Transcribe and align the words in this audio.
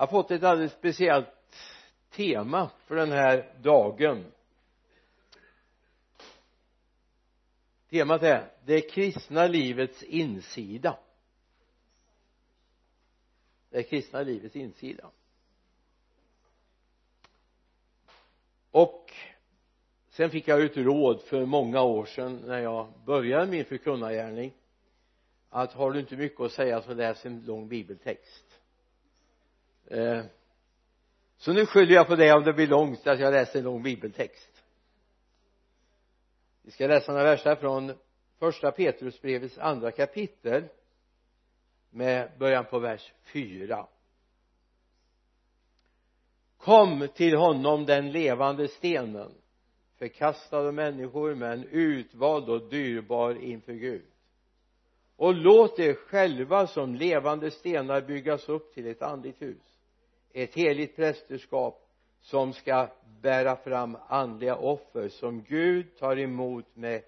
jag 0.00 0.06
har 0.06 0.10
fått 0.10 0.30
ett 0.30 0.42
alldeles 0.42 0.72
speciellt 0.72 1.28
tema 2.10 2.70
för 2.86 2.96
den 2.96 3.12
här 3.12 3.54
dagen. 3.62 4.32
Temat 7.90 8.22
är 8.22 8.52
det 8.64 8.80
kristna 8.80 9.46
livets 9.46 10.02
insida. 10.02 10.98
Det 13.70 13.82
kristna 13.82 14.22
livets 14.22 14.56
insida. 14.56 15.10
Och 18.70 19.12
sen 20.10 20.30
fick 20.30 20.48
jag 20.48 20.64
ett 20.64 20.76
råd 20.76 21.22
för 21.22 21.46
många 21.46 21.82
år 21.82 22.04
sedan 22.04 22.36
när 22.36 22.58
jag 22.58 22.92
började 23.06 23.46
min 23.46 23.64
förkunnargärning 23.64 24.52
att 25.48 25.72
har 25.72 25.90
du 25.90 26.00
inte 26.00 26.16
mycket 26.16 26.40
att 26.40 26.52
säga 26.52 26.82
så 26.82 26.94
läs 26.94 27.26
en 27.26 27.44
lång 27.44 27.68
bibeltext 27.68 28.49
eh, 29.90 30.24
så 31.36 31.52
nu 31.52 31.66
skyller 31.66 31.94
jag 31.94 32.06
på 32.06 32.16
det 32.16 32.32
om 32.32 32.44
det 32.44 32.52
blir 32.52 32.66
långt 32.66 33.06
att 33.06 33.20
jag 33.20 33.32
läser 33.32 33.58
en 33.58 33.64
lång 33.64 33.82
bibeltext. 33.82 34.62
Vi 36.62 36.70
ska 36.70 36.86
läsa 36.86 37.12
några 37.12 37.24
verser 37.24 37.56
från 37.56 37.92
första 38.38 38.72
Petrusbrevets 38.72 39.58
andra 39.58 39.90
kapitel 39.90 40.64
med 41.90 42.30
början 42.38 42.64
på 42.64 42.78
vers 42.78 43.12
4 43.32 43.86
kom 46.60 47.08
till 47.14 47.36
honom 47.36 47.86
den 47.86 48.12
levande 48.12 48.68
stenen 48.68 49.32
förkastad 49.98 50.58
av 50.58 50.74
människor 50.74 51.34
men 51.34 51.64
utvald 51.64 52.48
och 52.48 52.68
dyrbar 52.70 53.34
inför 53.42 53.72
Gud. 53.72 54.06
Och 55.16 55.34
låt 55.34 55.78
er 55.78 55.94
själva 55.94 56.66
som 56.66 56.94
levande 56.94 57.50
stenar 57.50 58.00
byggas 58.00 58.48
upp 58.48 58.74
till 58.74 58.86
ett 58.86 59.02
andligt 59.02 59.42
hus 59.42 59.62
ett 60.32 60.54
heligt 60.54 60.96
prästerskap 60.96 61.86
som 62.20 62.52
ska 62.52 62.88
bära 63.20 63.56
fram 63.56 63.96
andliga 64.08 64.56
offer 64.56 65.08
som 65.08 65.42
Gud 65.42 65.96
tar 65.98 66.18
emot 66.18 66.76
med 66.76 67.02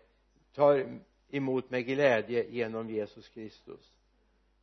tar 0.54 1.00
emot 1.30 1.70
med 1.70 1.86
glädje 1.86 2.46
genom 2.50 2.90
Jesus 2.90 3.28
Kristus. 3.28 3.92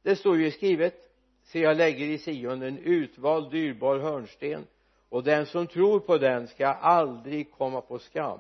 Det 0.02 0.16
står 0.16 0.38
ju 0.38 0.52
skrivet 0.52 0.96
se 1.44 1.60
jag 1.60 1.78
lägger 1.78 2.06
i 2.06 2.18
Sion 2.18 2.62
en 2.62 2.78
utvald 2.78 3.52
dyrbar 3.52 4.00
hörnsten 4.00 4.68
och 5.10 5.24
den 5.24 5.46
som 5.46 5.68
tror 5.68 6.00
på 6.00 6.18
den 6.18 6.48
ska 6.48 6.68
aldrig 6.68 7.52
komma 7.52 7.82
på 7.82 8.00
skam. 8.00 8.40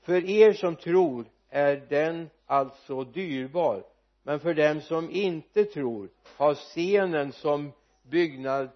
För 0.00 0.30
er 0.30 0.52
som 0.52 0.76
tror 0.76 1.24
är 1.48 1.76
den 1.88 2.30
alltså 2.46 3.04
dyrbar 3.04 3.84
men 4.22 4.40
för 4.40 4.54
dem 4.54 4.80
som 4.80 5.10
inte 5.10 5.64
tror 5.64 6.08
har 6.36 6.54
scenen 6.54 7.32
som 7.32 7.72
byggnad 8.02 8.68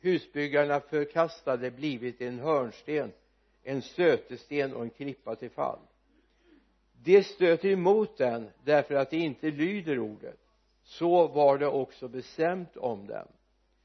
husbyggarna 0.00 0.80
förkastade 0.80 1.70
blivit 1.70 2.20
en 2.20 2.38
hörnsten 2.38 3.12
en 3.66 3.82
stötesten 3.82 4.74
och 4.74 4.82
en 4.82 4.90
klippa 4.90 5.36
till 5.36 5.50
fall. 5.50 5.78
De 7.02 7.22
stöter 7.22 7.68
emot 7.68 8.18
den 8.18 8.50
därför 8.64 8.94
att 8.94 9.10
de 9.10 9.16
inte 9.16 9.50
lyder 9.50 9.98
ordet. 9.98 10.38
Så 10.82 11.28
var 11.28 11.58
det 11.58 11.66
också 11.66 12.08
bestämt 12.08 12.76
om 12.76 13.06
dem. 13.06 13.28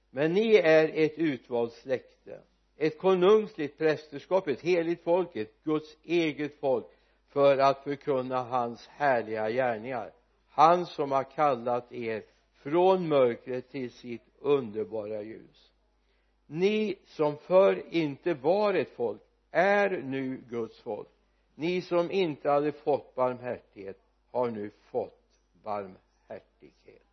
Men 0.09 0.33
ni 0.33 0.55
är 0.55 0.91
ett 0.93 1.17
utvalt 1.17 1.73
släkte 1.73 2.41
ett 2.77 2.97
konungsligt 2.97 3.77
prästerskap, 3.77 4.47
ett 4.47 4.61
heligt 4.61 5.03
folk, 5.03 5.35
ett 5.35 5.63
Guds 5.63 5.97
eget 6.03 6.59
folk 6.59 6.85
för 7.29 7.57
att 7.57 7.83
förkunna 7.83 8.43
hans 8.43 8.87
härliga 8.87 9.49
gärningar. 9.49 10.11
Han 10.49 10.85
som 10.85 11.11
har 11.11 11.23
kallat 11.23 11.91
er 11.91 12.23
från 12.53 13.07
mörkret 13.07 13.71
till 13.71 13.91
sitt 13.91 14.25
underbara 14.39 15.21
ljus 15.21 15.70
ni 16.51 16.95
som 17.05 17.37
förr 17.37 17.83
inte 17.89 18.33
var 18.33 18.73
ett 18.73 18.91
folk 18.91 19.21
är 19.51 19.89
nu 19.89 20.41
Guds 20.49 20.81
folk. 20.81 21.07
Ni 21.55 21.81
som 21.81 22.11
inte 22.11 22.49
hade 22.49 22.71
fått 22.71 23.15
barmhärtighet 23.15 23.97
har 24.31 24.51
nu 24.51 24.71
fått 24.81 25.39
barmhärtighet. 25.63 27.07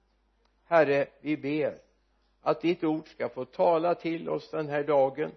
Herre 0.64 1.06
vi 1.20 1.36
ber 1.36 1.78
att 2.40 2.60
ditt 2.60 2.84
ord 2.84 3.08
ska 3.08 3.28
få 3.28 3.44
tala 3.44 3.94
till 3.94 4.28
oss 4.28 4.50
den 4.50 4.68
här 4.68 4.84
dagen. 4.84 5.30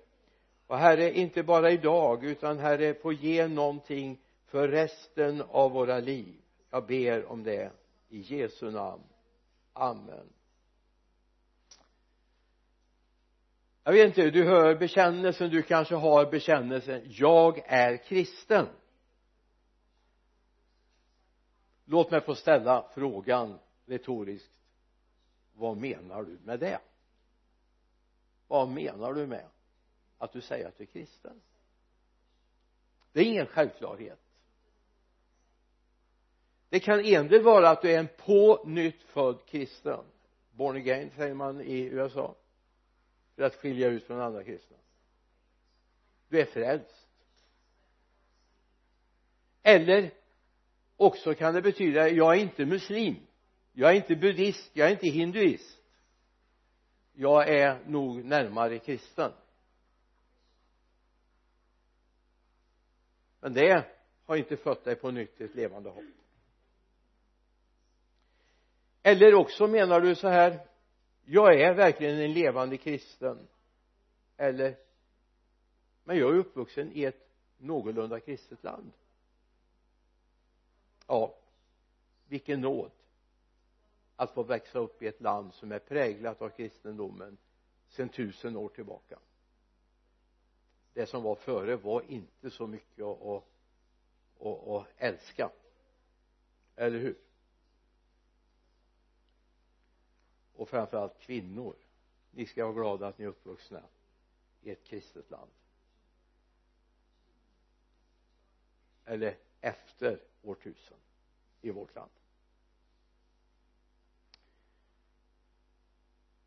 Och 0.67 0.77
herre 0.77 1.17
inte 1.17 1.43
bara 1.43 1.71
idag 1.71 2.25
utan 2.25 2.59
herre 2.59 2.93
få 2.93 3.13
ge 3.13 3.47
någonting 3.47 4.19
för 4.45 4.67
resten 4.67 5.41
av 5.41 5.71
våra 5.71 5.99
liv. 5.99 6.35
Jag 6.69 6.85
ber 6.85 7.25
om 7.25 7.43
det 7.43 7.71
i 8.09 8.19
Jesu 8.19 8.71
namn. 8.71 9.03
Amen. 9.73 10.33
Jag 13.83 13.91
vet 13.91 14.07
inte 14.07 14.29
du 14.29 14.43
hör 14.43 14.75
bekännelsen 14.75 15.49
du 15.49 15.61
kanske 15.61 15.95
har 15.95 16.31
bekännelsen. 16.31 17.01
Jag 17.09 17.61
är 17.65 17.97
kristen. 17.97 18.67
Låt 21.85 22.11
mig 22.11 22.21
få 22.21 22.35
ställa 22.35 22.89
frågan 22.93 23.59
retoriskt. 23.85 24.51
Vad 25.53 25.77
menar 25.77 26.23
du 26.23 26.39
med 26.43 26.59
det? 26.59 26.79
Vad 28.47 28.69
menar 28.69 29.13
du 29.13 29.27
med 29.27 29.45
att 30.17 30.33
du 30.33 30.41
säger 30.41 30.67
att 30.67 30.77
du 30.77 30.83
är 30.83 30.87
kristen? 30.87 31.41
Det 33.11 33.19
är 33.19 33.25
ingen 33.25 33.45
självklarhet. 33.45 34.19
Det 36.69 36.79
kan 36.79 36.99
endera 36.99 37.43
vara 37.43 37.69
att 37.69 37.81
du 37.81 37.91
är 37.91 37.99
en 37.99 38.07
på 38.25 38.63
nytt 38.65 39.01
född 39.01 39.45
kristen. 39.45 40.03
Born 40.51 40.75
again 40.75 41.11
säger 41.15 41.33
man 41.33 41.61
i 41.61 41.79
USA 41.81 42.35
för 43.35 43.43
att 43.43 43.55
skilja 43.55 43.87
ut 43.87 44.03
från 44.03 44.21
andra 44.21 44.43
kristna. 44.43 44.77
Du 46.29 46.41
är 46.41 46.45
frälst. 46.45 47.07
Eller 49.63 50.11
också 50.97 51.33
kan 51.33 51.53
det 51.53 51.61
betyda 51.61 52.09
jag 52.09 52.35
är 52.35 52.39
inte 52.39 52.65
muslim. 52.65 53.15
Jag 53.73 53.91
är 53.91 53.95
inte 53.95 54.15
buddhist. 54.15 54.71
Jag 54.73 54.87
är 54.87 54.91
inte 54.91 55.07
hinduist. 55.07 55.77
Jag 57.13 57.49
är 57.49 57.79
nog 57.85 58.25
närmare 58.25 58.79
kristen. 58.79 59.31
Men 63.39 63.53
det 63.53 63.85
har 64.25 64.35
inte 64.35 64.57
fött 64.57 64.83
dig 64.83 64.95
på 64.95 65.11
nytt 65.11 65.41
ett 65.41 65.55
levande 65.55 65.89
hopp. 65.89 66.03
Eller 69.03 69.33
också 69.33 69.67
menar 69.67 70.01
du 70.01 70.15
så 70.15 70.27
här 70.27 70.67
jag 71.25 71.61
är 71.61 71.73
verkligen 71.73 72.19
en 72.19 72.33
levande 72.33 72.77
kristen. 72.77 73.47
Eller 74.37 74.75
men 76.03 76.17
jag 76.17 76.29
är 76.29 76.37
uppvuxen 76.37 76.91
i 76.93 77.03
ett 77.03 77.29
någorlunda 77.57 78.19
kristet 78.19 78.63
land. 78.63 78.91
Ja 81.07 81.35
vilken 82.31 82.61
nåd 82.61 82.91
att 84.15 84.33
få 84.33 84.43
växa 84.43 84.79
upp 84.79 85.01
i 85.01 85.07
ett 85.07 85.21
land 85.21 85.53
som 85.53 85.71
är 85.71 85.79
präglat 85.79 86.41
av 86.41 86.49
kristendomen 86.49 87.37
sedan 87.87 88.09
tusen 88.09 88.57
år 88.57 88.69
tillbaka. 88.69 89.19
Det 90.93 91.05
som 91.05 91.23
var 91.23 91.35
före 91.35 91.75
var 91.75 92.01
inte 92.01 92.49
så 92.49 92.67
mycket 92.67 93.05
att, 93.05 93.43
att, 94.39 94.67
att, 94.67 94.87
älska. 94.97 95.51
Eller 96.75 96.99
hur? 96.99 97.15
Och 100.61 100.69
framförallt 100.69 101.19
kvinnor. 101.19 101.75
Ni 102.31 102.45
ska 102.45 102.63
vara 102.65 102.73
glada 102.73 103.07
att 103.07 103.17
ni 103.17 103.25
är 103.25 103.29
uppvuxna 103.29 103.81
i 104.61 104.71
ett 104.71 104.83
kristet 104.83 105.31
land. 105.31 105.51
Eller 109.05 109.37
efter 109.61 110.19
årtusen 110.41 110.97
i 111.61 111.71
vårt 111.71 111.95
land. 111.95 112.11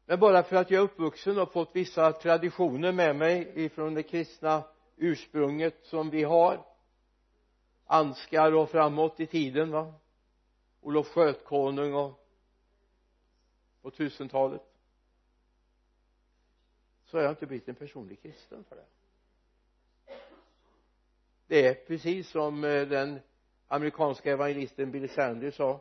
Men 0.07 0.21
bara 0.21 0.43
för 0.43 0.57
att 0.57 0.71
jag 0.71 0.81
är 0.81 0.85
uppvuxen 0.85 1.39
och 1.39 1.53
fått 1.53 1.77
vissa 1.77 2.13
traditioner 2.13 2.93
med 2.93 3.17
mig 3.17 3.53
ifrån 3.55 3.94
det 3.94 4.03
kristna 4.03 4.65
ursprunget 4.97 5.85
som 5.85 6.11
vi 6.11 6.23
har. 6.23 6.67
Anskar 7.87 8.53
och 8.53 8.71
framåt 8.71 9.21
i 9.21 9.27
tiden 9.27 9.71
va. 9.71 9.94
Olof 10.81 11.06
Skötkonung 11.06 11.94
och 11.94 12.24
på 13.85 13.91
tusentalet 13.91 14.63
så 17.05 17.17
har 17.17 17.23
jag 17.23 17.33
inte 17.33 17.47
blivit 17.47 17.69
en 17.69 17.75
personlig 17.75 18.23
kristen 18.23 18.65
för 18.65 18.77
det. 18.77 18.87
Det 21.47 21.67
är 21.67 21.75
precis 21.75 22.29
som 22.29 22.65
eh, 22.65 22.89
den 22.89 23.21
amerikanska 23.67 24.33
evangelisten 24.33 24.91
Billy 24.91 25.09
Sanders 25.09 25.55
sa 25.55 25.81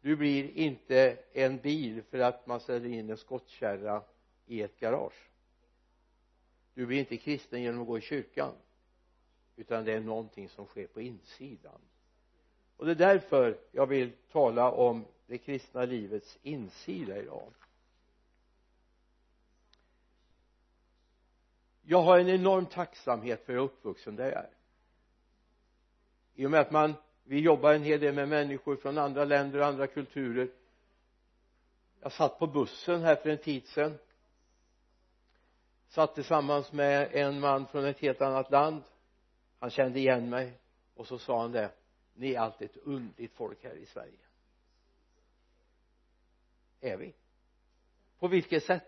du 0.00 0.16
blir 0.16 0.50
inte 0.56 1.18
en 1.32 1.58
bil 1.58 2.02
för 2.02 2.18
att 2.18 2.46
man 2.46 2.60
ställer 2.60 2.88
in 2.88 3.10
en 3.10 3.16
skottkärra 3.16 4.02
i 4.46 4.62
ett 4.62 4.80
garage. 4.80 5.30
Du 6.74 6.86
blir 6.86 6.98
inte 6.98 7.16
kristen 7.16 7.62
genom 7.62 7.80
att 7.80 7.86
gå 7.86 7.98
i 7.98 8.00
kyrkan 8.00 8.52
utan 9.56 9.84
det 9.84 9.92
är 9.92 10.00
någonting 10.00 10.48
som 10.48 10.66
sker 10.66 10.86
på 10.86 11.00
insidan. 11.00 11.80
Och 12.76 12.86
det 12.86 12.92
är 12.92 12.96
därför 12.96 13.58
jag 13.72 13.86
vill 13.86 14.12
tala 14.32 14.70
om 14.70 15.04
det 15.30 15.38
kristna 15.38 15.84
livets 15.84 16.38
insida 16.42 17.18
idag. 17.18 17.52
Jag 21.82 22.02
har 22.02 22.18
en 22.18 22.28
enorm 22.28 22.66
tacksamhet 22.66 23.46
för 23.46 23.52
att 23.52 23.56
jag 23.56 23.62
är 23.62 23.64
uppvuxen 23.64 24.16
där 24.16 24.24
jag 24.24 24.34
är. 24.34 24.50
I 26.34 26.46
och 26.46 26.50
med 26.50 26.60
att 26.60 26.70
man 26.70 26.94
vi 27.24 27.40
jobbar 27.40 27.74
en 27.74 27.82
hel 27.82 28.00
del 28.00 28.14
med 28.14 28.28
människor 28.28 28.76
från 28.76 28.98
andra 28.98 29.24
länder 29.24 29.58
och 29.58 29.66
andra 29.66 29.86
kulturer. 29.86 30.50
Jag 32.00 32.12
satt 32.12 32.38
på 32.38 32.46
bussen 32.46 33.02
här 33.02 33.16
för 33.16 33.30
en 33.30 33.38
tid 33.38 33.66
sedan. 33.66 33.98
Satt 35.88 36.14
tillsammans 36.14 36.72
med 36.72 37.08
en 37.12 37.40
man 37.40 37.66
från 37.66 37.84
ett 37.84 37.98
helt 37.98 38.20
annat 38.20 38.50
land. 38.50 38.82
Han 39.58 39.70
kände 39.70 39.98
igen 39.98 40.30
mig. 40.30 40.58
Och 40.94 41.06
så 41.06 41.18
sa 41.18 41.40
han 41.40 41.52
det 41.52 41.70
ni 42.14 42.34
är 42.34 42.40
alltid 42.40 42.70
ett 42.70 42.76
undligt 42.76 43.34
folk 43.34 43.64
här 43.64 43.74
i 43.74 43.86
Sverige 43.86 44.29
är 46.80 46.96
vi? 46.96 47.14
På 48.18 48.28
vilket 48.28 48.64
sätt? 48.64 48.86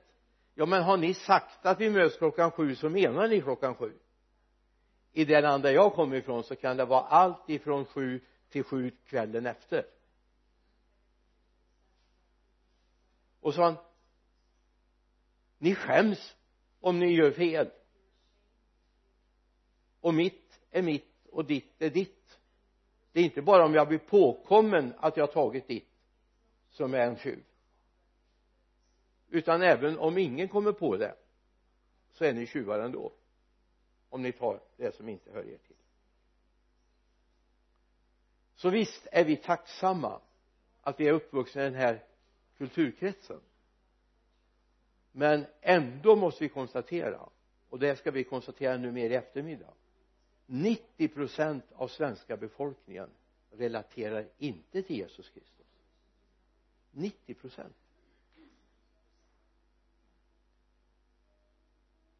Ja 0.54 0.66
men 0.66 0.82
har 0.82 0.96
ni 0.96 1.14
sagt 1.14 1.66
att 1.66 1.80
vi 1.80 1.90
möts 1.90 2.18
klockan 2.18 2.50
sju 2.50 2.74
så 2.74 2.88
menar 2.88 3.28
ni 3.28 3.40
klockan 3.40 3.74
sju? 3.74 3.98
I 5.12 5.24
det 5.24 5.40
land 5.40 5.62
där 5.62 5.70
jag 5.70 5.94
kommer 5.94 6.16
ifrån 6.16 6.44
så 6.44 6.56
kan 6.56 6.76
det 6.76 6.84
vara 6.84 7.00
allt 7.00 7.50
ifrån 7.50 7.84
sju 7.84 8.20
till 8.48 8.64
sju 8.64 8.90
kvällen 9.04 9.46
efter. 9.46 9.86
Och 13.40 13.54
så 13.54 13.62
han 13.62 13.76
ni 15.58 15.74
skäms 15.74 16.36
om 16.80 16.98
ni 16.98 17.12
gör 17.14 17.30
fel. 17.30 17.70
Och 20.00 20.14
mitt 20.14 20.60
är 20.70 20.82
mitt 20.82 21.26
och 21.30 21.44
ditt 21.44 21.82
är 21.82 21.90
ditt. 21.90 22.38
Det 23.12 23.20
är 23.20 23.24
inte 23.24 23.42
bara 23.42 23.64
om 23.64 23.74
jag 23.74 23.88
blir 23.88 23.98
påkommen 23.98 24.94
att 24.98 25.16
jag 25.16 25.26
har 25.26 25.32
tagit 25.32 25.68
ditt 25.68 25.88
som 26.70 26.94
är 26.94 27.06
en 27.06 27.16
tjuv 27.16 27.44
utan 29.32 29.62
även 29.62 29.98
om 29.98 30.18
ingen 30.18 30.48
kommer 30.48 30.72
på 30.72 30.96
det 30.96 31.14
så 32.12 32.24
är 32.24 32.32
ni 32.32 32.46
tjuvar 32.46 32.78
ändå. 32.78 33.12
Om 34.08 34.22
ni 34.22 34.32
tar 34.32 34.60
det 34.76 34.94
som 34.94 35.08
inte 35.08 35.30
hör 35.30 35.44
er 35.44 35.58
till. 35.58 35.76
Så 38.54 38.70
visst 38.70 39.06
är 39.12 39.24
vi 39.24 39.36
tacksamma 39.36 40.20
att 40.80 41.00
vi 41.00 41.08
är 41.08 41.12
uppvuxna 41.12 41.62
i 41.62 41.64
den 41.64 41.74
här 41.74 42.04
kulturkretsen. 42.56 43.40
Men 45.12 45.46
ändå 45.60 46.16
måste 46.16 46.44
vi 46.44 46.48
konstatera 46.48 47.28
och 47.68 47.78
det 47.78 47.96
ska 47.96 48.10
vi 48.10 48.24
konstatera 48.24 48.76
nu 48.76 48.92
mer 48.92 49.10
i 49.10 49.14
eftermiddag 49.14 49.74
90 50.46 51.08
procent 51.08 51.64
av 51.72 51.88
svenska 51.88 52.36
befolkningen 52.36 53.10
relaterar 53.50 54.28
inte 54.38 54.82
till 54.82 54.96
Jesus 54.96 55.28
Kristus. 55.28 55.66
90 56.90 57.34
procent. 57.34 57.81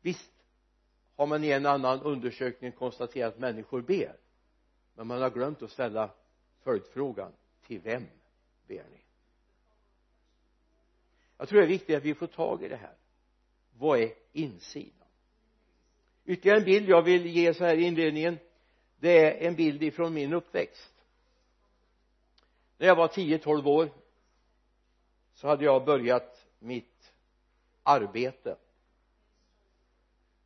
Visst 0.03 0.33
har 1.17 1.27
man 1.27 1.45
i 1.45 1.51
en 1.51 1.67
annan 1.67 2.01
undersökning 2.01 2.73
konstaterat 2.73 3.35
att 3.35 3.41
människor 3.41 3.83
ber 3.83 4.17
men 4.95 5.07
man 5.07 5.23
har 5.23 5.31
glömt 5.31 5.63
att 5.63 5.71
ställa 5.71 6.11
följdfrågan 6.61 7.33
till 7.67 7.81
vem 7.81 8.07
ber 8.67 8.85
ni? 8.93 9.01
Jag 11.39 11.49
tror 11.49 11.61
det 11.61 11.67
är 11.67 11.69
viktigt 11.69 11.97
att 11.97 12.03
vi 12.03 12.15
får 12.15 12.27
tag 12.27 12.63
i 12.63 12.69
det 12.69 12.77
här. 12.77 12.95
Vad 13.79 14.01
är 14.01 14.15
insidan? 14.33 15.09
Ytterligare 16.25 16.59
en 16.59 16.65
bild 16.65 16.89
jag 16.89 17.03
vill 17.03 17.27
ge 17.27 17.55
så 17.55 17.65
här 17.65 17.77
i 17.77 17.83
inledningen 17.83 18.39
det 19.03 19.19
är 19.19 19.49
en 19.49 19.55
bild 19.55 19.83
ifrån 19.83 20.15
min 20.15 20.33
uppväxt. 20.33 21.05
När 22.79 22.87
jag 22.87 22.97
var 22.97 23.09
10-12 23.09 23.67
år 23.67 23.91
så 25.35 25.49
hade 25.49 25.65
jag 25.65 25.85
börjat 25.85 26.47
mitt 26.59 27.13
arbete 27.83 28.57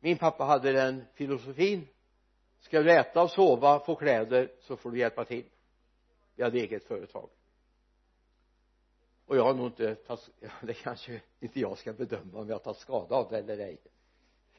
min 0.07 0.17
pappa 0.17 0.43
hade 0.43 0.71
den 0.71 1.05
filosofin. 1.13 1.87
Ska 2.59 2.81
du 2.81 2.91
äta 2.91 3.21
och 3.21 3.31
sova 3.31 3.79
få 3.79 3.95
kläder 3.95 4.51
så 4.59 4.77
får 4.77 4.91
du 4.91 4.99
hjälpa 4.99 5.25
till. 5.25 5.45
Vi 6.35 6.43
hade 6.43 6.59
eget 6.59 6.83
företag. 6.83 7.29
Och 9.25 9.37
jag 9.37 9.43
har 9.43 9.53
nog 9.53 9.65
inte 9.65 9.95
tagit 9.95 10.29
det 10.61 10.73
kanske 10.73 11.21
inte 11.39 11.59
jag 11.59 11.77
ska 11.77 11.93
bedöma 11.93 12.39
om 12.39 12.49
jag 12.49 12.55
har 12.55 12.59
tagit 12.59 12.77
skada 12.79 13.15
av 13.15 13.29
det 13.29 13.37
eller 13.37 13.57
ej. 13.57 13.77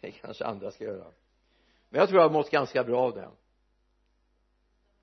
Det 0.01 0.11
kanske 0.11 0.45
andra 0.45 0.71
ska 0.71 0.85
göra. 0.85 1.13
Men 1.89 2.01
jag 2.01 2.09
tror 2.09 2.21
jag 2.21 2.29
har 2.29 2.35
mått 2.35 2.51
ganska 2.51 2.85
bra 2.85 3.01
av 3.01 3.15
det. 3.15 3.31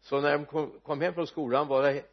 Så 0.01 0.21
när 0.21 0.31
de 0.31 0.45
kom, 0.45 0.80
kom 0.83 1.01
hem 1.01 1.13
från 1.13 1.27
skolan 1.27 1.68
var 1.68 1.83
det 1.83 2.03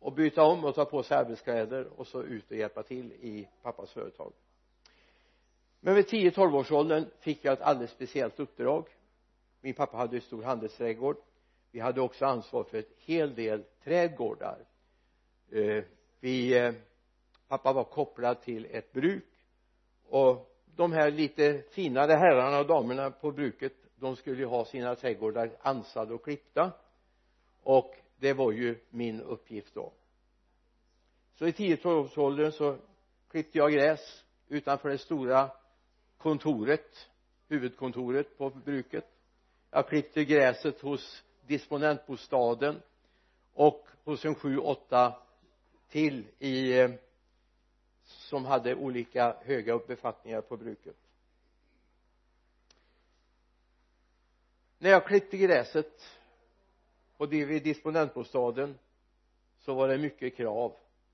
att 0.00 0.14
byta 0.14 0.42
om 0.42 0.64
och 0.64 0.74
ta 0.74 0.84
på 0.84 1.02
sig 1.02 1.16
arbetskläder 1.16 1.86
och 1.86 2.06
så 2.06 2.22
ut 2.22 2.50
och 2.50 2.56
hjälpa 2.56 2.82
till 2.82 3.12
i 3.12 3.48
pappas 3.62 3.92
företag 3.92 4.32
men 5.86 5.94
vid 5.94 6.06
10-12 6.06 6.54
års 6.54 6.72
åldern 6.72 7.04
fick 7.20 7.44
jag 7.44 7.52
ett 7.52 7.60
alldeles 7.60 7.90
speciellt 7.90 8.40
uppdrag. 8.40 8.88
Min 9.60 9.74
pappa 9.74 9.96
hade 9.96 10.16
en 10.16 10.20
stor 10.20 10.42
handelsträdgård. 10.42 11.16
Vi 11.70 11.80
hade 11.80 12.00
också 12.00 12.24
ansvar 12.24 12.64
för 12.64 12.78
ett 12.78 12.92
hel 12.96 13.34
del 13.34 13.64
trädgårdar. 13.84 14.58
Eh, 15.50 15.84
vi 16.20 16.58
eh, 16.58 16.72
pappa 17.48 17.72
var 17.72 17.84
kopplad 17.84 18.42
till 18.42 18.66
ett 18.70 18.92
bruk. 18.92 19.28
Och 20.08 20.56
de 20.76 20.92
här 20.92 21.10
lite 21.10 21.62
finare 21.70 22.12
herrarna 22.12 22.58
och 22.58 22.66
damerna 22.66 23.10
på 23.10 23.32
bruket 23.32 23.72
de 23.96 24.16
skulle 24.16 24.38
ju 24.38 24.46
ha 24.46 24.64
sina 24.64 24.94
trädgårdar 24.94 25.50
ansade 25.60 26.14
och 26.14 26.24
klippta. 26.24 26.72
Och 27.62 27.94
det 28.16 28.32
var 28.32 28.52
ju 28.52 28.78
min 28.90 29.20
uppgift 29.20 29.74
då. 29.74 29.92
Så 31.34 31.46
i 31.46 31.50
10-12 31.50 32.50
så 32.50 32.76
klippte 33.30 33.58
jag 33.58 33.72
gräs 33.72 34.24
utanför 34.48 34.88
det 34.88 34.98
stora 34.98 35.50
kontoret 36.26 37.08
huvudkontoret 37.48 38.38
på 38.38 38.50
bruket. 38.50 39.04
Jag 39.70 39.88
klippte 39.88 40.24
gräset 40.24 40.80
hos 40.80 41.24
disponentbostaden 41.46 42.82
och 43.52 43.86
hos 44.04 44.24
en 44.24 44.34
sju, 44.34 44.58
åtta 44.58 45.22
till 45.88 46.24
i 46.38 46.78
eh, 46.78 46.90
som 48.04 48.44
hade 48.44 48.74
olika 48.74 49.36
höga 49.44 49.78
befattningar 49.78 50.40
på 50.40 50.56
bruket. 50.56 50.96
När 54.78 54.90
jag 54.90 55.06
klippte 55.06 55.36
gräset 55.36 56.02
och 57.16 57.28
det 57.28 57.44
vid 57.44 57.62
disponentbostaden 57.62 58.78
så 59.58 59.74
var 59.74 59.88
det 59.88 59.98
mycket 59.98 60.36
krav. 60.36 60.72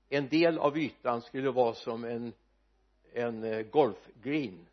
En 0.09 0.27
del 0.27 0.57
av 0.59 0.77
ytan 0.77 1.21
skulle 1.21 1.51
vara 1.51 1.73
som 1.73 2.03
en 2.03 2.33
en 3.13 3.43
eh, 3.43 3.61
golfgreen 3.61 4.65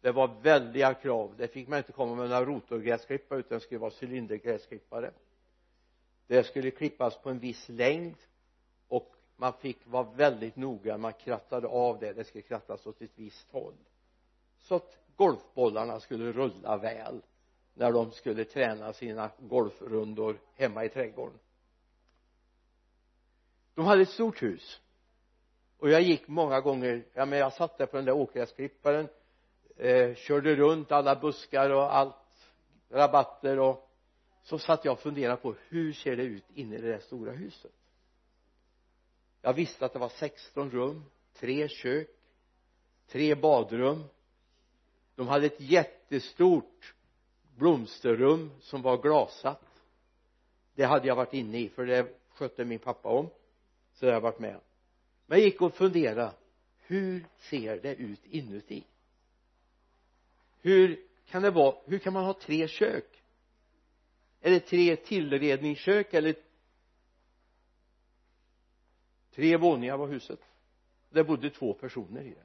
det 0.00 0.12
var 0.12 0.40
väldiga 0.42 0.94
krav. 0.94 1.34
Det 1.36 1.48
fick 1.48 1.68
man 1.68 1.78
inte 1.78 1.92
komma 1.92 2.14
med 2.14 2.30
några 2.30 2.44
rotorgräsklippare 2.44 3.38
utan 3.38 3.58
det 3.58 3.64
skulle 3.64 3.80
vara 3.80 3.92
cylindergräsklippare. 4.00 5.10
Det 6.26 6.44
skulle 6.44 6.70
klippas 6.70 7.18
på 7.18 7.30
en 7.30 7.38
viss 7.38 7.68
längd 7.68 8.16
och 8.88 9.14
man 9.36 9.52
fick 9.52 9.86
vara 9.86 10.10
väldigt 10.10 10.56
noga 10.56 10.98
man 10.98 11.12
krattade 11.12 11.68
av 11.68 11.98
det. 11.98 12.12
Det 12.12 12.24
skulle 12.24 12.42
krattas 12.42 12.86
åt 12.86 13.02
ett 13.02 13.10
visst 13.14 13.52
håll. 13.52 13.74
Så 14.58 14.74
att 14.74 14.98
golfbollarna 15.16 16.00
skulle 16.00 16.32
rulla 16.32 16.76
väl 16.76 17.22
när 17.74 17.92
de 17.92 18.12
skulle 18.12 18.44
träna 18.44 18.92
sina 18.92 19.30
golfrundor 19.38 20.40
hemma 20.54 20.84
i 20.84 20.88
trädgården. 20.88 21.38
De 23.74 23.84
hade 23.84 24.02
ett 24.02 24.08
stort 24.08 24.42
hus. 24.42 24.80
Och 25.78 25.90
jag 25.90 26.02
gick 26.02 26.28
många 26.28 26.60
gånger 26.60 27.04
ja 27.14 27.26
men 27.26 27.38
jag 27.38 27.52
satt 27.52 27.78
där 27.78 27.86
på 27.86 27.96
den 27.96 28.04
där 28.04 28.12
åkgräsklipparen 28.12 29.08
eh, 29.78 30.14
körde 30.14 30.56
runt 30.56 30.92
alla 30.92 31.16
buskar 31.16 31.70
och 31.70 31.94
allt 31.94 32.14
rabatter 32.90 33.58
och 33.58 33.90
så 34.42 34.58
satt 34.58 34.84
jag 34.84 34.92
och 34.92 35.00
funderade 35.00 35.36
på 35.36 35.54
hur 35.68 35.92
ser 35.92 36.16
det 36.16 36.22
ut 36.22 36.44
inne 36.54 36.76
i 36.76 36.80
det 36.80 36.88
där 36.92 37.00
stora 37.00 37.32
huset? 37.32 37.72
Jag 39.42 39.52
visste 39.52 39.84
att 39.84 39.92
det 39.92 39.98
var 39.98 40.08
16 40.08 40.70
rum 40.70 41.04
tre 41.34 41.68
kök 41.68 42.08
tre 43.08 43.34
badrum. 43.34 44.04
De 45.14 45.28
hade 45.28 45.46
ett 45.46 45.60
jättestort 45.60 46.94
blomsterrum 47.56 48.50
som 48.60 48.82
var 48.82 49.02
glasat. 49.02 49.62
Det 50.74 50.84
hade 50.84 51.08
jag 51.08 51.16
varit 51.16 51.34
inne 51.34 51.58
i 51.58 51.68
för 51.68 51.86
det 51.86 52.06
skötte 52.28 52.64
min 52.64 52.78
pappa 52.78 53.08
om. 53.08 53.28
Så 53.94 54.06
det 54.06 54.12
har 54.12 54.16
jag 54.16 54.20
varit 54.20 54.38
med. 54.38 54.60
Men 55.26 55.38
jag 55.38 55.44
gick 55.44 55.62
och 55.62 55.74
funderade. 55.74 56.32
Hur 56.76 57.26
ser 57.38 57.80
det 57.80 57.94
ut 57.94 58.20
inuti? 58.24 58.84
Hur 60.60 61.00
kan 61.26 61.42
det 61.42 61.50
vara 61.50 61.74
hur 61.86 61.98
kan 61.98 62.12
man 62.12 62.24
ha 62.24 62.32
tre 62.32 62.68
kök? 62.68 63.22
Eller 64.40 64.58
tre 64.58 64.96
tillredningskök 64.96 66.14
eller 66.14 66.34
tre 69.34 69.56
våningar 69.56 69.96
var 69.96 70.08
huset? 70.08 70.40
Det 71.10 71.24
bodde 71.24 71.50
två 71.50 71.74
personer 71.74 72.22
i 72.22 72.30
det. 72.30 72.44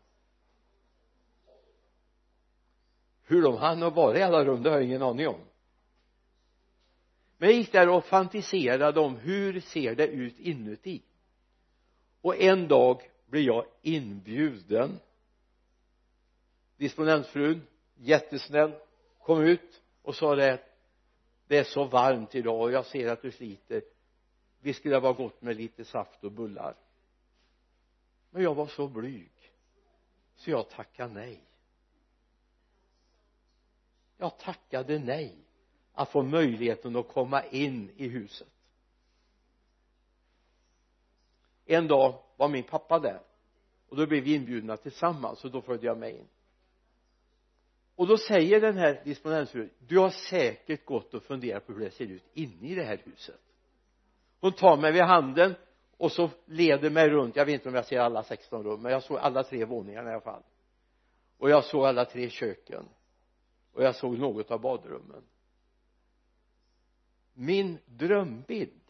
Hur 3.23 3.41
de 3.41 3.57
hann 3.57 3.83
att 3.83 3.95
vara 3.95 4.17
i 4.17 4.21
alla 4.21 4.45
rum 4.45 4.63
det 4.63 4.69
har 4.69 4.77
jag 4.77 4.85
ingen 4.85 5.01
aning 5.01 5.27
om. 5.27 5.39
Men 7.37 7.49
jag 7.49 7.57
gick 7.57 7.71
där 7.71 7.89
och 7.89 8.05
fantiserade 8.05 8.99
om 8.99 9.15
hur 9.15 9.59
ser 9.59 9.95
det 9.95 10.07
ut 10.07 10.39
inuti? 10.39 11.01
Och 12.21 12.41
en 12.41 12.67
dag 12.67 13.01
blev 13.25 13.43
jag 13.43 13.65
inbjuden. 13.81 14.99
Disponentfrun 16.77 17.67
jättesnäll. 18.03 18.75
Kom 19.19 19.41
ut 19.41 19.81
och 20.01 20.15
sa 20.15 20.35
det 20.35 20.63
det 21.47 21.57
är 21.57 21.63
så 21.63 21.85
varmt 21.85 22.35
idag 22.35 22.61
och 22.61 22.71
jag 22.71 22.85
ser 22.85 23.11
att 23.11 23.21
du 23.21 23.31
sliter. 23.31 23.83
Visst 24.59 24.79
skulle 24.79 24.95
det 24.95 24.99
vara 24.99 25.13
gott 25.13 25.41
med 25.41 25.55
lite 25.55 25.85
saft 25.85 26.23
och 26.23 26.31
bullar. 26.31 26.75
Men 28.29 28.43
jag 28.43 28.55
var 28.55 28.67
så 28.67 28.87
blyg 28.87 29.31
så 30.35 30.51
jag 30.51 30.69
tackade 30.69 31.13
nej. 31.13 31.43
Jag 34.17 34.37
tackade 34.37 34.99
nej 34.99 35.37
att 35.93 36.09
få 36.09 36.23
möjligheten 36.23 36.95
att 36.95 37.07
komma 37.07 37.45
in 37.45 37.91
i 37.95 38.07
huset. 38.07 38.47
En 41.65 41.87
dag 41.87 42.23
var 42.37 42.47
min 42.47 42.63
pappa 42.63 42.99
där 42.99 43.21
och 43.89 43.97
då 43.97 44.07
blev 44.07 44.23
vi 44.23 44.35
inbjudna 44.35 44.77
tillsammans 44.77 45.45
och 45.45 45.51
då 45.51 45.61
följde 45.61 45.85
jag 45.85 45.97
med 45.97 46.11
in 46.11 46.27
och 47.95 48.07
då 48.07 48.17
säger 48.17 48.61
den 48.61 48.77
här 48.77 49.01
disponentsfrun 49.03 49.69
du 49.79 49.99
har 49.99 50.09
säkert 50.09 50.85
gått 50.85 51.13
och 51.13 51.23
funderat 51.23 51.67
på 51.67 51.73
hur 51.73 51.79
det 51.79 51.91
ser 51.91 52.05
ut 52.05 52.23
inne 52.33 52.67
i 52.67 52.75
det 52.75 52.83
här 52.83 53.01
huset. 53.05 53.41
Hon 54.39 54.51
tar 54.51 54.77
mig 54.77 54.91
vid 54.91 55.03
handen 55.03 55.55
och 55.97 56.11
så 56.11 56.29
leder 56.45 56.89
mig 56.89 57.09
runt. 57.09 57.35
Jag 57.35 57.45
vet 57.45 57.53
inte 57.53 57.69
om 57.69 57.75
jag 57.75 57.85
ser 57.85 57.99
alla 57.99 58.23
16 58.23 58.63
rum 58.63 58.81
men 58.81 58.91
jag 58.91 59.03
såg 59.03 59.17
alla 59.17 59.43
tre 59.43 59.65
våningarna 59.65 60.09
i 60.09 60.13
alla 60.13 60.21
fall. 60.21 60.43
Och 61.37 61.49
jag 61.49 61.63
såg 61.63 61.85
alla 61.85 62.05
tre 62.05 62.29
köken. 62.29 62.85
Och 63.73 63.83
jag 63.83 63.95
såg 63.95 64.17
något 64.17 64.51
av 64.51 64.61
badrummen. 64.61 65.23
Min 67.33 67.77
drömbild 67.85 68.81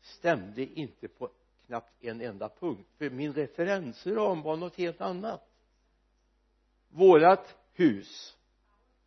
stämde 0.00 0.62
inte 0.62 1.08
på 1.08 1.30
knappt 1.66 2.04
en 2.04 2.20
enda 2.20 2.48
punkt 2.48 2.88
för 2.98 3.10
min 3.10 3.32
referensram 3.32 4.42
var 4.42 4.56
något 4.56 4.76
helt 4.76 5.00
annat 5.00 5.53
vårat 6.94 7.56
hus 7.72 8.36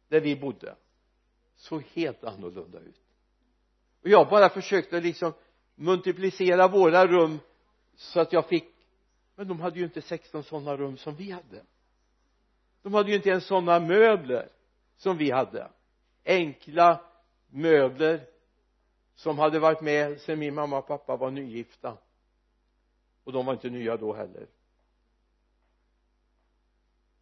där 0.08 0.22
vi 0.22 0.36
bodde 0.36 0.76
såg 1.56 1.84
helt 1.84 2.24
annorlunda 2.24 2.80
ut. 2.80 3.02
Och 4.02 4.10
jag 4.10 4.30
bara 4.30 4.50
försökte 4.50 5.02
liksom 5.02 5.34
multiplicera 5.76 6.68
våra 6.68 7.08
rum 7.08 7.40
så 7.96 8.20
att 8.20 8.34
jag 8.34 8.50
fick 8.50 8.74
men 9.36 9.48
de 9.48 9.60
hade 9.60 9.80
ju 9.80 9.86
inte 9.86 10.02
16 10.02 10.44
sådana 10.44 10.78
rum 10.78 10.98
som 10.98 11.16
vi 11.16 11.32
hade. 11.32 11.64
De 12.82 12.94
hade 12.94 13.10
ju 13.10 13.16
inte 13.16 13.30
ens 13.30 13.46
sådana 13.46 13.80
möbler 13.80 14.50
som 14.98 15.18
vi 15.18 15.32
hade. 15.32 15.72
Enkla 16.26 17.02
möbler 17.48 18.28
som 19.16 19.40
hade 19.40 19.60
varit 19.60 19.82
med 19.82 20.22
sedan 20.22 20.40
min 20.40 20.56
mamma 20.56 20.78
och 20.78 20.88
pappa 20.88 21.16
var 21.16 21.32
nygifta. 21.32 21.98
Och 23.24 23.32
de 23.32 23.46
var 23.46 23.54
inte 23.54 23.70
nya 23.70 23.98
då 23.98 24.14
heller 24.14 24.48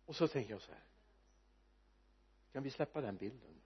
och 0.06 0.16
så 0.16 0.28
tänker 0.28 0.52
jag 0.52 0.62
så 0.62 0.72
här. 0.72 0.84
Kan 2.52 2.64
vi 2.64 2.72
släppa 2.72 3.02
den 3.02 3.18
bilden? 3.18 3.62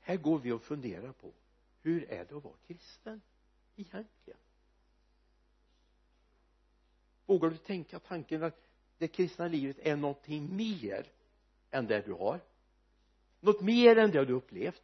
Här 0.00 0.16
går 0.16 0.38
vi 0.38 0.52
och 0.52 0.62
funderar 0.62 1.12
på 1.12 1.32
hur 1.82 2.10
är 2.10 2.24
det 2.24 2.36
att 2.36 2.44
vara 2.44 2.54
kristen 2.66 3.20
egentligen? 3.76 4.40
Vågar 7.26 7.50
du 7.50 7.56
tänka 7.56 7.98
tanken 7.98 8.42
att 8.42 8.60
det 8.98 9.08
kristna 9.08 9.48
livet 9.48 9.78
är 9.78 9.96
någonting 9.96 10.56
mer 10.56 11.06
än 11.70 11.86
det 11.86 12.00
du 12.00 12.12
har? 12.12 12.40
Något 13.40 13.60
mer 13.60 13.98
än 13.98 14.10
det 14.10 14.24
du 14.24 14.32
upplevt? 14.32 14.82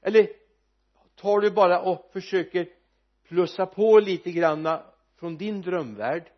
Eller 0.00 0.28
tar 1.14 1.40
du 1.40 1.50
bara 1.50 1.82
och 1.82 2.10
försöker 2.12 2.72
plussa 3.22 3.66
på 3.66 3.98
lite 3.98 4.32
granna 4.32 4.92
från 5.14 5.36
din 5.36 5.62
drömvärld? 5.62 6.32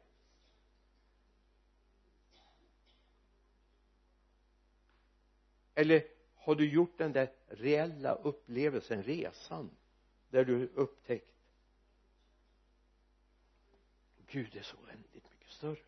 Eller 5.75 6.07
har 6.35 6.55
du 6.55 6.69
gjort 6.71 6.99
den 6.99 7.13
där 7.13 7.33
reella 7.47 8.15
upplevelsen, 8.15 9.03
resan 9.03 9.71
där 10.31 10.45
du 10.45 10.67
upptäckt 10.75 11.35
Gud 14.35 14.57
är 14.57 14.63
så 14.63 14.77
oändligt 14.77 15.31
mycket 15.31 15.51
större. 15.51 15.81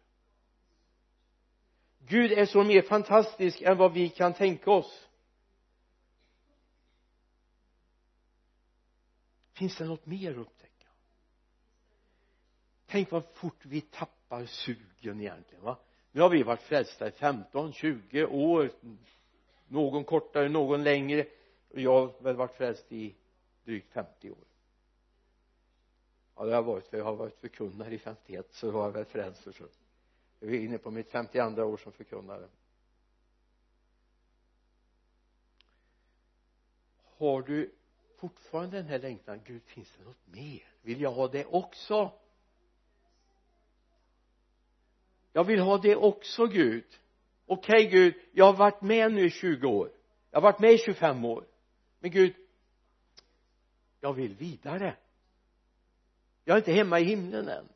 Gud 1.99 2.33
är 2.33 2.47
så 2.47 2.65
mer 2.65 2.83
fantastisk 2.83 3.63
än 3.63 3.77
vad 3.77 3.93
vi 3.93 4.09
kan 4.09 4.35
tänka 4.35 4.71
oss. 4.71 5.09
Finns 9.53 9.77
det 9.77 9.85
något 9.85 10.07
mer 10.07 10.31
att 10.31 10.37
upptäcka? 10.37 10.89
Tänk 12.87 13.11
vad 13.11 13.25
fort 13.35 13.65
vi 13.65 13.81
tappar 13.81 14.47
sugen 14.47 15.21
egentligen 15.21 15.65
va? 15.65 15.79
Nu 16.13 16.21
har 16.21 16.31
vi 16.31 16.43
varit 16.43 16.63
frälsta 16.63 17.09
i 17.09 17.11
15, 17.11 17.73
20 17.73 18.25
år 18.25 18.71
någon 19.69 20.05
kortare, 20.05 20.49
någon 20.49 20.85
längre. 20.85 21.27
Och 21.71 21.81
jag 21.81 21.93
har 21.93 22.23
väl 22.23 22.37
varit 22.37 22.57
frälst 22.57 22.93
i 22.93 23.15
drygt 23.65 23.93
50 23.93 24.31
år. 24.31 24.39
Ja 26.37 26.45
det 26.45 26.51
har 26.51 26.57
jag 26.57 26.63
varit 26.63 26.87
för 26.87 26.97
jag 26.97 27.05
har 27.05 27.17
varit 27.17 27.37
förkunnare 27.37 27.95
i 27.95 27.99
51 27.99 28.49
så 28.51 28.71
var 28.71 28.85
jag 28.85 28.93
väl 28.93 29.05
frälst 29.05 29.43
för 29.43 29.53
så. 29.53 29.65
Jag 30.41 30.55
är 30.55 30.61
inne 30.61 30.79
på 30.79 30.91
mitt 30.91 31.11
52 31.11 31.63
år 31.63 31.77
som 31.77 31.93
förkunnare. 31.93 32.49
Har 37.19 37.43
du 37.43 37.75
fortfarande 38.17 38.77
den 38.77 38.87
här 38.87 38.99
längtan? 38.99 39.41
Gud 39.45 39.63
finns 39.63 39.97
det 39.99 40.05
något 40.05 40.27
mer? 40.27 40.63
Vill 40.83 41.01
jag 41.01 41.13
ha 41.13 41.29
det 41.29 41.45
också? 41.45 42.13
Jag 45.33 45.45
vill 45.45 45.61
ha 45.61 45.79
det 45.79 45.97
också 45.97 46.47
Gud 46.47 46.99
okej 47.47 47.87
okay, 47.87 47.91
Gud 47.91 48.15
jag 48.33 48.45
har 48.45 48.57
varit 48.57 48.83
med 48.83 49.13
nu 49.13 49.27
i 49.27 49.31
20 49.31 49.69
år. 49.69 49.91
Jag 50.31 50.41
har 50.41 50.43
varit 50.43 50.61
med 50.61 50.73
i 50.73 50.79
25 50.79 51.25
år. 51.25 51.47
Men 51.99 52.11
Gud 52.11 52.35
jag 54.01 54.13
vill 54.13 54.35
vidare. 54.35 54.97
Jag 56.45 56.55
är 56.55 56.59
inte 56.59 56.73
hemma 56.73 57.01
i 57.01 57.05
himlen 57.05 57.49
än. 57.49 57.69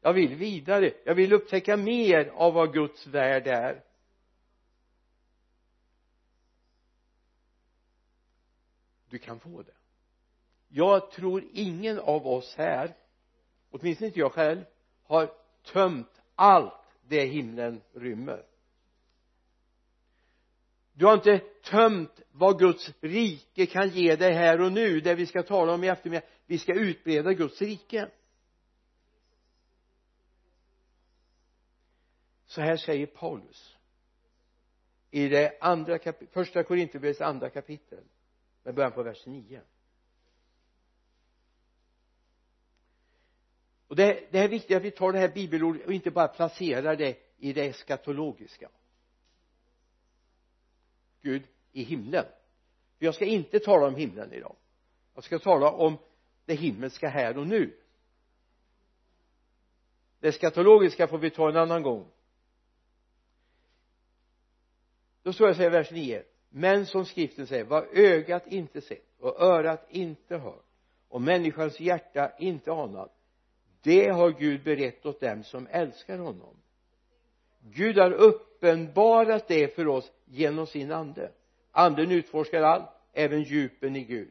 Jag 0.00 0.12
vill 0.12 0.34
vidare. 0.34 0.92
Jag 1.04 1.14
vill 1.14 1.32
upptäcka 1.32 1.76
mer 1.76 2.26
av 2.34 2.54
vad 2.54 2.72
Guds 2.72 3.06
värld 3.06 3.46
är. 3.46 3.84
Du 9.08 9.18
kan 9.18 9.40
få 9.40 9.62
det. 9.62 9.72
Jag 10.68 11.10
tror 11.10 11.44
ingen 11.52 11.98
av 11.98 12.26
oss 12.26 12.54
här 12.56 12.94
åtminstone 13.70 14.06
inte 14.06 14.20
jag 14.20 14.32
själv 14.32 14.64
har 15.02 15.30
tömt 15.72 16.22
allt 16.34 16.74
det 17.08 17.24
himlen 17.24 17.80
rymmer 17.92 18.44
du 20.98 21.06
har 21.06 21.14
inte 21.14 21.38
tömt 21.62 22.20
vad 22.32 22.58
Guds 22.58 22.90
rike 23.00 23.66
kan 23.66 23.88
ge 23.88 24.16
dig 24.16 24.32
här 24.32 24.60
och 24.60 24.72
nu 24.72 25.00
det 25.00 25.14
vi 25.14 25.26
ska 25.26 25.42
tala 25.42 25.72
om 25.72 25.84
i 25.84 25.88
eftermiddag. 25.88 26.26
Vi 26.46 26.58
ska 26.58 26.74
utbreda 26.74 27.32
Guds 27.32 27.62
rike. 27.62 28.08
Så 32.46 32.60
här 32.60 32.76
säger 32.76 33.06
Paulus 33.06 33.76
i 35.10 35.28
det 35.28 35.58
andra 35.60 35.98
kapitlet, 35.98 36.32
första 36.32 36.62
Korinthierbrevets 36.62 37.20
andra 37.20 37.50
kapitel 37.50 38.04
med 38.62 38.74
början 38.74 38.92
på 38.92 39.02
vers 39.02 39.26
9 39.26 39.62
och 43.88 43.96
det, 43.96 44.28
det 44.30 44.38
är 44.38 44.48
viktigt 44.48 44.76
att 44.76 44.82
vi 44.82 44.90
tar 44.90 45.12
det 45.12 45.18
här 45.18 45.28
bibelordet 45.28 45.86
och 45.86 45.92
inte 45.92 46.10
bara 46.10 46.28
placerar 46.28 46.96
det 46.96 47.18
i 47.38 47.52
det 47.52 47.66
eskatologiska. 47.66 48.68
Gud 51.22 51.42
i 51.72 51.82
himlen. 51.82 52.24
För 52.98 53.04
jag 53.04 53.14
ska 53.14 53.24
inte 53.24 53.58
tala 53.58 53.86
om 53.86 53.94
himlen 53.94 54.32
idag. 54.32 54.56
Jag 55.14 55.24
ska 55.24 55.38
tala 55.38 55.70
om 55.70 55.98
det 56.44 56.54
himmelska 56.54 57.08
här 57.08 57.38
och 57.38 57.46
nu. 57.46 57.76
Det 60.20 60.32
skatologiska 60.32 61.08
får 61.08 61.18
vi 61.18 61.30
ta 61.30 61.48
en 61.48 61.56
annan 61.56 61.82
gång. 61.82 62.06
Då 65.22 65.32
står 65.32 65.48
det 65.48 65.54
så 65.54 65.62
här 65.62 65.68
i 65.68 65.72
vers 65.72 65.90
9 65.90 66.22
men 66.48 66.86
som 66.86 67.04
skriften 67.04 67.46
säger 67.46 67.64
vad 67.64 67.86
ögat 67.92 68.46
inte 68.46 68.80
sett 68.80 69.20
och 69.20 69.40
örat 69.40 69.86
inte 69.90 70.36
hört 70.36 70.64
och 71.08 71.22
människans 71.22 71.80
hjärta 71.80 72.32
inte 72.38 72.72
anat 72.72 73.18
det 73.82 74.08
har 74.08 74.30
Gud 74.30 74.62
berett 74.62 75.06
åt 75.06 75.20
dem 75.20 75.44
som 75.44 75.66
älskar 75.70 76.18
honom. 76.18 76.56
Gud 77.60 77.98
har 77.98 78.10
uppenbarat 78.58 79.48
det 79.48 79.74
för 79.74 79.88
oss 79.88 80.12
genom 80.24 80.66
sin 80.66 80.92
ande. 80.92 81.30
Anden 81.72 82.10
utforskar 82.10 82.62
allt 82.62 82.90
även 83.12 83.42
djupen 83.42 83.96
i 83.96 84.04
Gud. 84.04 84.30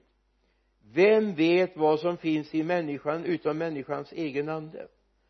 Vem 0.93 1.35
vet 1.35 1.77
vad 1.77 1.99
som 1.99 2.17
finns 2.17 2.55
i 2.55 2.63
människan 2.63 3.25
utom 3.25 3.57
människans 3.57 4.11
egen 4.11 4.49
ande? 4.49 4.87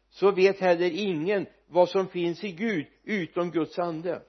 Så 0.10 0.32
vet 0.32 0.60
heller 0.60 0.92
ingen 0.94 1.46
vad 1.68 1.90
som 1.90 2.08
finns 2.08 2.44
i 2.44 2.52
Gud 2.52 2.86
utom 3.04 3.52
Guds 3.52 3.80
ande. 3.80 4.22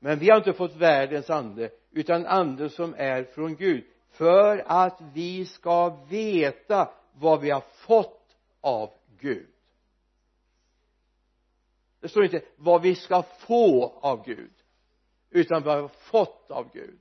Men 0.00 0.18
vi 0.18 0.30
har 0.30 0.36
inte 0.36 0.52
fått 0.52 0.76
världens 0.76 1.30
ande 1.30 1.70
utan 1.92 2.26
ande 2.26 2.68
som 2.68 2.94
är 2.98 3.24
från 3.24 3.56
Gud 3.56 3.84
för 4.10 4.62
att 4.66 5.00
vi 5.14 5.44
ska 5.44 6.04
veta 6.10 6.90
vad 7.12 7.40
vi 7.40 7.50
har 7.50 7.64
fått 7.86 8.36
av 8.60 8.90
Gud 9.20 9.46
det 12.00 12.08
står 12.08 12.24
inte 12.24 12.42
vad 12.56 12.82
vi 12.82 12.94
ska 12.94 13.22
få 13.22 13.98
av 14.00 14.24
Gud 14.24 14.52
utan 15.30 15.62
vad 15.62 15.76
vi 15.76 15.82
har 15.82 15.88
fått 15.88 16.50
av 16.50 16.72
Gud. 16.72 16.98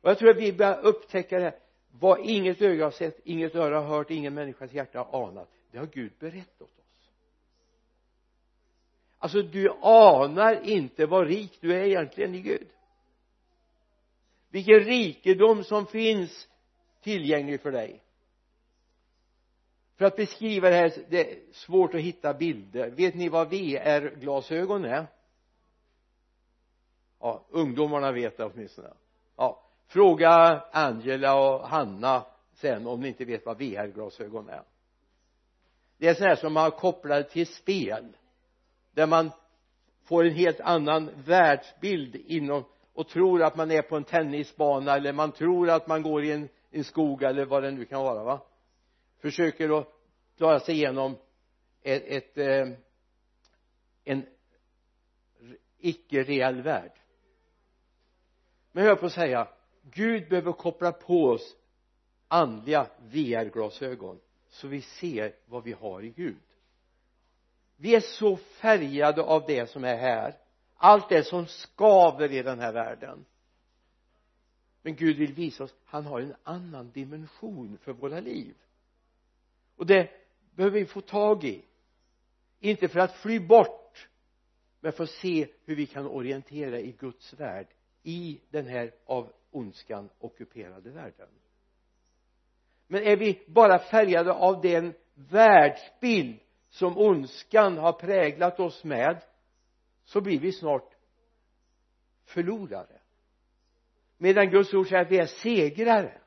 Och 0.00 0.10
jag 0.10 0.18
tror 0.18 0.30
att 0.30 0.36
vi 0.36 0.52
börjar 0.52 0.80
upptäcka 0.80 1.38
det 1.38 1.44
här. 1.44 1.58
Vad 1.90 2.20
inget 2.20 2.62
öga 2.62 2.84
har 2.84 2.90
sett, 2.90 3.20
inget 3.24 3.54
öra 3.54 3.80
har 3.80 3.96
hört, 3.96 4.10
ingen 4.10 4.34
människas 4.34 4.72
hjärta 4.72 4.98
har 4.98 5.28
anat 5.28 5.50
det 5.74 5.80
har 5.80 5.86
Gud 5.86 6.12
berättat 6.18 6.62
åt 6.62 6.78
oss. 6.78 7.10
Alltså 9.18 9.42
du 9.42 9.70
anar 9.80 10.68
inte 10.68 11.06
vad 11.06 11.26
rik 11.26 11.58
du 11.60 11.74
är 11.74 11.84
egentligen 11.84 12.34
i 12.34 12.40
Gud. 12.40 12.68
Vilken 14.50 14.80
rikedom 14.80 15.64
som 15.64 15.86
finns 15.86 16.48
tillgänglig 17.02 17.60
för 17.60 17.72
dig 17.72 18.03
för 19.96 20.04
att 20.04 20.16
beskriva 20.16 20.70
det 20.70 20.76
här 20.76 20.92
det 21.08 21.32
är 21.32 21.52
svårt 21.52 21.94
att 21.94 22.00
hitta 22.00 22.34
bilder. 22.34 22.90
Vet 22.90 23.14
ni 23.14 23.28
vad 23.28 23.50
VR-glasögon 23.50 24.84
är? 24.84 25.06
Ja 27.20 27.44
ungdomarna 27.50 28.12
vet 28.12 28.36
det 28.36 28.44
åtminstone. 28.44 28.92
Ja. 29.36 29.60
Fråga 29.86 30.62
Angela 30.72 31.34
och 31.40 31.68
Hanna 31.68 32.26
sen 32.54 32.86
om 32.86 33.00
ni 33.00 33.08
inte 33.08 33.24
vet 33.24 33.46
vad 33.46 33.58
VR-glasögon 33.58 34.48
är. 34.48 34.62
Det 35.98 36.08
är 36.08 36.14
sådana 36.14 36.28
här 36.28 36.40
som 36.40 36.52
man 36.52 36.70
kopplar 36.70 37.22
till 37.22 37.46
spel 37.46 38.16
där 38.94 39.06
man 39.06 39.30
får 40.04 40.24
en 40.24 40.34
helt 40.34 40.60
annan 40.60 41.10
världsbild 41.26 42.16
inom 42.16 42.64
och 42.94 43.08
tror 43.08 43.42
att 43.42 43.56
man 43.56 43.70
är 43.70 43.82
på 43.82 43.96
en 43.96 44.04
tennisbana 44.04 44.96
eller 44.96 45.12
man 45.12 45.32
tror 45.32 45.70
att 45.70 45.86
man 45.86 46.02
går 46.02 46.24
i 46.24 46.32
en, 46.32 46.48
en 46.70 46.84
skog 46.84 47.22
eller 47.22 47.44
vad 47.44 47.62
det 47.62 47.70
nu 47.70 47.84
kan 47.84 48.02
vara 48.02 48.24
va? 48.24 48.40
Försöker 49.24 49.78
att 49.78 49.88
klara 50.36 50.60
sig 50.60 50.74
igenom 50.74 51.16
ett, 51.82 52.02
ett 52.06 52.38
eh, 52.38 52.78
en 54.04 54.26
icke 55.78 56.22
reell 56.22 56.62
värld. 56.62 56.92
Men 58.72 58.84
jag 58.84 58.90
höll 58.90 58.98
på 58.98 59.06
att 59.06 59.12
säga 59.12 59.48
Gud 59.82 60.28
behöver 60.28 60.52
koppla 60.52 60.92
på 60.92 61.24
oss 61.24 61.56
andliga 62.28 62.86
VR-glasögon 62.98 64.20
så 64.48 64.68
vi 64.68 64.80
ser 64.80 65.34
vad 65.46 65.64
vi 65.64 65.72
har 65.72 66.02
i 66.02 66.10
Gud. 66.10 66.42
Vi 67.76 67.94
är 67.94 68.00
så 68.00 68.36
färgade 68.36 69.22
av 69.22 69.44
det 69.46 69.70
som 69.70 69.84
är 69.84 69.96
här. 69.96 70.38
Allt 70.76 71.08
det 71.08 71.24
som 71.24 71.46
skaver 71.46 72.32
i 72.32 72.42
den 72.42 72.60
här 72.60 72.72
världen. 72.72 73.24
Men 74.82 74.96
Gud 74.96 75.16
vill 75.16 75.34
visa 75.34 75.64
oss 75.64 75.74
han 75.84 76.06
har 76.06 76.20
en 76.20 76.34
annan 76.42 76.90
dimension 76.90 77.78
för 77.78 77.92
våra 77.92 78.20
liv 78.20 78.54
och 79.76 79.86
det 79.86 80.10
behöver 80.54 80.78
vi 80.78 80.86
få 80.86 81.00
tag 81.00 81.44
i. 81.44 81.64
Inte 82.60 82.88
för 82.88 83.00
att 83.00 83.16
fly 83.16 83.40
bort 83.40 84.08
men 84.80 84.92
för 84.92 85.04
att 85.04 85.10
se 85.10 85.48
hur 85.64 85.76
vi 85.76 85.86
kan 85.86 86.06
orientera 86.06 86.80
i 86.80 86.92
Guds 86.92 87.32
värld 87.32 87.66
i 88.02 88.40
den 88.50 88.66
här 88.66 88.94
av 89.04 89.32
ondskan 89.50 90.10
ockuperade 90.18 90.90
världen. 90.90 91.28
Men 92.86 93.02
är 93.02 93.16
vi 93.16 93.44
bara 93.46 93.78
färgade 93.78 94.32
av 94.32 94.60
den 94.60 94.94
världsbild 95.14 96.40
som 96.68 96.98
ondskan 96.98 97.78
har 97.78 97.92
präglat 97.92 98.60
oss 98.60 98.84
med 98.84 99.24
så 100.04 100.20
blir 100.20 100.40
vi 100.40 100.52
snart 100.52 100.94
förlorare. 102.24 103.00
Medan 104.18 104.50
Guds 104.50 104.74
ord 104.74 104.88
säger 104.88 105.02
att 105.02 105.10
vi 105.10 105.18
är 105.18 105.26
segrare. 105.26 106.20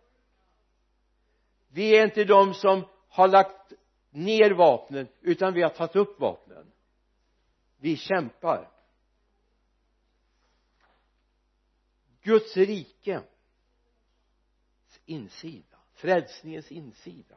Vi 1.68 1.98
är 1.98 2.04
inte 2.04 2.24
de 2.24 2.54
som 2.54 2.86
har 3.18 3.28
lagt 3.28 3.74
ner 4.10 4.52
vapnen 4.52 5.08
utan 5.22 5.54
vi 5.54 5.62
har 5.62 5.70
tagit 5.70 5.96
upp 5.96 6.20
vapnen. 6.20 6.72
Vi 7.78 7.98
kämpar. 7.98 8.72
Guds 12.22 12.58
rike 12.58 13.22
insida 15.06 15.78
frälsningens 15.94 16.72
insida. 16.72 17.36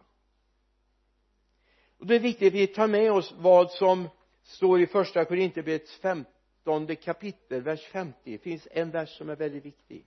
Och 1.99 2.07
det 2.07 2.15
är 2.15 2.21
viktigt 2.21 2.47
att 2.47 2.55
vi 2.55 2.67
tar 2.67 2.89
med 2.89 3.13
oss 3.13 3.35
vad 3.37 3.71
som 3.71 4.09
står 4.43 4.81
i 4.81 4.87
första 4.87 5.25
Korinthierbrevets 5.25 5.97
femtonde 5.97 6.97
kapitel 6.97 7.63
vers 7.63 7.87
50 7.87 8.17
det 8.25 8.39
finns 8.39 8.69
en 8.71 8.91
vers 8.91 9.19
som 9.19 9.31
är 9.31 9.37
väldigt 9.37 9.65
viktig. 9.65 10.07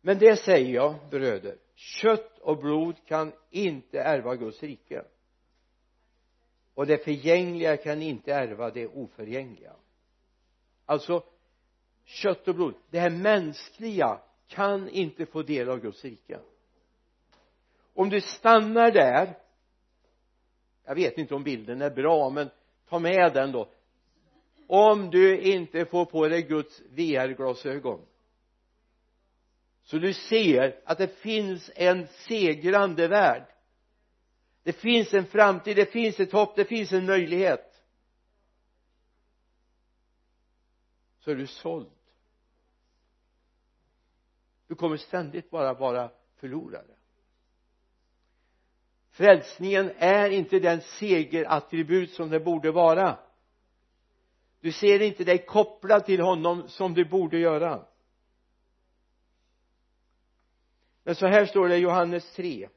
Men 0.00 0.18
det 0.18 0.36
säger 0.36 0.74
jag 0.74 0.94
bröder 1.10 1.63
kött 1.74 2.38
och 2.38 2.58
blod 2.58 2.96
kan 3.06 3.32
inte 3.50 4.00
ärva 4.00 4.36
Guds 4.36 4.62
rike. 4.62 5.04
Och 6.74 6.86
det 6.86 7.04
förgängliga 7.04 7.76
kan 7.76 8.02
inte 8.02 8.32
ärva 8.34 8.70
det 8.70 8.86
oförgängliga. 8.86 9.72
Alltså 10.86 11.24
kött 12.04 12.48
och 12.48 12.54
blod 12.54 12.74
det 12.90 12.98
här 12.98 13.10
mänskliga 13.10 14.20
kan 14.46 14.88
inte 14.88 15.26
få 15.26 15.42
del 15.42 15.68
av 15.68 15.80
Guds 15.80 16.04
rike. 16.04 16.40
Om 17.94 18.10
du 18.10 18.20
stannar 18.20 18.90
där 18.90 19.38
jag 20.84 20.94
vet 20.94 21.18
inte 21.18 21.34
om 21.34 21.42
bilden 21.42 21.82
är 21.82 21.90
bra 21.90 22.30
men 22.30 22.50
ta 22.88 22.98
med 22.98 23.32
den 23.34 23.52
då. 23.52 23.68
Om 24.66 25.10
du 25.10 25.40
inte 25.40 25.84
får 25.84 26.04
på 26.04 26.28
dig 26.28 26.42
Guds 26.42 26.80
VR-glasögon 26.90 28.00
så 29.84 29.98
du 29.98 30.14
ser 30.14 30.80
att 30.84 30.98
det 30.98 31.08
finns 31.08 31.70
en 31.74 32.06
segrande 32.06 33.08
värld. 33.08 33.46
Det 34.62 34.72
finns 34.72 35.14
en 35.14 35.26
framtid, 35.26 35.76
det 35.76 35.92
finns 35.92 36.20
ett 36.20 36.32
hopp, 36.32 36.56
det 36.56 36.64
finns 36.64 36.92
en 36.92 37.06
möjlighet. 37.06 37.84
Så 41.18 41.30
är 41.30 41.34
du 41.34 41.46
såld. 41.46 41.90
Du 44.66 44.74
kommer 44.74 44.96
ständigt 44.96 45.50
bara 45.50 45.74
vara 45.74 46.10
förlorare. 46.36 46.94
Frälsningen 49.10 49.92
är 49.98 50.30
inte 50.30 50.58
den 50.58 50.80
segerattribut 50.80 52.10
som 52.10 52.30
det 52.30 52.40
borde 52.40 52.70
vara. 52.70 53.18
Du 54.60 54.72
ser 54.72 55.02
inte 55.02 55.24
dig 55.24 55.46
kopplad 55.46 56.06
till 56.06 56.20
honom 56.20 56.68
som 56.68 56.94
du 56.94 57.04
borde 57.04 57.38
göra. 57.38 57.86
Men 61.04 61.14
så 61.14 61.26
här 61.26 61.46
står 61.46 61.68
det 61.68 61.76
i 61.76 61.80
Johannes 61.80 62.32
3 62.32 62.68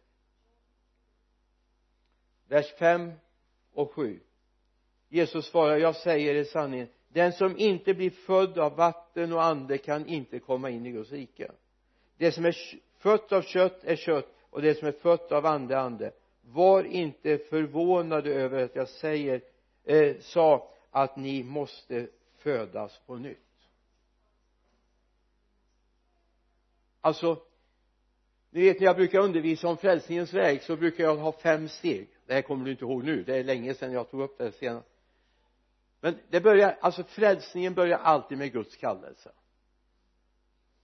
vers 2.47 2.73
5 2.79 3.11
och 3.73 3.91
7 3.91 4.19
Jesus 5.09 5.45
svarar 5.45 5.77
jag 5.77 5.95
säger 5.95 6.35
er 6.35 6.43
sanningen. 6.43 6.87
Den 7.07 7.33
som 7.33 7.57
inte 7.57 7.93
blir 7.93 8.09
född 8.09 8.57
av 8.57 8.75
vatten 8.75 9.33
och 9.33 9.43
ande 9.43 9.77
kan 9.77 10.05
inte 10.05 10.39
komma 10.39 10.69
in 10.69 10.85
i 10.85 10.91
Guds 10.91 11.11
rike. 11.11 11.51
Det 12.17 12.31
som 12.31 12.45
är 12.45 12.55
fött 12.97 13.31
av 13.31 13.41
kött 13.41 13.83
är 13.83 13.95
kött 13.95 14.35
och 14.49 14.61
det 14.61 14.75
som 14.75 14.87
är 14.87 14.91
fött 14.91 15.31
av 15.31 15.45
ande 15.45 15.75
är 15.75 15.79
ande. 15.79 16.11
Var 16.41 16.83
inte 16.83 17.37
förvånade 17.37 18.33
över 18.33 18.63
att 18.63 18.75
jag 18.75 18.89
säger 18.89 19.41
eh, 19.83 20.15
sa 20.19 20.69
att 20.91 21.17
ni 21.17 21.43
måste 21.43 22.07
födas 22.37 23.01
på 23.05 23.15
nytt. 23.15 23.37
Alltså 27.01 27.41
ni 28.49 28.61
vet 28.61 28.79
när 28.79 28.87
jag 28.87 28.95
brukar 28.95 29.19
undervisa 29.19 29.67
om 29.67 29.77
frälsningens 29.77 30.33
väg 30.33 30.63
så 30.63 30.75
brukar 30.75 31.03
jag 31.03 31.15
ha 31.15 31.31
fem 31.31 31.69
steg. 31.69 32.09
Det 32.25 32.33
här 32.33 32.41
kommer 32.41 32.65
du 32.65 32.71
inte 32.71 32.83
ihåg 32.83 33.03
nu. 33.03 33.23
Det 33.23 33.35
är 33.35 33.43
länge 33.43 33.73
sedan 33.73 33.91
jag 33.91 34.11
tog 34.11 34.21
upp 34.21 34.37
det 34.37 34.51
senast. 34.51 34.87
Men 36.01 36.17
det 36.29 36.41
börjar 36.41 36.77
alltså 36.81 37.03
frälsningen 37.03 37.73
börjar 37.73 37.97
alltid 37.97 38.37
med 38.37 38.51
Guds 38.51 38.75
kallelse. 38.75 39.31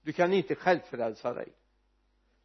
Du 0.01 0.13
kan 0.13 0.33
inte 0.33 0.55
själv 0.55 0.79
frälsa 0.79 1.33
dig. 1.33 1.47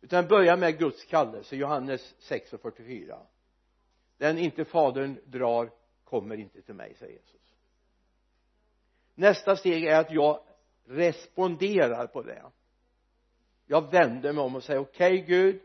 Utan 0.00 0.26
börja 0.26 0.56
med 0.56 0.78
Guds 0.78 1.04
kallelse. 1.04 1.56
Johannes 1.56 2.14
6 2.18 2.52
och 2.52 2.60
44 2.60 3.18
den 4.18 4.38
inte 4.38 4.64
fadern 4.64 5.20
drar 5.24 5.70
kommer 6.04 6.36
inte 6.36 6.62
till 6.62 6.74
mig 6.74 6.94
säger 6.94 7.12
Jesus. 7.12 7.54
Nästa 9.14 9.56
steg 9.56 9.84
är 9.84 10.00
att 10.00 10.12
jag 10.12 10.40
responderar 10.84 12.06
på 12.06 12.22
det 12.22 12.42
jag 13.70 13.90
vänder 13.90 14.32
mig 14.32 14.42
om 14.42 14.56
och 14.56 14.64
säger 14.64 14.80
okej 14.80 15.22
okay, 15.22 15.26
Gud. 15.26 15.60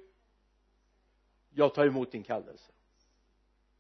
Jag 1.50 1.74
tar 1.74 1.86
emot 1.86 2.12
din 2.12 2.24
kallelse. 2.24 2.72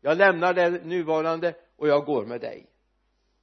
Jag 0.01 0.17
lämnar 0.17 0.53
det 0.53 0.85
nuvarande 0.85 1.55
och 1.75 1.87
jag 1.87 2.05
går 2.05 2.25
med 2.25 2.41
dig. 2.41 2.69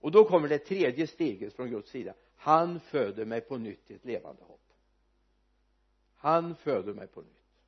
Och 0.01 0.11
då 0.11 0.25
kommer 0.25 0.49
det 0.49 0.59
tredje 0.59 1.07
steget 1.07 1.55
från 1.55 1.71
Guds 1.71 1.91
sida. 1.91 2.15
Han 2.37 2.81
föder 2.81 3.25
mig 3.25 3.41
på 3.41 3.59
nytt 3.59 3.87
till 3.87 3.97
ett 3.97 4.05
levande 4.05 4.43
hopp. 4.43 4.61
Han 6.17 6.57
föder 6.57 6.95
mig 6.95 7.07
på 7.07 7.21
nytt. 7.21 7.63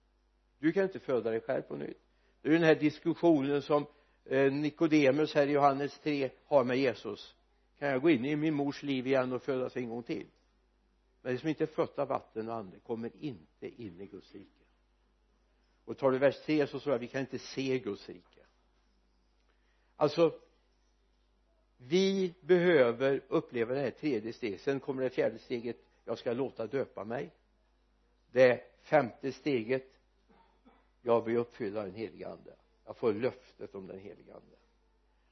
Du 0.59 0.72
kan 0.72 0.83
inte 0.83 0.98
föda 0.98 1.31
dig 1.31 1.40
själv 1.40 1.62
på 1.62 1.77
nytt. 1.77 2.01
Det 2.42 2.48
är 2.48 2.53
den 2.53 2.62
här 2.62 2.75
diskussionen 2.75 3.62
som 3.62 3.87
eh, 4.25 4.53
Nikodemus 4.53 5.35
här 5.35 5.46
i 5.46 5.53
Johannes 5.53 5.98
3 5.98 6.31
har 6.44 6.64
med 6.64 6.79
Jesus. 6.79 7.35
Kan 7.79 7.88
jag 7.88 8.03
gå 8.03 8.11
in 8.11 8.25
i 8.25 8.37
min 8.37 8.55
mors 8.55 8.83
liv 8.83 9.07
igen 9.07 9.33
och 9.33 9.42
födas 9.42 9.77
en 9.77 9.88
gång 9.88 10.03
till? 10.03 10.27
Men 11.23 11.33
det 11.33 11.39
som 11.39 11.49
inte 11.49 11.65
är 11.65 11.67
fött 11.67 11.99
av 11.99 12.09
vatten 12.09 12.49
och 12.49 12.55
ande 12.55 12.79
kommer 12.79 13.11
inte 13.17 13.69
in 13.83 14.01
i 14.01 14.07
Guds 14.07 14.35
rike. 14.35 14.65
Och 15.85 15.99
tar 15.99 16.11
du 16.11 16.19
vers 16.19 16.41
3 16.45 16.67
så 16.67 16.81
står 16.81 16.91
det 16.91 16.95
att 16.95 17.03
vi 17.03 17.09
kan 17.09 17.21
inte 17.21 17.39
se 17.39 17.79
Guds 17.79 18.09
rike. 18.09 18.41
Alltså 19.97 20.41
vi 21.77 22.35
behöver 22.41 23.23
uppleva 23.29 23.75
det 23.75 23.81
här 23.81 23.91
tredje 23.91 24.33
steget. 24.33 24.61
Sen 24.61 24.81
kommer 24.81 25.03
det 25.03 25.11
fjärde 25.11 25.39
steget 25.39 25.77
jag 26.05 26.19
ska 26.19 26.33
låta 26.33 26.67
döpa 26.67 27.05
mig. 27.05 27.31
Det 28.31 28.63
femte 28.83 29.33
steget 29.33 29.87
jag 31.03 31.25
blir 31.25 31.37
uppfylla 31.37 31.83
den 31.83 31.95
helige 31.95 32.29
ande. 32.29 32.57
Jag 32.85 32.97
får 32.97 33.13
löftet 33.13 33.75
om 33.75 33.87
den 33.87 33.99
helige 33.99 34.35
ande. 34.35 34.57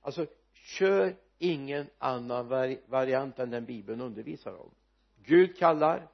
Alltså 0.01 0.27
kör 0.53 1.17
ingen 1.39 1.87
annan 1.99 2.49
variant 2.87 3.39
än 3.39 3.51
den 3.51 3.65
bibeln 3.65 4.01
undervisar 4.01 4.55
om. 4.55 4.71
Gud 5.25 5.59
kallar. 5.59 6.09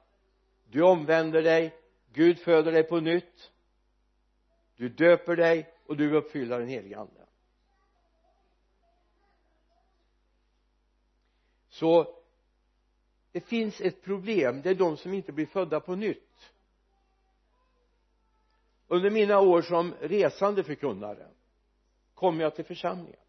Du 0.69 0.81
omvänder 0.81 1.41
dig. 1.41 1.75
Gud 2.13 2.39
föder 2.39 2.71
dig 2.71 2.83
på 2.83 2.99
nytt. 2.99 3.51
Du 4.75 4.89
döper 4.89 5.35
dig 5.35 5.73
och 5.85 5.97
du 5.97 6.15
uppfyller 6.15 6.59
den 6.59 6.67
helige 6.67 6.97
ande. 6.99 7.25
Så 11.69 12.15
det 13.31 13.41
finns 13.41 13.81
ett 13.81 14.03
problem. 14.03 14.61
Det 14.61 14.69
är 14.69 14.75
de 14.75 14.97
som 14.97 15.13
inte 15.13 15.31
blir 15.31 15.45
födda 15.45 15.79
på 15.79 15.95
nytt. 15.95 16.53
Under 18.87 19.09
mina 19.09 19.39
år 19.39 19.61
som 19.61 19.93
resande 19.93 20.63
förkunnare 20.63 21.27
kom 22.13 22.39
jag 22.39 22.55
till 22.55 22.65
församlingen. 22.65 23.19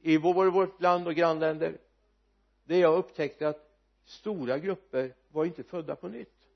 I 0.00 0.16
vår, 0.16 0.46
vårt 0.46 0.80
land 0.80 1.06
och 1.06 1.14
grannländer 1.14 1.78
där 2.70 2.80
jag 2.80 2.98
upptäckte 2.98 3.48
att 3.48 3.70
stora 4.04 4.58
grupper 4.58 5.14
var 5.28 5.44
inte 5.44 5.62
födda 5.62 5.96
på 5.96 6.08
nytt. 6.08 6.48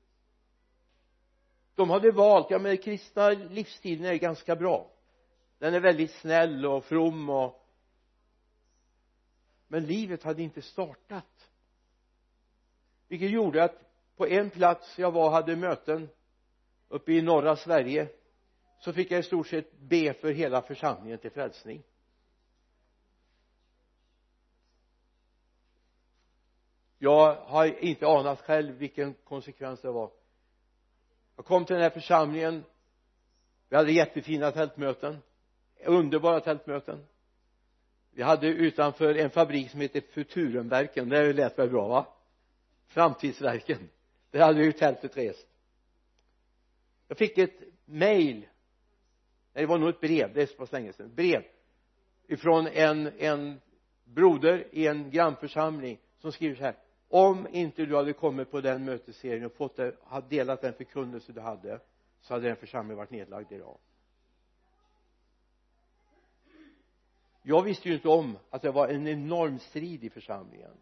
De 1.75 1.89
hade 1.89 2.11
valt, 2.11 2.51
ja 2.51 2.59
men 2.59 2.77
kristna 2.77 3.29
livsstilen 3.29 4.05
är 4.05 4.15
ganska 4.15 4.55
bra. 4.55 4.91
Den 5.57 5.73
är 5.73 5.79
väldigt 5.79 6.11
snäll 6.11 6.65
och 6.65 6.85
from 6.85 7.29
och 7.29 7.67
men 9.67 9.85
livet 9.85 10.23
hade 10.23 10.43
inte 10.43 10.61
startat. 10.61 11.49
Vilket 13.07 13.29
gjorde 13.29 13.63
att 13.63 13.81
på 14.15 14.27
en 14.27 14.49
plats 14.49 14.99
jag 14.99 15.11
var 15.11 15.31
hade 15.31 15.55
möten 15.55 16.09
uppe 16.87 17.11
i 17.11 17.21
norra 17.21 17.55
Sverige 17.55 18.07
så 18.79 18.93
fick 18.93 19.11
jag 19.11 19.19
i 19.19 19.23
stort 19.23 19.47
sett 19.47 19.79
be 19.79 20.13
för 20.13 20.31
hela 20.31 20.61
församlingen 20.61 21.19
till 21.19 21.31
frälsning. 21.31 21.83
Jag 27.05 27.35
har 27.35 27.83
inte 27.83 28.07
anat 28.07 28.41
själv 28.41 28.75
vilken 28.75 29.13
konsekvens 29.13 29.81
det 29.81 29.91
var. 29.91 30.11
Jag 31.35 31.45
kom 31.45 31.65
till 31.65 31.73
den 31.73 31.83
här 31.83 31.89
församlingen. 31.89 32.63
Vi 33.69 33.75
hade 33.75 33.91
jättefina 33.91 34.51
tältmöten. 34.51 35.17
Underbara 35.85 36.39
tältmöten. 36.39 37.05
Vi 38.11 38.23
hade 38.23 38.47
utanför 38.47 39.15
en 39.15 39.29
fabrik 39.29 39.71
som 39.71 39.81
heter 39.81 40.01
Futurumverken 40.01 41.09
det 41.09 41.33
lät 41.33 41.59
väl 41.59 41.69
bra 41.69 41.87
va? 41.87 42.07
Framtidsverken. 42.87 43.89
Där 44.31 44.39
hade 44.39 44.59
vi 44.59 44.65
ju 44.65 44.71
tältet 44.71 45.17
rest. 45.17 45.47
Jag 47.07 47.17
fick 47.17 47.37
ett 47.37 47.59
mail. 47.85 48.35
Nej 49.53 49.63
det 49.63 49.65
var 49.65 49.77
nog 49.77 49.89
ett 49.89 50.01
brev. 50.01 50.33
Det 50.33 50.41
är 50.41 50.45
så 50.45 50.55
pass 50.55 50.71
länge 50.71 50.93
sedan. 50.93 51.15
Brev 51.15 51.43
ifrån 52.27 52.67
en 52.67 53.07
en 53.19 53.61
broder 54.03 54.67
i 54.71 54.87
en 54.87 55.11
grannförsamling 55.11 55.99
som 56.17 56.31
skriver 56.31 56.55
så 56.55 56.63
här 56.63 56.75
om 57.09 57.47
inte 57.51 57.85
du 57.85 57.95
hade 57.95 58.13
kommit 58.13 58.51
på 58.51 58.61
den 58.61 58.85
mötesserien 58.85 59.45
och 59.45 59.53
fått 59.53 59.75
det, 59.75 59.95
hade 60.03 60.27
delat 60.27 60.61
den 60.61 60.73
förkunnelse 60.73 61.31
du 61.31 61.41
hade 61.41 61.79
så 62.21 62.33
hade 62.33 62.47
den 62.47 62.55
församlingen 62.55 62.97
varit 62.97 63.11
nedlagd 63.11 63.51
idag. 63.51 63.77
Jag 67.43 67.61
visste 67.61 67.89
ju 67.89 67.95
inte 67.95 68.07
om 68.07 68.37
att 68.49 68.61
det 68.61 68.71
var 68.71 68.87
en 68.87 69.07
enorm 69.07 69.59
strid 69.59 70.03
i 70.03 70.09
församlingen. 70.09 70.77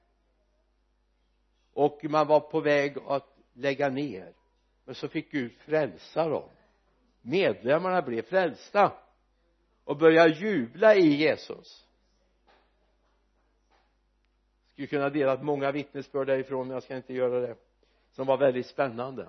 Och 1.73 1.99
man 2.03 2.27
var 2.27 2.39
på 2.39 2.59
väg 2.59 2.97
att 3.07 3.37
lägga 3.53 3.89
ner. 3.89 4.33
Men 4.85 4.95
så 4.95 5.07
fick 5.07 5.31
Gud 5.31 5.51
frälsa 5.51 6.29
dem. 6.29 6.49
Medlemmarna 7.21 8.01
blev 8.01 8.21
frälsta 8.21 8.91
och 9.83 9.97
började 9.97 10.29
jubla 10.29 10.95
i 10.95 11.15
Jesus 11.15 11.87
skulle 14.73 14.87
kunna 14.87 15.09
dela 15.09 15.43
många 15.43 15.71
vittnesbörd 15.71 16.27
därifrån 16.27 16.67
men 16.67 16.73
jag 16.73 16.83
ska 16.83 16.95
inte 16.95 17.13
göra 17.13 17.39
det. 17.39 17.55
Som 18.11 18.27
var 18.27 18.37
väldigt 18.37 18.67
spännande. 18.67 19.27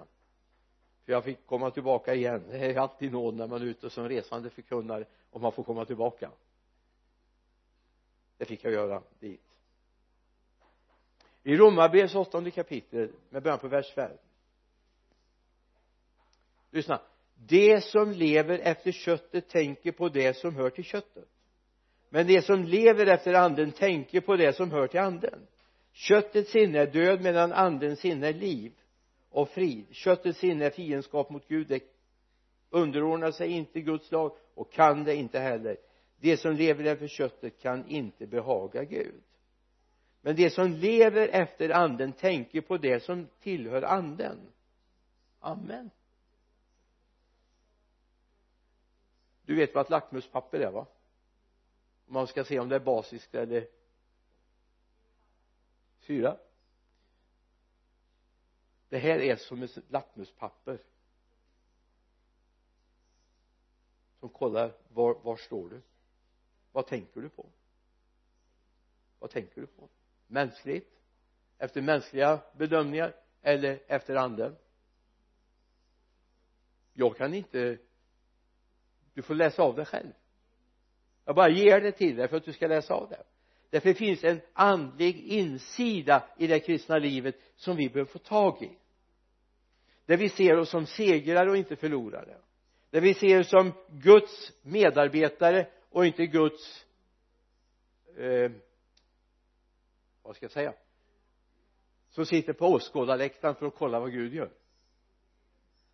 För 1.04 1.12
jag 1.12 1.24
fick 1.24 1.46
komma 1.46 1.70
tillbaka 1.70 2.14
igen. 2.14 2.44
Det 2.50 2.56
är 2.56 2.78
alltid 2.78 3.12
nåd 3.12 3.34
när 3.34 3.46
man 3.46 3.62
är 3.62 3.66
ute 3.66 3.90
som 3.90 4.08
resande 4.08 4.50
förkunnare 4.50 5.04
och 5.30 5.40
man 5.40 5.52
får 5.52 5.62
komma 5.62 5.84
tillbaka. 5.84 6.30
Det 8.36 8.44
fick 8.44 8.64
jag 8.64 8.72
göra 8.72 9.02
dit. 9.18 9.40
I 11.42 11.56
Romarbrevets 11.56 12.14
åttonde 12.14 12.50
kapitel 12.50 13.12
med 13.30 13.42
början 13.42 13.58
på 13.58 13.68
vers 13.68 13.94
5 13.94 14.10
lyssna. 16.74 17.00
Det 17.34 17.84
som 17.84 18.10
lever 18.10 18.58
efter 18.58 18.92
köttet 18.92 19.48
tänker 19.48 19.92
på 19.92 20.08
det 20.08 20.36
som 20.36 20.56
hör 20.56 20.70
till 20.70 20.84
köttet 20.84 21.28
men 22.14 22.26
det 22.26 22.42
som 22.42 22.64
lever 22.64 23.06
efter 23.06 23.34
anden 23.34 23.72
tänker 23.72 24.20
på 24.20 24.36
det 24.36 24.52
som 24.52 24.70
hör 24.70 24.86
till 24.86 25.00
anden. 25.00 25.46
Köttets 25.92 26.50
sinne 26.50 26.78
är 26.78 26.86
död 26.86 27.22
medan 27.22 27.52
andens 27.52 28.00
sinne 28.00 28.28
är 28.28 28.32
liv 28.32 28.72
och 29.30 29.48
frid. 29.48 29.86
Köttets 29.90 30.38
sinne 30.38 30.64
är 30.64 30.70
fiendskap 30.70 31.30
mot 31.30 31.48
Gud. 31.48 31.66
Det 31.68 31.82
underordnar 32.70 33.30
sig 33.30 33.50
inte 33.50 33.80
Guds 33.80 34.12
lag 34.12 34.36
och 34.54 34.72
kan 34.72 35.04
det 35.04 35.14
inte 35.14 35.38
heller. 35.38 35.76
Det 36.20 36.36
som 36.36 36.52
lever 36.52 36.84
efter 36.84 37.08
köttet 37.08 37.60
kan 37.60 37.88
inte 37.88 38.26
behaga 38.26 38.84
Gud. 38.84 39.22
Men 40.22 40.36
det 40.36 40.50
som 40.50 40.70
lever 40.70 41.28
efter 41.28 41.70
anden 41.70 42.12
tänker 42.12 42.60
på 42.60 42.76
det 42.76 43.02
som 43.02 43.28
tillhör 43.40 43.82
anden. 43.82 44.38
Amen. 45.40 45.90
Du 49.46 49.56
vet 49.56 49.74
vad 49.74 49.84
ett 49.84 49.90
lackmuspapper 49.90 50.60
är 50.60 50.70
va? 50.70 50.86
Man 52.06 52.26
ska 52.26 52.44
se 52.44 52.58
om 52.58 52.68
det 52.68 52.76
är 52.76 52.80
basiskt 52.80 53.34
eller 53.34 53.66
syra 55.98 56.38
det 58.88 58.98
här 58.98 59.18
är 59.18 59.36
som 59.36 59.62
ett 59.62 59.90
lackmuspapper 59.90 60.78
som 64.20 64.28
kollar 64.28 64.72
var, 64.88 65.14
var 65.14 65.36
står 65.36 65.68
du? 65.68 65.82
Vad 66.72 66.86
tänker 66.86 67.20
du 67.20 67.28
på? 67.28 67.46
Vad 69.18 69.30
tänker 69.30 69.60
du 69.60 69.66
på? 69.66 69.88
Mänskligt 70.26 71.00
efter 71.58 71.82
mänskliga 71.82 72.40
bedömningar 72.56 73.14
eller 73.42 73.82
efter 73.86 74.16
anden 74.16 74.56
jag 76.92 77.16
kan 77.16 77.34
inte 77.34 77.78
du 79.14 79.22
får 79.22 79.34
läsa 79.34 79.62
av 79.62 79.76
det 79.76 79.84
själv 79.84 80.12
jag 81.24 81.34
bara 81.34 81.48
ger 81.48 81.80
det 81.80 81.92
till 81.92 82.16
dig 82.16 82.28
för 82.28 82.36
att 82.36 82.44
du 82.44 82.52
ska 82.52 82.66
läsa 82.66 82.94
av 82.94 83.08
det. 83.08 83.22
Därför 83.70 83.88
det 83.88 83.94
finns 83.94 84.24
en 84.24 84.40
andlig 84.52 85.16
insida 85.16 86.28
i 86.38 86.46
det 86.46 86.60
kristna 86.60 86.98
livet 86.98 87.36
som 87.56 87.76
vi 87.76 87.88
behöver 87.88 88.12
få 88.12 88.18
tag 88.18 88.62
i. 88.62 88.70
Där 90.06 90.16
vi 90.16 90.28
ser 90.28 90.58
oss 90.58 90.70
som 90.70 90.86
segrare 90.86 91.50
och 91.50 91.56
inte 91.56 91.76
förlorare. 91.76 92.36
Där 92.90 93.00
vi 93.00 93.14
ser 93.14 93.40
oss 93.40 93.48
som 93.48 93.72
Guds 93.88 94.52
medarbetare 94.62 95.66
och 95.90 96.06
inte 96.06 96.26
Guds 96.26 96.86
eh, 98.16 98.50
vad 100.22 100.36
ska 100.36 100.44
jag 100.44 100.52
säga 100.52 100.74
som 102.14 102.26
sitter 102.26 102.52
på 102.52 102.66
åskådarläktaren 102.66 103.54
för 103.54 103.66
att 103.66 103.74
kolla 103.74 104.00
vad 104.00 104.12
Gud 104.12 104.34
gör. 104.34 104.50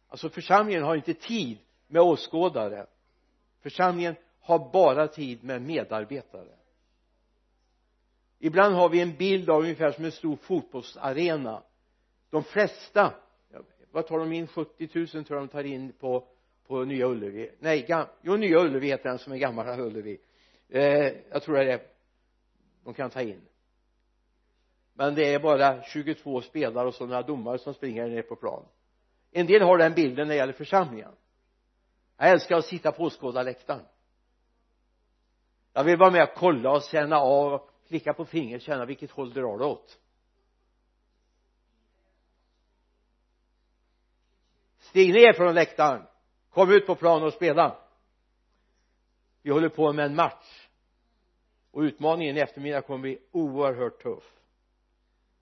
Alltså 0.08 0.30
församlingen 0.30 0.82
har 0.82 0.96
inte 0.96 1.14
tid 1.14 1.58
med 1.86 2.02
åskådare. 2.02 2.86
Församlingen 3.60 4.16
har 4.50 4.70
bara 4.72 5.08
tid 5.08 5.44
med 5.44 5.62
medarbetare. 5.62 6.54
Ibland 8.38 8.74
har 8.74 8.88
vi 8.88 9.00
en 9.00 9.16
bild 9.16 9.50
av 9.50 9.62
ungefär 9.62 9.92
som 9.92 10.04
en 10.04 10.12
stor 10.12 10.36
fotbollsarena. 10.36 11.62
De 12.30 12.44
flesta 12.44 13.14
vad 13.92 14.06
tar 14.06 14.18
de 14.18 14.32
in? 14.32 14.46
70 14.46 14.88
000 14.94 15.06
tror 15.08 15.24
jag 15.28 15.42
de 15.42 15.48
tar 15.48 15.64
in 15.64 15.92
på 15.92 16.26
på 16.66 16.84
Nya 16.84 17.06
Ullevi. 17.06 17.50
Nej 17.58 17.82
gam, 17.82 18.06
jo 18.22 18.36
Nya 18.36 18.60
Ullevi 18.60 18.86
heter 18.86 19.08
den 19.08 19.18
som 19.18 19.32
är 19.32 19.36
gamla 19.36 19.78
Ullevi. 19.78 20.18
Eh, 20.68 21.12
jag 21.30 21.42
tror 21.42 21.56
det 21.56 21.72
är 21.72 21.80
de 22.84 22.94
kan 22.94 23.10
ta 23.10 23.22
in. 23.22 23.40
Men 24.94 25.14
det 25.14 25.34
är 25.34 25.38
bara 25.38 25.82
22 25.82 26.40
spelare 26.40 26.88
och 26.88 26.94
så 26.94 27.06
några 27.06 27.22
domare 27.22 27.58
som 27.58 27.74
springer 27.74 28.08
ner 28.08 28.22
på 28.22 28.36
plan. 28.36 28.64
En 29.30 29.46
del 29.46 29.62
har 29.62 29.78
den 29.78 29.94
bilden 29.94 30.28
när 30.28 30.34
det 30.34 30.38
gäller 30.38 30.52
församlingen. 30.52 31.12
Jag 32.16 32.30
älskar 32.30 32.56
att 32.56 32.64
sitta 32.64 32.92
på 32.92 33.02
åskådarläktaren 33.02 33.84
jag 35.80 35.84
vill 35.84 35.96
vara 35.96 36.10
med 36.10 36.22
och 36.22 36.34
kolla 36.34 36.70
och 36.70 36.82
känna 36.82 37.16
av 37.16 37.68
klicka 37.88 38.14
på 38.14 38.24
fingret 38.24 38.62
känna 38.62 38.84
vilket 38.84 39.10
håll 39.10 39.32
drar 39.32 39.58
det 39.58 39.64
åt. 39.64 39.98
Stig 44.78 45.12
ner 45.12 45.32
från 45.32 45.54
läktaren. 45.54 46.06
Kom 46.50 46.70
ut 46.70 46.86
på 46.86 46.94
plan 46.94 47.22
och 47.22 47.32
spela. 47.32 47.78
Vi 49.42 49.50
håller 49.50 49.68
på 49.68 49.92
med 49.92 50.04
en 50.04 50.14
match. 50.14 50.68
Och 51.70 51.80
utmaningen 51.80 52.36
i 52.36 52.40
eftermiddag 52.40 52.82
kommer 52.82 52.98
bli 52.98 53.18
oerhört 53.30 54.02
tuff. 54.02 54.32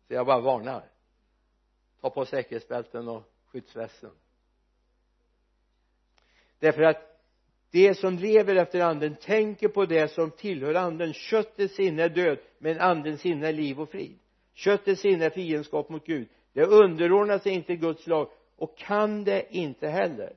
Så 0.07 0.15
jag 0.15 0.27
bara 0.27 0.41
varnar. 0.41 0.91
Ta 2.01 2.11
på 2.11 2.27
säkerhetsbälten 2.27 3.09
och 3.09 3.23
skyddsvästen 3.47 4.11
därför 6.59 6.83
att 6.83 7.18
de 7.71 7.95
som 7.95 8.17
lever 8.17 8.57
efter 8.57 8.81
anden 8.81 9.17
tänker 9.17 9.69
på 9.69 9.87
det 9.87 10.09
som 10.09 10.31
tillhör 10.31 10.75
anden. 10.75 11.13
Köttets 11.13 11.75
sinne 11.75 12.03
är 12.03 12.09
död 12.09 12.39
men 12.59 12.81
andens 12.81 13.21
sinne 13.21 13.49
är 13.49 13.53
liv 13.53 13.81
och 13.81 13.91
frid. 13.91 14.19
Köttets 14.55 15.01
sinne 15.01 15.25
är 15.25 15.31
fiendskap 15.31 15.89
mot 15.89 16.07
Gud. 16.07 16.29
Det 16.53 16.65
underordnar 16.65 17.39
sig 17.39 17.53
inte 17.53 17.77
Guds 17.77 18.07
lag 18.07 18.29
och 18.57 18.79
kan 18.79 19.25
det 19.25 19.57
inte 19.57 19.89
heller. 19.89 20.37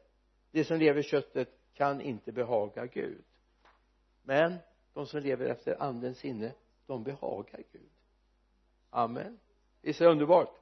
Det 0.52 0.63
som 0.63 0.80
lever 0.80 1.02
köttet 1.02 1.50
kan 1.74 2.02
inte 2.02 2.32
behaga 2.32 2.86
Gud. 2.86 3.24
Men 4.24 4.56
de 4.94 5.06
som 5.06 5.22
lever 5.22 5.46
efter 5.46 5.82
andens 5.82 6.17
sinne 6.17 6.54
de 6.88 7.04
behagar 7.04 7.63
Gud. 7.72 7.89
Amen. 8.89 9.39
Visst 9.82 10.02
är 10.02 10.06
det 10.06 10.12
underbart? 10.12 10.61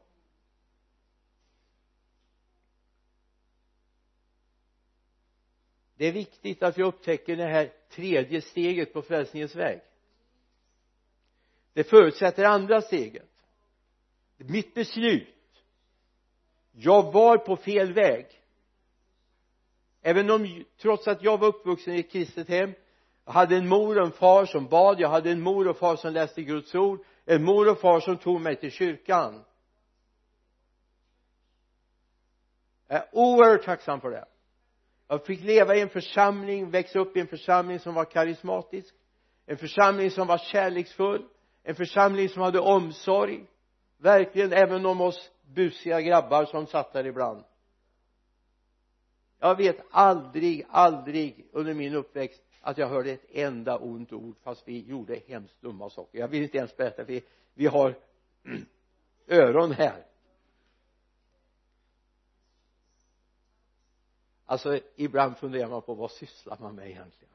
Det 5.99 6.07
är 6.07 6.11
viktigt 6.11 6.63
att 6.63 6.77
vi 6.77 6.83
upptäcker 6.83 7.35
det 7.35 7.45
här 7.45 7.73
tredje 7.89 8.41
steget 8.41 8.93
på 8.93 9.01
frälsningens 9.01 9.55
väg. 9.55 9.81
Det 11.73 11.83
förutsätter 11.83 12.43
andra 12.43 12.81
steget. 12.81 13.29
Mitt 14.37 14.73
beslut. 14.73 15.35
Jag 16.71 17.11
var 17.11 17.37
på 17.37 17.55
fel 17.55 17.93
väg. 17.93 18.25
Även 20.01 20.31
om 20.31 20.63
trots 20.81 21.07
att 21.07 21.23
jag 21.23 21.37
var 21.37 21.47
uppvuxen 21.47 21.93
i 21.93 21.99
ett 21.99 22.11
kristet 22.11 22.49
hem 22.49 22.73
jag 23.25 23.33
hade 23.33 23.57
en 23.57 23.67
mor 23.67 23.99
och 23.99 24.05
en 24.05 24.11
far 24.11 24.45
som 24.45 24.67
bad 24.67 24.99
jag 24.99 25.09
hade 25.09 25.31
en 25.31 25.41
mor 25.41 25.67
och 25.67 25.77
far 25.77 25.95
som 25.95 26.13
läste 26.13 26.41
Guds 26.41 26.75
ord 26.75 27.05
en 27.25 27.43
mor 27.43 27.69
och 27.69 27.79
far 27.79 27.99
som 27.99 28.17
tog 28.17 28.41
mig 28.41 28.55
till 28.55 28.71
kyrkan. 28.71 29.43
Jag 32.87 32.97
är 32.97 33.09
oerhört 33.11 33.65
tacksam 33.65 34.01
för 34.01 34.09
det 34.09 34.25
jag 35.09 35.25
fick 35.25 35.43
leva 35.43 35.75
i 35.75 35.81
en 35.81 35.89
församling 35.89 36.69
växa 36.69 36.99
upp 36.99 37.17
i 37.17 37.19
en 37.19 37.27
församling 37.27 37.79
som 37.79 37.93
var 37.93 38.05
karismatisk 38.05 38.95
en 39.45 39.57
församling 39.57 40.11
som 40.11 40.27
var 40.27 40.37
kärleksfull 40.37 41.25
en 41.63 41.75
församling 41.75 42.29
som 42.29 42.41
hade 42.41 42.59
omsorg. 42.59 43.45
Verkligen 43.97 44.53
även 44.53 44.85
om 44.85 45.01
oss 45.01 45.31
busiga 45.45 46.01
grabbar 46.01 46.45
som 46.45 46.67
satt 46.67 46.93
där 46.93 47.05
ibland. 47.05 47.43
Jag 49.39 49.55
vet 49.55 49.77
aldrig, 49.91 50.65
aldrig 50.69 51.45
under 51.51 51.73
min 51.73 51.95
uppväxt 51.95 52.41
att 52.61 52.77
jag 52.77 52.87
hörde 52.87 53.11
ett 53.11 53.25
enda 53.31 53.77
ont 53.77 54.13
ord 54.13 54.35
fast 54.43 54.67
vi 54.67 54.85
gjorde 54.85 55.19
hemskt 55.27 55.61
dumma 55.61 55.89
saker. 55.89 56.19
Jag 56.19 56.27
vill 56.27 56.43
inte 56.43 56.57
ens 56.57 56.77
berätta 56.77 57.05
för 57.05 57.21
vi 57.53 57.67
har 57.67 57.95
öron 59.27 59.71
här. 59.71 60.05
Alltså 64.49 64.79
ibland 64.95 65.37
funderar 65.37 65.69
man 65.69 65.81
på 65.81 65.93
vad 65.93 66.11
sysslar 66.11 66.57
man 66.59 66.75
med 66.75 66.89
egentligen? 66.89 67.33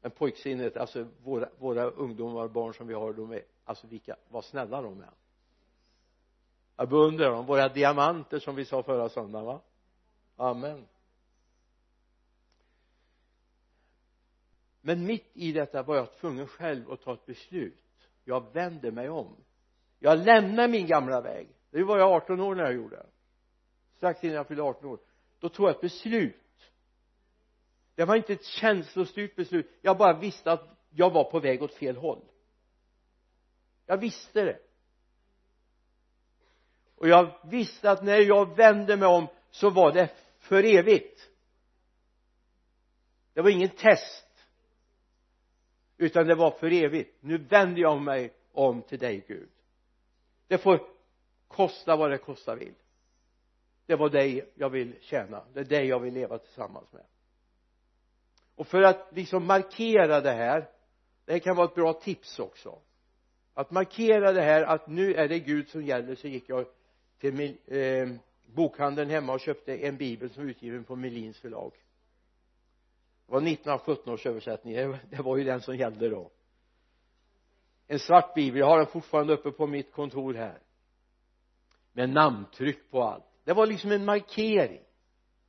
Men 0.00 0.10
pojksinnet 0.10 0.76
alltså 0.76 1.06
våra, 1.22 1.48
våra 1.58 1.84
ungdomar 1.90 2.44
och 2.44 2.50
barn 2.50 2.74
som 2.74 2.86
vi 2.86 2.94
har 2.94 3.12
de 3.12 3.32
är 3.32 3.42
alltså 3.64 3.86
vilka 3.86 4.16
vad 4.28 4.44
snälla 4.44 4.82
de 4.82 5.00
är. 5.00 5.10
Jag 6.76 6.88
beundrar 6.88 7.30
dem. 7.30 7.46
Våra 7.46 7.68
diamanter 7.68 8.38
som 8.38 8.54
vi 8.54 8.64
sa 8.64 8.82
förra 8.82 9.08
söndagen 9.08 9.46
va? 9.46 9.60
Amen. 10.36 10.86
Men 14.80 15.06
mitt 15.06 15.30
i 15.32 15.52
detta 15.52 15.82
var 15.82 15.96
jag 15.96 16.12
tvungen 16.12 16.46
själv 16.46 16.92
att 16.92 17.02
ta 17.02 17.14
ett 17.14 17.26
beslut. 17.26 18.08
Jag 18.24 18.52
vände 18.52 18.90
mig 18.90 19.08
om. 19.08 19.36
Jag 19.98 20.18
lämnade 20.18 20.68
min 20.68 20.86
gamla 20.86 21.20
väg. 21.20 21.48
Det 21.70 21.82
var 21.82 21.98
jag 21.98 22.12
18 22.12 22.40
år 22.40 22.54
när 22.54 22.62
jag 22.62 22.74
gjorde 22.74 23.06
strax 24.04 24.24
innan 24.24 24.36
jag 24.36 24.48
fyllde 24.48 24.62
18 24.62 24.88
år 24.88 24.98
då 25.38 25.48
tog 25.48 25.68
jag 25.68 25.74
ett 25.74 25.80
beslut. 25.80 26.72
Det 27.94 28.04
var 28.04 28.16
inte 28.16 28.32
ett 28.32 28.44
känslostyrt 28.44 29.36
beslut. 29.36 29.70
Jag 29.80 29.98
bara 29.98 30.18
visste 30.18 30.52
att 30.52 30.68
jag 30.90 31.10
var 31.10 31.30
på 31.30 31.40
väg 31.40 31.62
åt 31.62 31.74
fel 31.74 31.96
håll. 31.96 32.24
Jag 33.86 33.96
visste 33.96 34.44
det. 34.44 34.58
Och 36.96 37.08
jag 37.08 37.50
visste 37.50 37.90
att 37.90 38.04
när 38.04 38.18
jag 38.18 38.56
vände 38.56 38.96
mig 38.96 39.08
om 39.08 39.26
så 39.50 39.70
var 39.70 39.92
det 39.92 40.10
för 40.38 40.64
evigt. 40.64 41.30
Det 43.32 43.40
var 43.40 43.50
ingen 43.50 43.68
test 43.68 44.46
utan 45.96 46.26
det 46.26 46.34
var 46.34 46.50
för 46.50 46.72
evigt. 46.72 47.16
Nu 47.20 47.38
vänder 47.38 47.82
jag 47.82 48.02
mig 48.02 48.32
om 48.52 48.82
till 48.82 48.98
dig 48.98 49.24
Gud. 49.28 49.50
Det 50.46 50.58
får 50.58 50.86
kosta 51.48 51.96
vad 51.96 52.10
det 52.10 52.18
kosta 52.18 52.54
vill 52.54 52.74
det 53.86 53.96
var 53.96 54.08
dig 54.08 54.52
jag 54.54 54.70
vill 54.70 54.94
tjäna. 55.00 55.44
Det 55.52 55.60
är 55.60 55.64
dig 55.64 55.86
jag 55.86 56.00
vill 56.00 56.14
leva 56.14 56.38
tillsammans 56.38 56.92
med. 56.92 57.04
Och 58.54 58.66
för 58.66 58.82
att 58.82 59.08
liksom 59.12 59.46
markera 59.46 60.20
det 60.20 60.32
här 60.32 60.68
det 61.24 61.32
här 61.32 61.38
kan 61.38 61.56
vara 61.56 61.68
ett 61.68 61.74
bra 61.74 61.92
tips 61.92 62.38
också. 62.38 62.78
Att 63.54 63.70
markera 63.70 64.32
det 64.32 64.42
här 64.42 64.62
att 64.62 64.88
nu 64.88 65.14
är 65.14 65.28
det 65.28 65.38
Gud 65.38 65.68
som 65.68 65.84
gäller 65.84 66.14
så 66.14 66.28
gick 66.28 66.48
jag 66.48 66.66
till 67.18 67.56
eh, 67.66 68.08
bokhandeln 68.46 69.10
hemma 69.10 69.32
och 69.32 69.40
köpte 69.40 69.76
en 69.76 69.96
bibel 69.96 70.30
som 70.30 70.42
är 70.42 70.48
utgiven 70.48 70.84
på 70.84 70.96
Melins 70.96 71.40
förlag. 71.40 71.72
Det 73.26 73.32
var 73.32 73.38
1917 73.38 74.12
års 74.12 74.26
översättning. 74.26 74.74
Det 75.10 75.22
var 75.22 75.36
ju 75.36 75.44
den 75.44 75.60
som 75.60 75.76
gällde 75.76 76.08
då. 76.08 76.30
En 77.86 77.98
svart 77.98 78.34
bibel. 78.34 78.60
Jag 78.60 78.66
har 78.66 78.78
den 78.78 78.86
fortfarande 78.86 79.32
uppe 79.32 79.50
på 79.50 79.66
mitt 79.66 79.92
kontor 79.92 80.34
här. 80.34 80.58
Med 81.92 82.10
namntryck 82.10 82.90
på 82.90 83.02
allt 83.02 83.33
det 83.44 83.52
var 83.52 83.66
liksom 83.66 83.92
en 83.92 84.04
markering. 84.04 84.82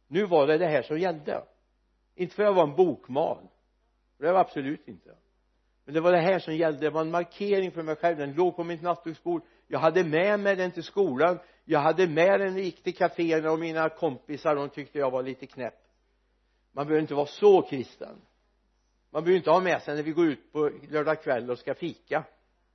Nu 0.08 0.26
var 0.26 0.48
det 0.48 0.58
det 0.58 0.68
här 0.68 0.82
som 0.82 1.00
gällde. 1.00 1.44
Inte 2.16 2.36
för 2.36 2.44
att 2.44 2.48
jag 2.48 2.54
var 2.54 2.64
en 2.64 2.76
bokmal 2.76 3.48
det 4.18 4.32
var 4.32 4.40
absolut 4.40 4.88
inte. 4.88 5.16
Men 5.86 5.94
det 5.94 6.02
var 6.02 6.12
det 6.12 6.22
här 6.22 6.40
som 6.40 6.56
gällde. 6.56 6.80
Det 6.80 6.90
var 6.90 7.02
en 7.02 7.12
markering 7.12 7.72
för 7.72 7.84
mig 7.84 7.96
själv. 7.96 8.18
Den 8.18 8.34
låg 8.34 8.56
på 8.56 8.64
mitt 8.64 8.82
nattduksbord. 8.82 9.42
Jag 9.68 9.80
hade 9.80 10.04
med 10.04 10.40
mig 10.40 10.56
den 10.56 10.72
till 10.72 10.84
skolan. 10.84 11.40
Jag 11.66 11.80
hade 11.80 12.08
med 12.08 12.40
den 12.40 12.58
gick 12.58 12.84
till 12.84 12.96
kaféerna 12.96 13.50
och 13.50 13.60
mina 13.60 13.90
kompisar. 13.90 14.56
De 14.56 14.70
tyckte 14.70 15.00
jag 15.00 15.12
var 15.12 15.24
lite 15.24 15.46
knäpp. 15.46 15.74
Man 16.72 16.86
behöver 16.86 17.02
inte 17.02 17.14
vara 17.14 17.26
så 17.26 17.62
kristen. 17.62 18.22
Man 19.10 19.24
behöver 19.24 19.38
inte 19.38 19.52
ha 19.52 19.60
med 19.60 19.82
sig 19.82 19.96
när 19.96 20.04
vi 20.04 20.12
går 20.12 20.26
ut 20.26 20.52
på 20.52 20.72
lördag 20.90 21.24
kväll 21.24 21.50
och 21.50 21.60
ska 21.60 21.74
fika. 21.74 22.24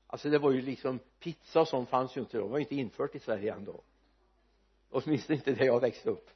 Alltså 0.07 0.31
det 0.31 0.39
var 0.39 0.51
ju 0.51 0.63
liksom 0.63 0.99
pizza 1.19 1.61
och 1.61 1.69
sånt 1.69 1.89
fanns 1.89 2.17
ju 2.17 2.21
inte 2.21 2.37
då. 2.37 2.45
Det 2.45 2.51
var 2.53 2.59
inte 2.59 2.75
infört 2.75 3.15
i 3.15 3.19
Sverige 3.19 3.55
ändå 3.55 3.83
åtminstone 4.91 5.37
inte 5.37 5.53
där 5.53 5.65
jag 5.65 5.81
växte 5.81 6.11
upp. 6.11 6.31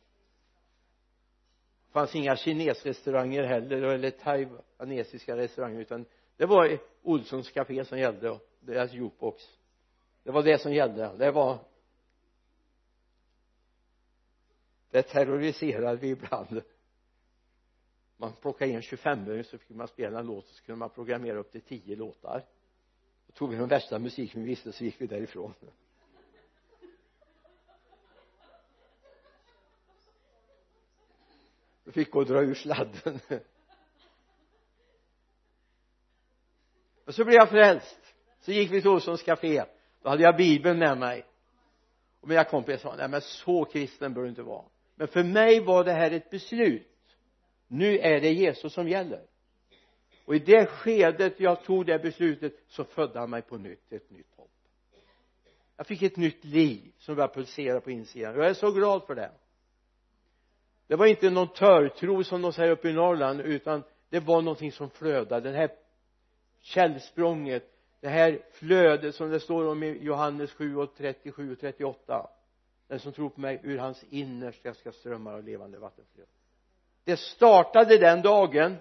Fanns 1.91 2.15
inga 2.15 2.37
kinesrestauranger 2.37 3.45
heller 3.45 3.83
eller 3.83 4.11
taiwanesiska 4.11 5.37
restauranger 5.37 5.81
utan 5.81 6.07
det 6.37 6.47
var 6.47 6.79
Olssons 7.03 7.51
café 7.51 7.85
som 7.85 7.99
gällde 7.99 8.31
och 8.31 8.41
deras 8.61 8.93
jukebox. 8.93 9.43
Det 10.23 10.31
var 10.31 10.43
det 10.43 10.59
som 10.59 10.73
gällde. 10.73 11.17
Det 11.19 11.31
var 11.31 11.59
det 14.91 15.03
terroriserade 15.03 15.97
vi 15.97 16.09
ibland. 16.09 16.63
Man 18.17 18.33
plockade 18.33 18.71
in 18.71 18.83
25 18.83 19.45
så 19.45 19.59
fick 19.59 19.77
man 19.77 19.89
spela 19.89 20.19
en 20.19 20.27
låt 20.27 20.45
och 20.45 20.55
så 20.55 20.65
kunde 20.65 20.79
man 20.79 20.91
programmera 20.91 21.39
upp 21.39 21.53
till 21.53 21.61
10 21.61 21.97
låtar. 21.97 22.45
Då 23.27 23.33
tog 23.33 23.51
vi 23.51 23.57
den 23.57 23.69
värsta 23.69 23.99
musiken 23.99 24.43
vi 24.43 24.49
visste 24.49 24.73
så 24.73 24.85
gick 24.85 25.01
vi 25.01 25.07
därifrån. 25.07 25.55
Då 31.85 31.93
fick 31.93 32.11
gå 32.11 32.19
och 32.19 32.27
dra 32.27 32.43
ur 32.43 32.55
sladden. 32.55 33.21
Och 37.05 37.15
så 37.15 37.25
blev 37.25 37.37
jag 37.37 37.51
frälst. 37.51 38.15
Så 38.41 38.53
gick 38.53 38.73
vi 38.73 38.81
till 38.81 38.91
Olssons 38.91 39.23
café. 39.23 39.65
Då 40.03 40.09
hade 40.09 40.23
jag 40.23 40.37
bibeln 40.37 40.79
med 40.79 40.99
mig. 40.99 41.27
Och 42.21 42.29
mina 42.29 42.45
kompisar 42.45 42.91
sa 42.91 42.97
nej 42.97 43.09
men 43.09 43.21
så 43.21 43.65
kristen 43.65 44.15
bör 44.15 44.23
du 44.23 44.29
inte 44.29 44.43
vara. 44.43 44.65
Men 44.95 45.09
för 45.09 45.23
mig 45.23 45.61
var 45.61 45.85
det 45.85 45.93
här 45.93 46.11
ett 46.11 46.31
beslut. 46.31 46.89
Nu 47.69 47.99
är 47.99 48.21
det 48.21 48.33
Jesus 48.33 48.73
som 48.73 48.89
gäller. 48.89 49.23
Och 50.25 50.35
i 50.35 50.39
det 50.39 50.67
skedet 50.67 51.41
jag 51.41 51.65
tog 51.65 51.87
det 51.87 51.99
beslutet 51.99 52.53
så 52.69 52.85
födde 52.85 53.19
han 53.19 53.31
mig 53.31 53.43
på 53.43 53.59
nytt 53.59 53.93
ett 53.93 54.11
nytt 54.11 54.35
hopp. 54.37 54.51
Jag 55.77 55.87
fick 55.87 56.03
ett 56.03 56.17
nytt 56.17 56.45
liv 56.45 56.93
som 56.99 57.15
började 57.15 57.35
pulsera 57.35 57.81
på 57.81 57.91
insidan. 57.91 58.35
Jag 58.35 58.47
är 58.47 58.55
så 58.55 58.71
glad 58.71 59.07
för 59.07 59.15
det 59.15 59.31
det 60.87 60.97
var 60.97 61.07
inte 61.07 61.31
någon 61.31 61.49
törtro 61.49 62.25
som 62.25 62.43
de 62.43 62.53
säger 62.53 62.71
uppe 62.71 62.89
i 62.89 62.93
Norrland 62.93 63.41
utan 63.41 63.83
det 64.09 64.21
var 64.21 64.43
någonting 64.43 64.73
som 64.73 64.91
flödade. 64.91 65.51
Det 65.51 65.57
här 65.57 65.71
källsprånget 66.61 67.71
det 68.01 68.09
här 68.09 68.41
flödet 68.53 69.15
som 69.15 69.31
det 69.31 69.41
står 69.41 69.69
om 69.69 69.83
i 69.83 69.99
Johannes 70.05 70.53
7 70.53 70.77
och 70.77 70.95
37 70.97 71.53
och 71.53 71.61
38 71.61 72.31
den 72.89 72.99
som 72.99 73.13
tror 73.13 73.29
på 73.31 73.41
mig 73.41 73.61
ur 73.63 73.79
hans 73.79 74.05
innersta 74.11 74.75
ska 74.75 74.93
strömmar 74.93 75.35
av 75.35 75.45
levande 75.45 75.79
vattenflöde 75.79 76.29
det 77.05 77.17
startade 77.17 77.99
den 77.99 78.23
dagen 78.23 78.77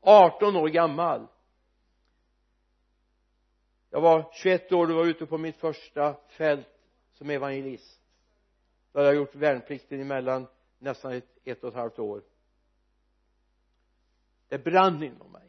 18 0.00 0.56
år 0.56 0.68
gammal. 0.68 1.26
Jag 3.90 4.00
var 4.00 4.30
21 4.32 4.72
år 4.72 4.90
och 4.90 4.96
var 4.96 5.06
ute 5.06 5.26
på 5.26 5.38
mitt 5.38 5.56
första 5.56 6.16
fält 6.28 6.68
som 7.12 7.30
evangelist. 7.30 8.00
Då 8.92 8.98
hade 8.98 9.08
jag 9.08 9.16
gjort 9.16 9.34
värnplikten 9.34 10.00
emellan 10.00 10.46
nästan 10.78 11.12
ett, 11.12 11.38
ett 11.44 11.62
och 11.62 11.68
ett 11.68 11.74
halvt 11.74 11.98
år. 11.98 12.22
Det 14.48 14.58
brann 14.58 15.02
inom 15.02 15.32
mig. 15.32 15.48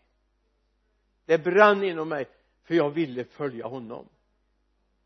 Det 1.26 1.38
brann 1.38 1.84
inom 1.84 2.10
mig 2.10 2.28
för 2.64 2.76
jag 2.76 2.90
ville 2.90 3.24
följa 3.24 3.68
honom. 3.68 4.10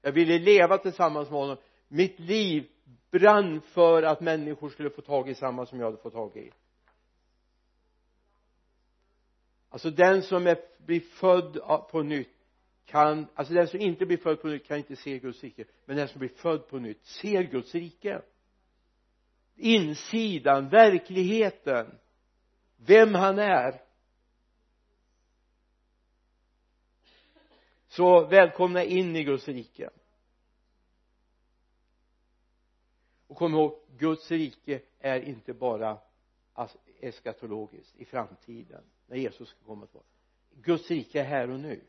Jag 0.02 0.12
ville 0.12 0.40
leva 0.40 0.78
tillsammans 0.78 1.30
med 1.30 1.40
honom. 1.40 1.58
Mitt 1.88 2.20
liv 2.20 2.70
brann 3.12 3.62
för 3.62 4.04
att 4.04 4.22
människor 4.22 4.70
skulle 4.70 4.90
få 4.90 5.02
tag 5.02 5.30
i 5.30 5.36
samma 5.36 5.66
som 5.66 5.80
jag 5.80 5.86
hade 5.86 5.98
fått 5.98 6.14
tag 6.14 6.38
i. 6.38 6.52
Alltså 9.70 9.90
den 9.90 10.24
som 10.24 10.48
är, 10.48 10.58
blir 10.78 11.00
född 11.00 11.60
på 11.92 12.04
nytt 12.04 12.30
kan, 12.86 13.28
alltså 13.34 13.54
den 13.54 13.68
som 13.68 13.80
inte 13.80 14.06
blir 14.06 14.18
född 14.18 14.42
på 14.42 14.48
nytt 14.48 14.66
kan 14.66 14.78
inte 14.78 14.96
se 14.96 15.20
Guds 15.20 15.44
rike. 15.44 15.66
Men 15.86 15.98
den 15.98 16.08
som 16.08 16.20
blir 16.20 16.30
född 16.30 16.68
på 16.68 16.80
nytt 16.80 17.06
ser 17.06 17.44
Guds 17.44 17.76
rike 17.76 18.22
insidan, 19.56 20.70
verkligheten 20.70 22.00
vem 22.78 23.16
han 23.16 23.40
är. 23.40 23.82
Så 27.88 28.26
välkomna 28.28 28.84
in 28.84 29.16
i 29.16 29.24
Guds 29.24 29.48
rike. 29.48 29.90
Och 33.28 33.38
kom 33.38 33.54
ihåg 33.54 33.80
Guds 33.98 34.32
rike 34.32 34.82
är 35.00 35.20
inte 35.20 35.54
bara 35.54 35.98
eskatologiskt 37.00 37.96
i 37.98 38.06
framtiden 38.06 38.84
när 39.08 39.18
Jesus 39.18 39.50
ska 39.50 39.60
komma 39.66 39.86
tillbaka. 39.86 40.08
Guds 40.56 40.92
rike 40.92 41.20
är 41.20 41.24
här 41.24 41.50
och 41.50 41.60
nu. 41.60 41.82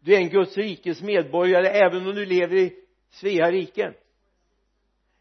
Du 0.00 0.14
är 0.14 0.18
en 0.18 0.28
Guds 0.28 0.56
rikes 0.56 1.02
medborgare 1.02 1.66
även 1.68 2.06
om 2.06 2.14
du 2.14 2.26
lever 2.26 2.56
i 2.56 2.84
Svea 3.10 3.50
rike 3.50 3.94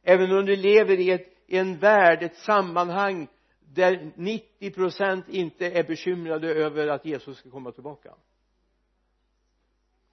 även 0.10 0.32
om 0.32 0.46
du 0.46 0.56
lever 0.56 1.00
i 1.00 1.12
ett, 1.12 1.37
en 1.48 1.78
värld, 1.78 2.24
ett 2.24 2.38
sammanhang 2.38 3.28
där 3.60 4.12
90 4.16 4.72
procent 4.72 5.30
inte 5.30 5.72
är 5.72 5.84
bekymrade 5.84 6.54
över 6.54 6.88
att 6.88 7.06
Jesus 7.06 7.38
ska 7.38 7.50
komma 7.50 7.72
tillbaka. 7.72 8.14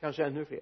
Kanske 0.00 0.24
ännu 0.24 0.44
fler. 0.44 0.60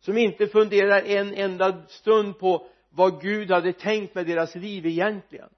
Som 0.00 0.18
inte 0.18 0.46
funderar 0.46 1.02
en 1.02 1.34
enda 1.34 1.86
stund 1.86 2.38
på 2.38 2.66
vad 2.90 3.20
Gud 3.22 3.50
hade 3.50 3.72
tänkt 3.72 4.14
med 4.14 4.26
deras 4.26 4.54
liv 4.54 4.86
egentligen. 4.86 5.48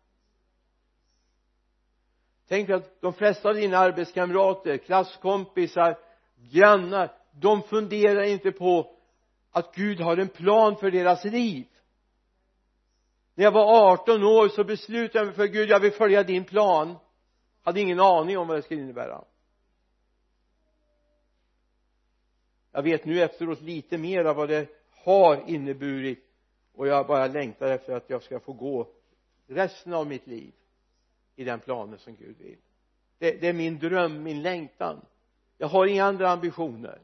Tänk 2.48 2.70
att 2.70 3.00
de 3.00 3.12
flesta 3.12 3.48
av 3.48 3.55
dina 3.55 3.79
arbetskamrater, 3.79 4.79
klasskompisar, 4.79 5.98
grannar 6.37 7.12
de 7.33 7.62
funderar 7.62 8.22
inte 8.22 8.53
på 8.53 8.96
att 9.50 9.74
Gud 9.74 10.00
har 10.00 10.16
en 10.16 10.29
plan 10.29 10.77
för 10.77 10.90
deras 10.90 11.24
liv 11.24 11.66
när 13.35 13.44
jag 13.44 13.53
var 13.53 13.92
18 13.92 14.23
år 14.23 14.49
så 14.49 14.64
beslutade 14.64 15.18
jag 15.18 15.27
mig 15.27 15.35
för 15.35 15.47
Gud 15.47 15.68
jag 15.68 15.81
vill 15.81 15.92
följa 15.92 16.23
din 16.23 16.44
plan. 16.44 16.97
Hade 17.62 17.81
ingen 17.81 18.01
aning 18.01 18.38
om 18.38 18.49
vad 18.49 18.59
det 18.59 18.62
skulle 18.62 18.81
innebära. 18.81 19.25
Jag 22.73 22.83
vet 22.83 23.05
nu 23.05 23.23
efteråt 23.23 23.61
lite 23.61 23.99
mer 23.99 24.25
av 24.25 24.37
vad 24.37 24.49
det 24.49 24.68
har 25.05 25.44
inneburit 25.47 26.25
och 26.75 26.87
jag 26.87 27.07
bara 27.07 27.27
längtar 27.27 27.70
efter 27.70 27.97
att 27.97 28.11
jag 28.11 28.23
ska 28.23 28.40
få 28.40 28.53
gå 28.53 28.88
resten 29.47 29.94
av 29.94 30.07
mitt 30.07 30.27
liv 30.27 30.53
i 31.37 31.44
den 31.44 31.61
planen 31.61 31.99
som 31.99 32.16
Gud 32.16 32.37
vill. 32.38 32.59
Det, 33.18 33.40
det 33.40 33.49
är 33.49 33.53
min 33.53 33.79
dröm, 33.79 34.23
min 34.23 34.42
längtan. 34.42 35.01
Jag 35.59 35.68
har 35.68 35.87
inga 35.87 36.05
andra 36.05 36.31
ambitioner. 36.31 37.01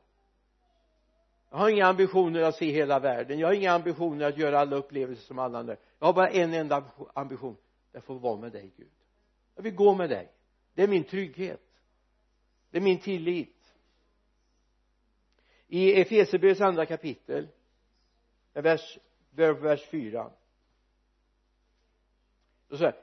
Jag 1.51 1.59
har 1.59 1.69
inga 1.69 1.87
ambitioner 1.87 2.43
att 2.43 2.57
se 2.57 2.73
hela 2.73 2.99
världen. 2.99 3.39
Jag 3.39 3.49
har 3.49 3.55
inga 3.55 3.73
ambitioner 3.73 4.29
att 4.29 4.39
göra 4.39 4.61
alla 4.61 4.77
upplevelser 4.77 5.25
som 5.25 5.39
alla 5.39 5.59
andra 5.59 5.77
jag 6.01 6.07
har 6.07 6.13
bara 6.13 6.31
en 6.31 6.55
enda 6.55 6.85
ambition. 7.15 7.57
Jag 7.93 8.05
får 8.05 8.19
vara 8.19 8.41
med 8.41 8.53
dig 8.53 8.73
Gud. 8.77 8.91
Jag 9.55 9.63
vill 9.63 9.75
gå 9.75 9.95
med 9.95 10.11
dig. 10.11 10.33
Det 10.75 10.83
är 10.83 10.89
min 10.89 11.05
trygghet. 11.05 11.63
Det 12.71 12.77
är 12.77 12.83
min 12.83 12.99
tillit. 12.99 13.57
I 15.67 16.01
Efesierbrevets 16.01 16.61
andra 16.61 16.87
kapitel 16.87 17.49
vers, 18.53 18.99
vers 19.31 19.89
4 19.91 20.31
då 22.69 22.77
säger 22.77 22.95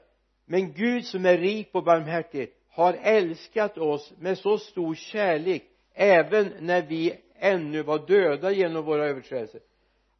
men 0.44 0.72
Gud 0.72 1.04
som 1.04 1.26
är 1.26 1.38
rik 1.38 1.72
på 1.72 1.82
barmhärtighet 1.82 2.54
har 2.68 2.94
älskat 2.94 3.78
oss 3.78 4.12
med 4.18 4.38
så 4.38 4.58
stor 4.58 4.94
kärlek 4.94 5.64
även 5.92 6.52
när 6.60 6.86
vi 6.86 7.20
ännu 7.34 7.82
var 7.82 8.06
döda 8.06 8.50
genom 8.50 8.84
våra 8.84 9.06
överträdelser 9.06 9.60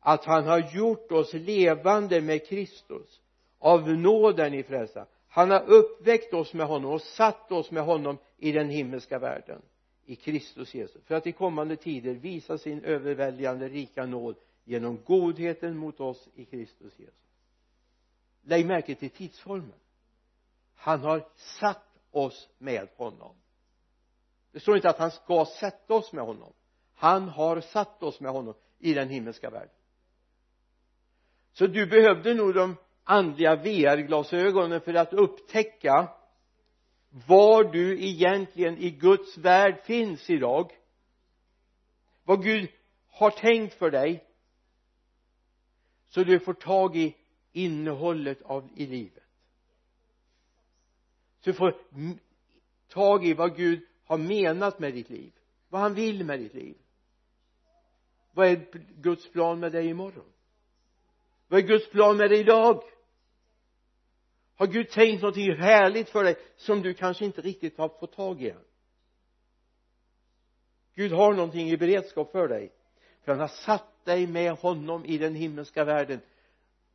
att 0.00 0.24
han 0.24 0.46
har 0.46 0.58
gjort 0.58 1.12
oss 1.12 1.32
levande 1.32 2.20
med 2.20 2.46
Kristus 2.46 3.20
av 3.58 3.88
nåden 3.88 4.54
i 4.54 4.56
ni 4.56 4.62
frälsta 4.62 5.06
han 5.28 5.50
har 5.50 5.70
uppväckt 5.70 6.34
oss 6.34 6.54
med 6.54 6.66
honom 6.66 6.90
och 6.92 7.02
satt 7.02 7.52
oss 7.52 7.70
med 7.70 7.82
honom 7.82 8.18
i 8.37 8.52
den 8.52 8.68
himmelska 8.68 9.18
världen 9.18 9.62
i 10.04 10.16
Kristus 10.16 10.74
Jesus. 10.74 11.04
För 11.04 11.14
att 11.14 11.26
i 11.26 11.32
kommande 11.32 11.76
tider 11.76 12.14
visa 12.14 12.58
sin 12.58 12.84
överväldigande 12.84 13.68
rika 13.68 14.06
nåd 14.06 14.37
genom 14.64 14.98
godheten 15.04 15.76
mot 15.76 16.00
oss 16.00 16.28
i 16.34 16.44
Kristus 16.44 16.98
Jesus. 16.98 17.14
Lägg 18.42 18.66
märke 18.66 18.94
till 18.94 19.11
tidsformen. 19.11 19.78
Han 20.74 21.00
har 21.00 21.28
satt 21.37 21.98
oss 22.11 22.48
med 22.58 22.88
honom. 22.96 23.34
Det 24.52 24.61
står 24.61 24.76
inte 24.76 24.90
att 24.90 24.98
han 24.98 25.11
ska 25.11 25.44
sätta 25.61 25.94
oss 25.94 26.12
med 26.12 26.24
honom. 26.24 26.52
Han 26.94 27.28
har 27.28 27.61
satt 27.61 28.02
oss 28.02 28.20
med 28.20 28.32
honom 28.32 28.54
i 28.78 28.94
den 28.94 29.08
himmelska 29.08 29.50
världen 29.50 29.74
så 31.59 31.66
du 31.66 31.87
behövde 31.87 32.35
nog 32.35 32.55
de 32.55 32.77
andliga 33.05 33.57
VR-glasögonen 33.57 34.81
för 34.81 34.94
att 34.94 35.12
upptäcka 35.12 36.09
var 37.27 37.64
du 37.64 38.05
egentligen 38.05 38.79
i 38.79 38.90
Guds 38.90 39.38
värld 39.38 39.81
finns 39.85 40.31
idag. 40.31 40.73
Vad 42.25 42.42
Gud 42.42 42.71
har 43.09 43.31
tänkt 43.31 43.75
för 43.75 43.90
dig. 43.90 44.25
Så 46.09 46.25
du 46.25 46.40
får 46.40 46.55
tag 46.55 46.97
i 46.97 47.16
innehållet 47.53 48.42
av 48.42 48.68
i 48.75 48.87
livet. 48.87 49.25
Så 51.40 51.51
du 51.51 51.55
får 51.55 51.75
tag 52.88 53.27
i 53.27 53.35
vad 53.35 53.57
Gud 53.57 53.87
har 54.05 54.18
menat 54.18 54.79
med 54.79 54.94
ditt 54.94 55.11
liv. 55.11 55.33
Vad 55.68 55.81
han 55.81 55.94
vill 55.94 56.25
med 56.25 56.40
ditt 56.40 56.55
liv. 56.55 56.77
Vad 58.33 58.47
är 58.47 58.66
Guds 59.01 59.33
plan 59.33 59.61
med 59.61 59.73
dig 59.73 59.87
imorgon? 59.87 60.33
Vad 61.48 61.61
är 61.61 61.66
Guds 61.66 61.90
plan 61.90 62.16
med 62.16 62.30
dig 62.30 62.40
idag? 62.40 62.82
Har 64.56 64.66
Gud 64.66 64.90
tänkt 64.90 65.22
någonting 65.22 65.56
härligt 65.56 66.08
för 66.08 66.24
dig 66.24 66.37
som 66.56 66.82
du 66.82 66.94
kanske 66.94 67.24
inte 67.24 67.40
riktigt 67.40 67.78
har 67.78 67.88
fått 67.88 68.12
tag 68.12 68.42
i 68.42 68.50
än? 68.50 68.64
Gud 70.94 71.12
har 71.12 71.32
någonting 71.32 71.70
i 71.70 71.76
beredskap 71.76 72.32
för 72.32 72.48
dig. 72.48 72.72
För 73.24 73.32
han 73.32 73.40
har 73.40 73.48
satt 73.48 74.04
dig 74.04 74.26
med 74.26 74.52
honom 74.52 75.04
i 75.04 75.18
den 75.18 75.34
himmelska 75.34 75.84
världen. 75.84 76.20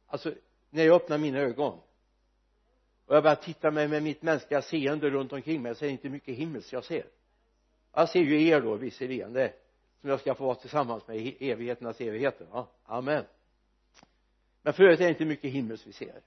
Alltså 0.07 0.33
när 0.69 0.83
jag 0.83 0.95
öppnar 0.95 1.17
mina 1.17 1.39
ögon 1.39 1.79
och 3.05 3.15
jag 3.15 3.23
börjar 3.23 3.35
titta 3.35 3.71
mig 3.71 3.87
med 3.87 4.03
mitt 4.03 4.21
mänskliga 4.21 4.61
seende 4.61 5.09
runt 5.09 5.33
omkring 5.33 5.61
mig 5.61 5.69
jag 5.69 5.77
ser 5.77 5.87
inte 5.87 6.09
mycket 6.09 6.35
himmelskt 6.35 6.73
jag 6.73 6.83
ser. 6.83 7.05
Jag 7.93 8.09
ser 8.09 8.19
ju 8.19 8.47
er 8.47 8.61
då 8.61 8.75
visserligen 8.75 9.33
det 9.33 9.53
som 10.01 10.09
jag 10.09 10.19
ska 10.19 10.35
få 10.35 10.45
vara 10.45 10.55
tillsammans 10.55 11.07
med 11.07 11.17
i 11.17 11.51
evigheternas 11.51 12.01
evigheter 12.01 12.45
va, 12.45 12.67
amen 12.85 13.25
men 14.63 14.73
för 14.73 14.83
övrigt 14.83 14.99
är 14.99 15.03
det 15.03 15.09
inte 15.09 15.25
mycket 15.25 15.51
himmelskt 15.51 15.87
vi 15.87 15.93
ser. 15.93 16.21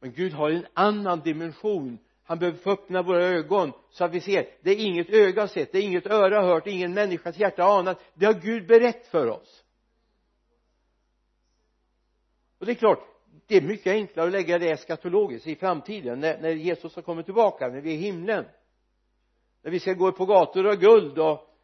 Men 0.00 0.12
Gud 0.12 0.32
har 0.32 0.50
en 0.50 0.66
annan 0.74 1.20
dimension. 1.20 1.98
Han 2.22 2.38
behöver 2.38 2.58
få 2.58 2.70
öppna 2.70 3.02
våra 3.02 3.26
ögon 3.26 3.72
så 3.90 4.04
att 4.04 4.12
vi 4.12 4.20
ser. 4.20 4.48
Det 4.62 4.70
är 4.70 4.86
inget 4.86 5.10
öga 5.10 5.48
sett 5.48 5.72
det 5.72 5.78
är 5.78 5.82
inget 5.82 6.06
öra 6.06 6.42
hört 6.42 6.66
ingen 6.66 6.94
människas 6.94 7.38
hjärta 7.38 7.64
anat 7.64 8.00
det 8.14 8.26
har 8.26 8.34
Gud 8.34 8.66
berättat 8.66 9.06
för 9.06 9.30
oss. 9.30 9.64
Och 12.58 12.66
det 12.66 12.72
är 12.72 12.76
klart 12.76 13.00
det 13.46 13.56
är 13.56 13.62
mycket 13.62 13.90
enklare 13.90 14.26
att 14.26 14.32
lägga 14.32 14.58
det 14.58 14.70
eskatologiskt 14.70 15.46
i 15.46 15.56
framtiden 15.56 16.20
när, 16.20 16.40
när 16.40 16.50
Jesus 16.50 16.94
har 16.94 17.02
kommit 17.02 17.26
tillbaka 17.26 17.68
när 17.68 17.80
vi 17.80 17.90
är 17.90 17.94
i 17.94 18.00
himlen. 18.00 18.44
När 19.62 19.70
vi 19.70 19.80
ska 19.80 19.92
gå 19.92 20.12
på 20.12 20.26
gator 20.26 20.66
av 20.66 20.74
guld 20.74 21.18
och 21.18 21.56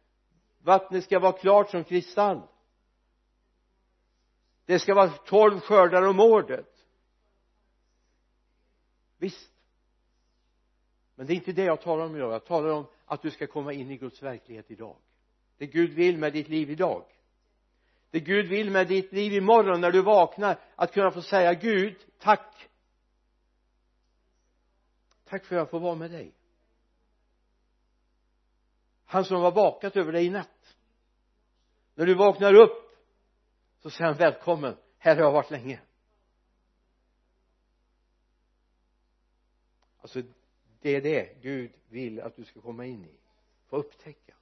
vattnet 0.63 1.03
ska 1.03 1.19
vara 1.19 1.31
klart 1.31 1.69
som 1.69 1.83
kristall 1.83 2.41
det 4.65 4.79
ska 4.79 4.93
vara 4.93 5.09
tolv 5.09 5.59
skördar 5.59 6.01
om 6.01 6.19
året. 6.19 6.87
Visst. 9.17 9.51
Men 11.15 11.27
det 11.27 11.33
är 11.33 11.35
inte 11.35 11.51
det 11.51 11.63
jag 11.63 11.81
talar 11.81 12.05
om 12.05 12.15
idag. 12.15 12.33
Jag 12.33 12.45
talar 12.45 12.69
om 12.69 12.85
att 13.05 13.21
du 13.21 13.31
ska 13.31 13.47
komma 13.47 13.73
in 13.73 13.91
i 13.91 13.97
Guds 13.97 14.23
verklighet 14.23 14.71
idag. 14.71 14.97
Det 15.57 15.67
Gud 15.67 15.93
vill 15.93 16.17
med 16.17 16.33
ditt 16.33 16.49
liv 16.49 16.69
idag. 16.69 17.05
Det 18.11 18.19
Gud 18.19 18.47
vill 18.47 18.71
med 18.71 18.87
ditt 18.87 19.11
liv 19.11 19.33
imorgon 19.33 19.81
när 19.81 19.91
du 19.91 20.01
vaknar 20.01 20.59
att 20.75 20.93
kunna 20.93 21.11
få 21.11 21.21
säga 21.21 21.53
Gud 21.53 22.05
tack. 22.19 22.69
Tack 25.25 25.45
för 25.45 25.55
att 25.55 25.59
jag 25.59 25.69
får 25.69 25.79
vara 25.79 25.95
med 25.95 26.11
dig. 26.11 26.33
Han 29.05 29.25
som 29.25 29.41
har 29.41 29.51
vakat 29.51 29.95
över 29.95 30.11
dig 30.11 30.25
i 30.25 30.29
natt. 30.29 30.75
När 31.95 32.05
du 32.05 32.15
vaknar 32.15 32.53
upp 32.53 32.82
så 33.83 33.89
säger 33.89 34.05
han 34.05 34.17
välkommen. 34.17 34.75
Här 34.97 35.15
har 35.15 35.23
jag 35.23 35.31
varit 35.31 35.51
länge. 35.51 35.81
Alltså 40.01 40.21
det 40.81 40.95
är 40.95 41.01
det 41.01 41.41
Gud 41.41 41.71
vill 41.89 42.21
att 42.21 42.35
du 42.35 42.45
ska 42.45 42.61
komma 42.61 42.85
in 42.85 43.05
i. 43.05 43.17
Få 43.67 43.77
upptäcka. 43.77 44.33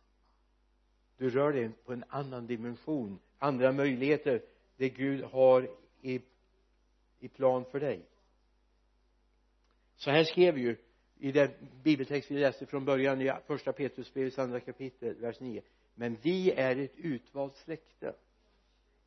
Du 1.18 1.30
rör 1.30 1.54
dig 1.54 1.70
på 1.86 1.94
en 1.94 2.04
annan 2.10 2.48
dimension 2.48 3.20
andra 3.38 3.72
möjligheter 3.72 4.42
det 4.78 4.90
Gud 4.90 5.24
har 5.24 5.70
i, 6.02 6.22
i 7.20 7.28
plan 7.28 7.66
för 7.66 7.80
dig. 7.80 8.06
Så 9.96 10.12
här 10.12 10.24
skrev 10.24 10.58
ju 10.58 10.78
i 11.20 11.32
den 11.32 11.52
bibeltext 11.84 12.32
vi 12.32 12.40
läste 12.40 12.66
från 12.66 12.86
början 12.86 13.22
i 13.22 13.32
första 13.48 13.74
Petrusbrevets 13.74 14.40
andra 14.40 14.60
kapitel 14.60 15.16
vers 15.16 15.40
9 15.40 15.62
men 15.96 16.18
vi 16.22 16.52
är 16.52 16.76
ett 16.76 16.96
utvalt 16.98 17.56
släkte 17.56 18.16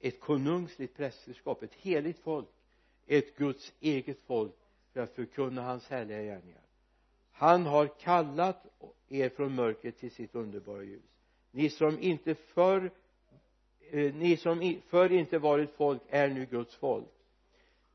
ett 0.09 0.21
konungsligt 0.21 0.97
prästerskap 0.97 1.63
ett 1.63 1.75
heligt 1.75 2.19
folk 2.19 2.49
ett 3.07 3.37
Guds 3.37 3.73
eget 3.81 4.21
folk 4.21 4.55
för 4.93 5.01
att 5.01 5.15
förkunna 5.15 5.63
hans 5.63 5.89
härliga 5.89 6.23
gärningar. 6.23 6.61
Han 7.33 7.67
har 7.67 7.87
kallat 7.87 8.67
er 9.09 9.29
från 9.29 9.55
mörkret 9.55 9.97
till 9.99 10.11
sitt 10.11 10.35
underbara 10.35 10.83
ljus. 10.83 11.03
Ni 11.51 11.71
som 11.71 11.99
inte 11.99 12.35
förr 12.35 12.91
eh, 13.81 14.15
ni 14.15 14.37
som 14.37 14.81
förr 14.87 15.13
inte 15.13 15.39
varit 15.39 15.71
folk 15.71 16.03
är 16.09 16.29
nu 16.29 16.47
Guds 16.47 16.77
folk. 16.77 17.13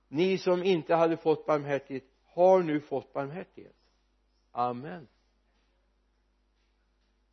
Ni 0.07 0.37
som 0.37 0.63
inte 0.63 0.95
hade 0.95 1.17
fått 1.17 1.45
barmhärtighet 1.45 2.03
har 2.25 2.63
nu 2.63 2.79
fått 2.79 3.13
barmhärtighet. 3.13 3.75
Amen. 4.51 5.07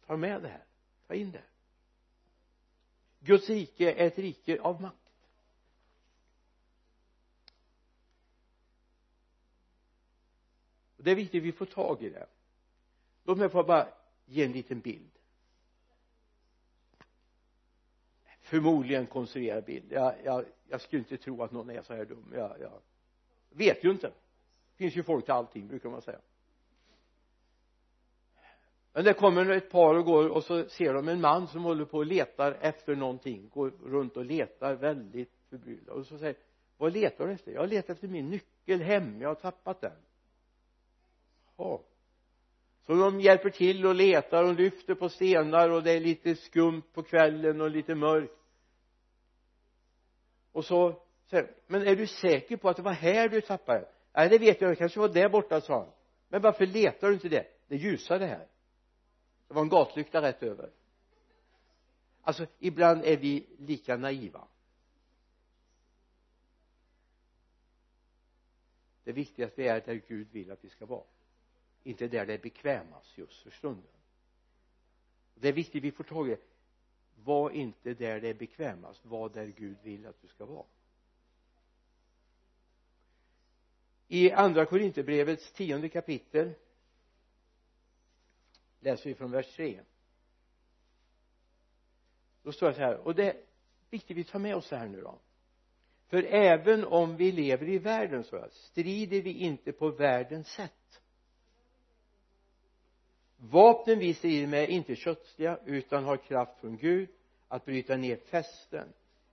Ta 0.07 0.17
med 0.17 0.43
det 0.43 0.49
här. 0.49 0.65
Ta 1.07 1.15
in 1.15 1.31
det 1.31 1.43
Guds 3.27 3.49
rike 3.49 3.93
är 3.93 4.07
ett 4.07 4.19
rike 4.19 4.61
av 4.61 4.81
makt. 4.83 4.97
Det 10.97 11.11
är 11.11 11.15
viktigt 11.15 11.41
att 11.41 11.47
vi 11.47 11.53
får 11.53 11.67
tag 11.67 12.03
i 12.03 12.11
det. 12.11 12.27
Låt 13.25 13.39
mig 13.39 13.49
få 13.49 13.63
bara 13.63 13.89
ge 14.25 14.45
en 14.45 14.53
liten 14.53 14.81
bild. 14.81 15.11
Förmodligen 18.41 19.07
konstruerad 19.07 19.65
bild. 19.65 19.93
Jag, 19.93 20.15
jag, 20.25 20.45
jag 20.69 20.81
skulle 20.81 20.99
inte 20.99 21.17
tro 21.17 21.43
att 21.43 21.53
någon 21.53 21.71
är 21.71 21.83
så 21.83 21.95
här 21.95 22.05
dum. 22.05 22.33
Jag, 22.35 22.61
jag 22.61 22.81
vet 23.51 23.85
ju 23.85 23.91
inte. 23.91 24.07
Det 24.07 24.77
finns 24.77 24.97
ju 24.97 25.03
folk 25.03 25.25
till 25.25 25.35
allting 25.35 25.69
brukar 25.69 25.89
man 25.91 26.03
säga 26.03 26.21
men 28.97 29.05
det 29.05 29.15
kommer 29.15 29.51
ett 29.51 29.71
par 29.71 29.95
och 29.95 30.05
går 30.05 30.29
och 30.29 30.45
så 30.45 30.69
ser 30.69 30.95
de 30.95 31.09
en 31.09 31.21
man 31.21 31.49
som 31.49 31.65
håller 31.65 31.85
på 31.85 31.99
och 31.99 32.07
letar 32.07 32.59
efter 32.61 32.95
någonting 32.95 33.49
går 33.49 33.71
runt 33.85 34.17
och 34.17 34.25
letar 34.25 34.75
väldigt 34.75 35.33
förbryllad. 35.51 35.97
Och 35.97 36.07
så 36.07 36.19
säger 36.19 36.37
vad 36.77 36.93
letar 36.93 37.27
du 37.27 37.33
efter? 37.33 37.53
Jag 37.53 37.69
letar 37.69 37.95
efter 37.95 38.09
min 38.09 38.31
nyckel 38.31 38.81
hem 38.81 39.21
jag 39.21 39.29
har 39.29 39.35
tappat 39.35 39.81
den. 39.81 39.97
Ja. 41.57 41.83
Så 42.87 42.95
de 42.95 43.21
hjälper 43.21 43.51
till 43.51 43.87
och 43.87 43.95
letar 43.95 44.45
och 44.45 44.55
lyfter 44.55 44.95
på 44.95 45.09
stenar 45.09 45.71
och 45.71 45.83
det 45.83 45.93
är 45.93 46.01
lite 46.01 46.35
skumt 46.35 46.83
på 46.93 47.03
kvällen 47.03 47.61
och 47.61 47.71
lite 47.71 47.95
mörkt. 47.95 48.39
Och 50.53 50.65
så 50.65 51.03
säger 51.27 51.51
men 51.67 51.87
är 51.87 51.97
du 51.97 52.07
säker 52.07 52.57
på 52.57 52.69
att 52.69 52.77
det 52.77 52.83
var 52.83 52.93
här 52.93 53.29
du 53.29 53.41
tappade? 53.41 53.79
Den 53.79 53.89
nej 54.13 54.29
det 54.29 54.39
vet 54.39 54.61
jag. 54.61 54.71
Det 54.71 54.77
kanske 54.77 55.01
var 55.01 55.09
där 55.09 55.29
borta 55.29 55.61
sa 55.61 55.79
han. 55.79 55.93
Men 56.29 56.43
varför 56.43 56.67
letar 56.67 57.09
du 57.09 57.15
inte 57.15 57.29
det? 57.29 57.47
Det 57.69 57.77
ljusare 57.77 58.25
här 58.25 58.47
det 59.49 59.55
var 59.55 59.63
en 59.63 59.69
gatlykta 59.69 60.23
rätt 60.23 60.43
över. 60.43 60.71
Alltså 62.23 62.47
ibland 62.59 63.05
är 63.05 63.17
vi 63.17 63.47
lika 63.59 63.97
naiva. 63.97 64.49
Det 69.05 69.13
viktiga 69.13 69.47
är 69.47 69.51
att 69.51 69.59
vi 69.59 69.69
är 69.69 69.81
där 69.81 70.03
Gud 70.09 70.29
vill 70.33 70.51
att 70.51 70.65
vi 70.65 70.69
ska 70.69 70.87
vara. 70.87 71.05
Inte 71.83 72.09
där 72.09 72.27
det 72.27 72.35
är 72.35 72.39
bekvämast 72.39 73.19
just 73.19 73.43
för 73.43 73.51
stunden. 73.51 73.93
Det 75.35 75.49
är 75.49 75.53
viktigt 75.53 75.85
vi 75.85 75.91
får 75.91 76.05
tag 76.05 76.29
i. 76.29 76.31
Det 76.31 77.23
var 77.25 77.51
inte 77.51 77.95
där 77.95 78.21
det 78.21 78.29
är 78.29 78.35
bekvämast 78.35 79.07
var 79.07 79.29
där 79.29 79.47
Gud 79.47 79.77
vill 79.83 80.07
att 80.07 80.23
du 80.23 80.29
ska 80.29 80.45
vara. 80.45 80.67
I 84.09 84.31
andra 84.31 84.67
korinthierbrevets 84.67 85.53
tionde 85.53 85.89
kapitel 85.89 86.53
läser 88.81 89.09
vi 89.09 89.15
från 89.15 89.31
vers 89.31 89.57
3 89.57 89.81
då 92.47 92.53
står 92.53 92.69
det 92.69 92.75
så 92.75 92.81
här 92.81 92.97
och 92.97 93.15
det 93.15 93.31
är 93.31 93.37
viktigt 93.91 94.17
vi 94.17 94.25
tar 94.25 94.39
med 94.39 94.57
oss 94.57 94.69
det 94.69 94.77
här 94.77 94.89
nu 94.89 95.01
då. 95.01 95.19
För 96.09 96.23
även 96.23 96.85
om 96.85 97.17
vi 97.17 97.33
lever 97.33 97.69
i 97.69 97.79
världen 97.79 98.25
så 98.25 98.37
jag, 98.37 98.53
strider 98.53 99.23
vi 99.23 99.33
inte 99.33 99.73
på 99.73 99.91
världens 99.91 100.49
sätt. 100.49 101.03
Vapnen 103.37 103.99
vi 103.99 104.15
strider 104.15 104.47
med 104.47 104.63
är 104.63 104.69
inte 104.69 104.95
kötsliga 104.95 105.59
utan 105.65 106.05
har 106.05 106.17
kraft 106.17 106.61
från 106.61 106.77
Gud 106.77 107.09
att 107.49 107.65
bryta 107.65 107.97
ner 107.97 108.17
fästen. 108.17 108.89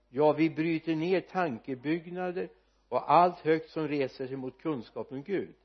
Ja 0.09 0.33
vi 0.33 0.49
bryter 0.49 0.95
ner 0.95 1.21
tankebyggnader 1.21 2.49
och 2.89 3.11
allt 3.11 3.39
högt 3.39 3.69
som 3.69 3.87
reser 3.87 4.27
sig 4.27 4.35
mot 4.35 4.61
kunskapen 4.61 5.17
om 5.17 5.23
Gud. 5.23 5.55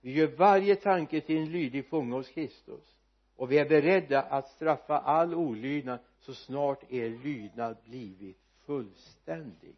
Vi 0.00 0.12
gör 0.12 0.26
varje 0.26 0.76
tanke 0.76 1.20
till 1.20 1.38
en 1.38 1.52
lydig 1.52 1.88
fånge 1.88 2.14
hos 2.14 2.28
Kristus 2.28 2.97
och 3.38 3.52
vi 3.52 3.58
är 3.58 3.68
beredda 3.68 4.22
att 4.22 4.48
straffa 4.48 4.98
all 4.98 5.34
olydnad 5.34 6.00
så 6.20 6.34
snart 6.34 6.92
er 6.92 7.10
lydnad 7.10 7.76
blivit 7.84 8.38
fullständig. 8.66 9.76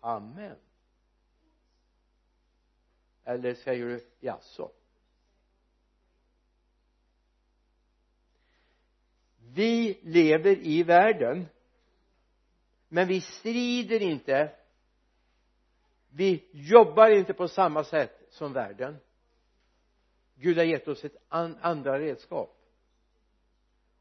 Amen. 0.00 0.56
Eller 3.24 3.54
säger 3.54 3.86
du 3.86 4.06
jaså? 4.20 4.70
Vi 9.38 10.00
lever 10.02 10.56
i 10.58 10.82
världen 10.82 11.46
men 12.88 13.08
vi 13.08 13.20
strider 13.20 14.02
inte. 14.02 14.52
Vi 16.10 16.48
jobbar 16.52 17.10
inte 17.10 17.34
på 17.34 17.48
samma 17.48 17.84
sätt 17.84 18.26
som 18.30 18.52
världen. 18.52 18.96
Gud 20.40 20.56
har 20.56 20.64
gett 20.64 20.88
oss 20.88 21.04
ett 21.04 21.16
andra 21.28 21.98
redskap. 21.98 22.58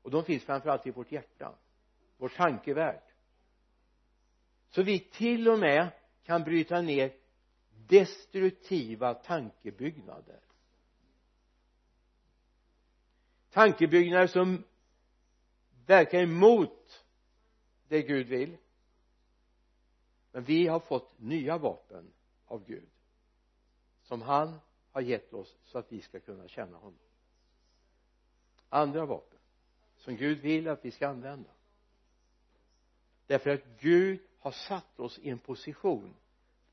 Och 0.02 0.12
de 0.12 0.24
finns 0.24 0.44
framförallt 0.44 0.88
i 0.88 0.92
vårt 0.92 1.12
hjärta 1.12 1.56
vår 2.18 2.30
tankevärld. 2.30 3.02
Så 4.70 4.84
vi 4.84 5.00
till 5.00 5.48
och 5.48 5.60
med 5.60 5.92
kan 6.24 6.44
bryta 6.44 6.82
ner 6.82 7.14
destruktiva 7.88 9.14
tankebyggnader. 9.14 10.40
Tankebyggnader 13.50 14.28
som 14.28 14.64
verkar 15.86 16.20
emot 16.20 17.06
det 17.88 18.02
Gud 18.02 18.28
vill. 18.28 18.58
Men 20.32 20.44
vi 20.44 20.68
har 20.68 20.80
fått 20.80 21.20
nya 21.20 21.58
vapen 21.58 22.14
av 22.46 22.66
Gud 22.66 22.90
som 24.04 24.22
han 24.22 24.60
har 24.98 25.02
gett 25.02 25.34
oss 25.34 25.58
så 25.64 25.78
att 25.78 25.92
vi 25.92 26.02
ska 26.02 26.20
kunna 26.20 26.48
känna 26.48 26.78
honom. 26.78 27.00
Andra 28.70 29.06
vapen 29.06 29.40
som 29.98 30.16
Gud 30.16 30.40
vill 30.40 30.68
att 30.68 30.86
vi 30.86 30.92
ska 30.92 31.08
använda. 31.08 31.50
Därför 33.28 33.50
att 33.50 33.62
Gud 33.80 34.20
har 34.40 34.52
satt 34.52 35.00
oss 35.00 35.20
i 35.20 35.30
en 35.30 35.40
position. 35.40 36.16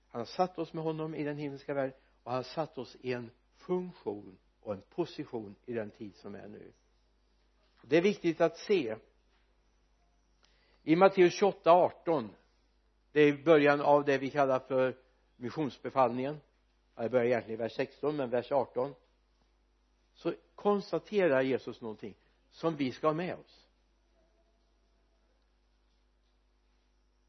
Han 0.08 0.20
har 0.20 0.26
satt 0.26 0.58
oss 0.58 0.72
med 0.72 0.84
honom 0.84 1.14
i 1.14 1.24
den 1.24 1.36
himmelska 1.36 1.74
världen 1.74 1.96
och 2.22 2.30
han 2.30 2.36
har 2.36 2.42
satt 2.42 2.78
oss 2.78 2.96
i 3.00 3.12
en 3.12 3.30
funktion 3.56 4.38
och 4.60 4.74
en 4.74 4.82
position 4.82 5.54
i 5.66 5.72
den 5.72 5.90
tid 5.90 6.16
som 6.16 6.34
är 6.34 6.48
nu. 6.48 6.72
Det 7.82 7.96
är 7.96 8.02
viktigt 8.02 8.40
att 8.40 8.58
se. 8.58 8.96
I 10.82 10.96
Matteus 10.96 11.34
28, 11.34 11.72
18 11.72 12.30
det 13.12 13.20
är 13.20 13.44
början 13.44 13.80
av 13.80 14.04
det 14.04 14.18
vi 14.18 14.30
kallar 14.30 14.58
för 14.58 14.96
missionsbefallningen 15.36 16.40
det 16.94 17.08
börjar 17.08 17.24
egentligen 17.24 17.60
i 17.60 17.62
vers 17.62 17.72
16 17.72 18.16
men 18.16 18.30
vers 18.30 18.52
18 18.52 18.94
så 20.14 20.34
konstaterar 20.54 21.42
Jesus 21.42 21.80
någonting 21.80 22.14
som 22.50 22.76
vi 22.76 22.92
ska 22.92 23.06
ha 23.06 23.14
med 23.14 23.34
oss. 23.34 23.68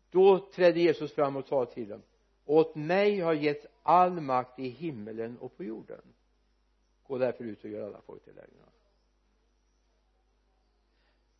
Då 0.09 0.39
trädde 0.39 0.79
Jesus 0.79 1.13
fram 1.13 1.35
och 1.35 1.45
sa 1.45 1.65
till 1.65 1.89
dem 1.89 2.01
åt 2.45 2.75
mig 2.75 3.19
har 3.19 3.33
getts 3.33 3.65
all 3.83 4.21
makt 4.21 4.59
i 4.59 4.67
himmelen 4.67 5.37
och 5.37 5.57
på 5.57 5.63
jorden. 5.63 6.01
Gå 7.03 7.17
därför 7.17 7.43
ut 7.43 7.63
och 7.63 7.69
gör 7.69 7.87
alla 7.87 8.01
folk 8.01 8.23
till 8.23 8.35
lärjungar 8.35 8.75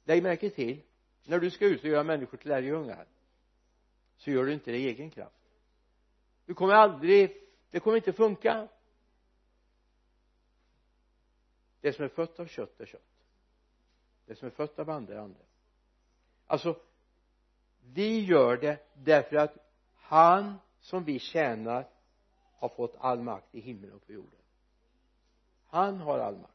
lägg 0.06 0.24
märke 0.24 0.50
till 0.50 0.82
när 1.24 1.40
du 1.40 1.52
ska 1.52 1.66
ut 1.66 1.84
och 1.84 1.90
göra 1.90 2.04
människor 2.04 2.38
till 2.38 2.50
lärjungar 2.50 3.06
så 4.18 4.32
gör 4.32 4.46
du 4.46 4.54
inte 4.54 4.72
det 4.72 4.78
i 4.78 4.88
egen 4.88 5.10
kraft. 5.10 5.36
Du 6.46 6.54
kommer 6.54 6.74
aldrig 6.74 7.38
det 7.76 7.80
kommer 7.80 7.98
inte 7.98 8.14
funka. 8.14 8.68
Det 11.82 11.94
som 11.94 12.06
är 12.06 12.10
fött 12.10 12.40
av 12.40 12.46
kött 12.46 12.82
är 12.82 12.86
kött. 12.86 13.02
Det 14.26 14.36
som 14.36 14.48
är 14.48 14.52
fött 14.52 14.80
av 14.80 14.90
ande 14.90 15.14
är 15.14 15.18
ande 15.18 15.40
alltså 16.48 16.80
vi 17.82 18.20
gör 18.20 18.58
det 18.58 18.88
därför 18.94 19.36
att 19.36 19.58
han 19.96 20.56
som 20.80 21.04
vi 21.04 21.20
tjänar 21.20 21.90
har 22.58 22.70
fått 22.70 22.96
all 23.00 23.22
makt 23.22 23.56
i 23.56 23.60
himlen 23.60 23.94
och 23.94 24.06
på 24.06 24.14
jorden. 24.14 24.40
Han 25.68 26.00
har 26.00 26.20
all 26.20 26.38
makt 26.38 26.54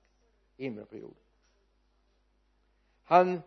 i 0.57 0.65
himlen 0.65 0.83
och 0.83 0.91
på 0.91 0.97
jorden. 0.97 1.25
Han 3.03 3.43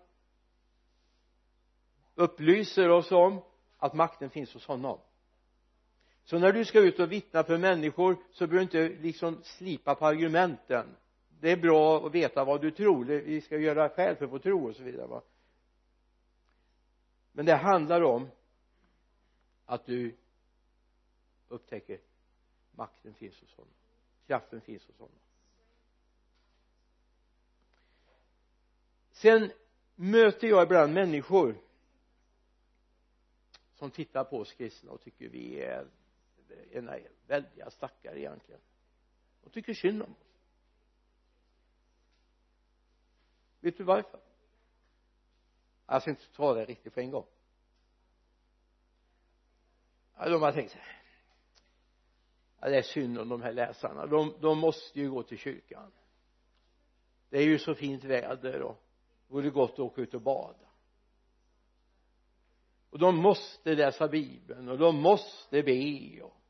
upplyser 2.15 2.89
oss 2.89 3.11
om 3.11 3.41
att 3.77 3.93
makten 3.93 4.29
finns 4.29 4.53
hos 4.53 4.65
honom 4.65 4.99
så 6.23 6.39
när 6.39 6.51
du 6.51 6.65
ska 6.65 6.79
ut 6.79 6.99
och 6.99 7.11
vittna 7.11 7.43
för 7.43 7.57
människor 7.57 8.17
så 8.31 8.47
behöver 8.47 8.71
du 8.71 8.81
inte 8.87 9.01
liksom 9.01 9.43
slipa 9.43 9.95
på 9.95 10.05
argumenten. 10.05 10.95
Det 11.39 11.51
är 11.51 11.57
bra 11.57 12.07
att 12.07 12.15
veta 12.15 12.43
vad 12.43 12.61
du 12.61 12.71
tror. 12.71 13.05
Vi 13.05 13.41
ska 13.41 13.57
göra 13.57 13.89
skäl 13.89 14.15
för 14.15 14.25
vår 14.25 14.39
tro 14.39 14.69
och 14.69 14.75
så 14.75 14.83
vidare 14.83 15.07
va? 15.07 15.21
Men 17.31 17.45
det 17.45 17.55
handlar 17.55 18.01
om 18.01 18.27
att 19.65 19.85
du 19.85 20.15
upptäcker 21.47 21.99
makten 22.71 23.13
finns 23.13 23.41
hos 23.41 23.55
honom. 23.55 23.73
Kraften 24.27 24.61
finns 24.61 24.87
hos 24.87 24.97
honom. 24.97 25.15
Sen 29.11 29.51
möter 29.95 30.47
jag 30.47 30.63
ibland 30.63 30.93
människor 30.93 31.57
som 33.73 33.91
tittar 33.91 34.23
på 34.23 34.37
oss 34.37 34.53
kristna 34.53 34.91
och 34.91 35.01
tycker 35.01 35.29
vi 35.29 35.61
är 35.61 35.87
ena 36.71 36.97
väldiga 37.27 37.69
stackare 37.69 38.19
egentligen. 38.19 38.61
De 39.43 39.49
tycker 39.49 39.73
synd 39.73 40.01
om 40.01 40.11
oss. 40.11 40.39
Vet 43.59 43.77
du 43.77 43.83
varför? 43.83 44.19
Jag 45.85 46.01
ska 46.01 46.11
inte 46.11 46.31
ta 46.31 46.53
det 46.53 46.65
riktigt 46.65 46.93
på 46.93 46.99
en 46.99 47.11
gång. 47.11 47.27
Ja, 50.17 50.29
de 50.29 50.41
har 50.41 50.51
tänkt 50.51 50.71
sig 50.71 50.81
ja, 52.63 52.69
det 52.69 52.77
är 52.77 52.81
synd 52.81 53.19
om 53.19 53.29
de 53.29 53.41
här 53.41 53.53
läsarna. 53.53 54.05
De, 54.05 54.33
de 54.41 54.59
måste 54.59 54.99
ju 54.99 55.11
gå 55.11 55.23
till 55.23 55.37
kyrkan. 55.37 55.91
Det 57.29 57.37
är 57.37 57.43
ju 57.43 57.59
så 57.59 57.75
fint 57.75 58.03
väder 58.03 58.61
och 58.61 58.83
det 59.27 59.33
vore 59.33 59.49
gott 59.49 59.73
att 59.73 59.79
åka 59.79 60.01
ut 60.01 60.13
och 60.13 60.21
bada. 60.21 60.69
Och 62.89 62.99
de 62.99 63.15
måste 63.15 63.75
läsa 63.75 64.07
bibeln 64.07 64.69
och 64.69 64.77
de 64.77 64.95
måste 64.95 65.63
be 65.63 66.21
och 66.21 66.42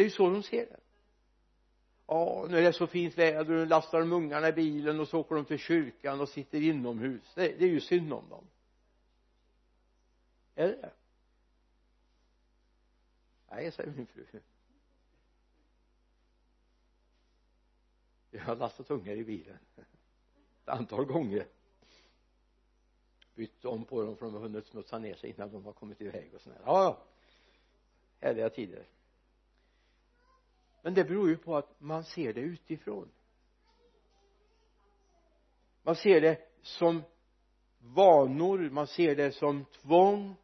det 0.00 0.04
är 0.04 0.08
ju 0.08 0.10
så 0.10 0.30
de 0.30 0.42
ser 0.42 0.66
det. 0.66 0.80
Ja 2.06 2.46
nu 2.50 2.58
är 2.58 2.62
det 2.62 2.72
så 2.72 2.86
fint 2.86 3.18
väder 3.18 3.40
och 3.40 3.46
nu 3.46 3.66
lastar 3.66 4.00
de 4.00 4.12
ungarna 4.12 4.48
i 4.48 4.52
bilen 4.52 5.00
och 5.00 5.08
så 5.08 5.20
åker 5.20 5.34
de 5.34 5.44
till 5.44 5.58
kyrkan 5.58 6.20
och 6.20 6.28
sitter 6.28 6.60
inomhus. 6.60 7.34
Det, 7.34 7.58
det 7.58 7.64
är 7.64 7.68
ju 7.68 7.80
synd 7.80 8.12
om 8.12 8.28
dem. 8.28 8.46
Är 10.54 10.66
det? 10.68 10.92
Nej 13.50 13.72
säger 13.72 13.90
min 13.90 14.06
fru. 14.06 14.24
Jag 18.30 18.40
har 18.40 18.56
lastat 18.56 18.90
ungar 18.90 19.12
i 19.12 19.24
bilen 19.24 19.58
ett 19.76 20.68
antal 20.68 21.04
gånger. 21.04 21.46
Bytt 23.34 23.64
om 23.64 23.84
på 23.84 24.02
dem 24.02 24.16
för 24.16 24.26
de 24.26 24.34
har 24.34 24.40
hunnit 24.40 24.66
smutsa 24.66 24.98
ner 24.98 25.14
sig 25.14 25.30
innan 25.30 25.52
de 25.52 25.64
har 25.64 25.72
kommit 25.72 26.00
iväg 26.00 26.34
och 26.34 26.40
sådär. 26.40 26.60
Ja 26.64 26.82
ja. 26.84 27.02
Härliga 28.20 28.50
tider 28.50 28.86
men 30.82 30.94
det 30.94 31.04
beror 31.04 31.28
ju 31.28 31.36
på 31.36 31.56
att 31.56 31.80
man 31.80 32.04
ser 32.04 32.32
det 32.32 32.40
utifrån. 32.40 33.10
Man 35.82 35.96
ser 35.96 36.20
det 36.20 36.48
som 36.62 37.02
vanor, 37.78 38.70
man 38.70 38.86
ser 38.86 39.16
det 39.16 39.32
som 39.32 39.64
tvång. 39.64 40.36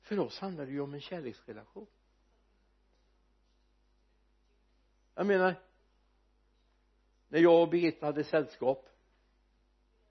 För 0.00 0.18
oss 0.18 0.38
handlar 0.38 0.66
det 0.66 0.72
ju 0.72 0.80
om 0.80 0.94
en 0.94 1.00
kärleksrelation. 1.00 1.86
Jag 5.14 5.26
menar 5.26 5.54
när 7.28 7.38
jag 7.40 7.62
och 7.62 7.68
Birgitta 7.68 8.06
hade 8.06 8.24
sällskap 8.24 8.88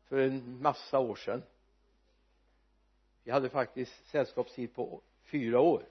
för 0.04 0.18
en 0.18 0.62
massa 0.62 1.00
år 1.00 1.16
sedan. 1.16 1.44
Vi 3.24 3.32
hade 3.32 3.50
faktiskt 3.50 4.06
sällskapstid 4.06 4.76
på 4.76 5.02
fyra 5.24 5.60
år 5.60 5.86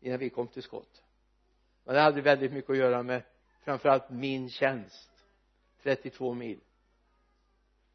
innan 0.00 0.18
vi 0.18 0.30
kom 0.30 0.48
till 0.48 0.62
skott 0.62 1.05
men 1.86 1.94
det 1.94 2.00
hade 2.00 2.20
väldigt 2.20 2.52
mycket 2.52 2.70
att 2.70 2.76
göra 2.76 3.02
med 3.02 3.22
framförallt 3.60 4.10
min 4.10 4.50
tjänst 4.50 5.10
32 5.82 6.34
mil. 6.34 6.60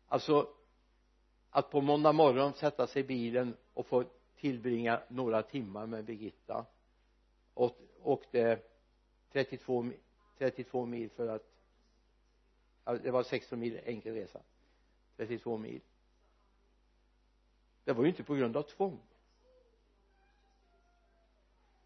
Alltså 0.08 0.50
att 1.50 1.70
på 1.72 1.82
måndag 1.82 2.12
morgon 2.12 2.54
sätta 2.54 2.88
sig 2.88 3.02
i 3.02 3.06
bilen 3.06 3.58
och 3.74 3.88
få 3.88 4.04
tillbringa 4.36 5.02
några 5.08 5.44
timmar 5.44 5.86
med 5.86 6.06
Birgitta 6.06 6.66
och 7.54 7.78
åkte 8.02 8.60
32 9.32 9.92
32 10.38 10.86
mil 10.86 11.10
för 11.10 11.28
att 11.28 11.46
ja, 12.86 12.94
det 12.94 13.12
var 13.12 13.24
16 13.24 13.60
mil 13.60 13.80
enkel 13.84 14.14
resa. 14.14 14.42
32 15.16 15.58
mil. 15.58 15.82
Det 17.84 17.94
var 17.94 18.04
ju 18.04 18.10
inte 18.10 18.24
på 18.24 18.36
grund 18.36 18.58
av 18.58 18.64
tvång 18.64 19.00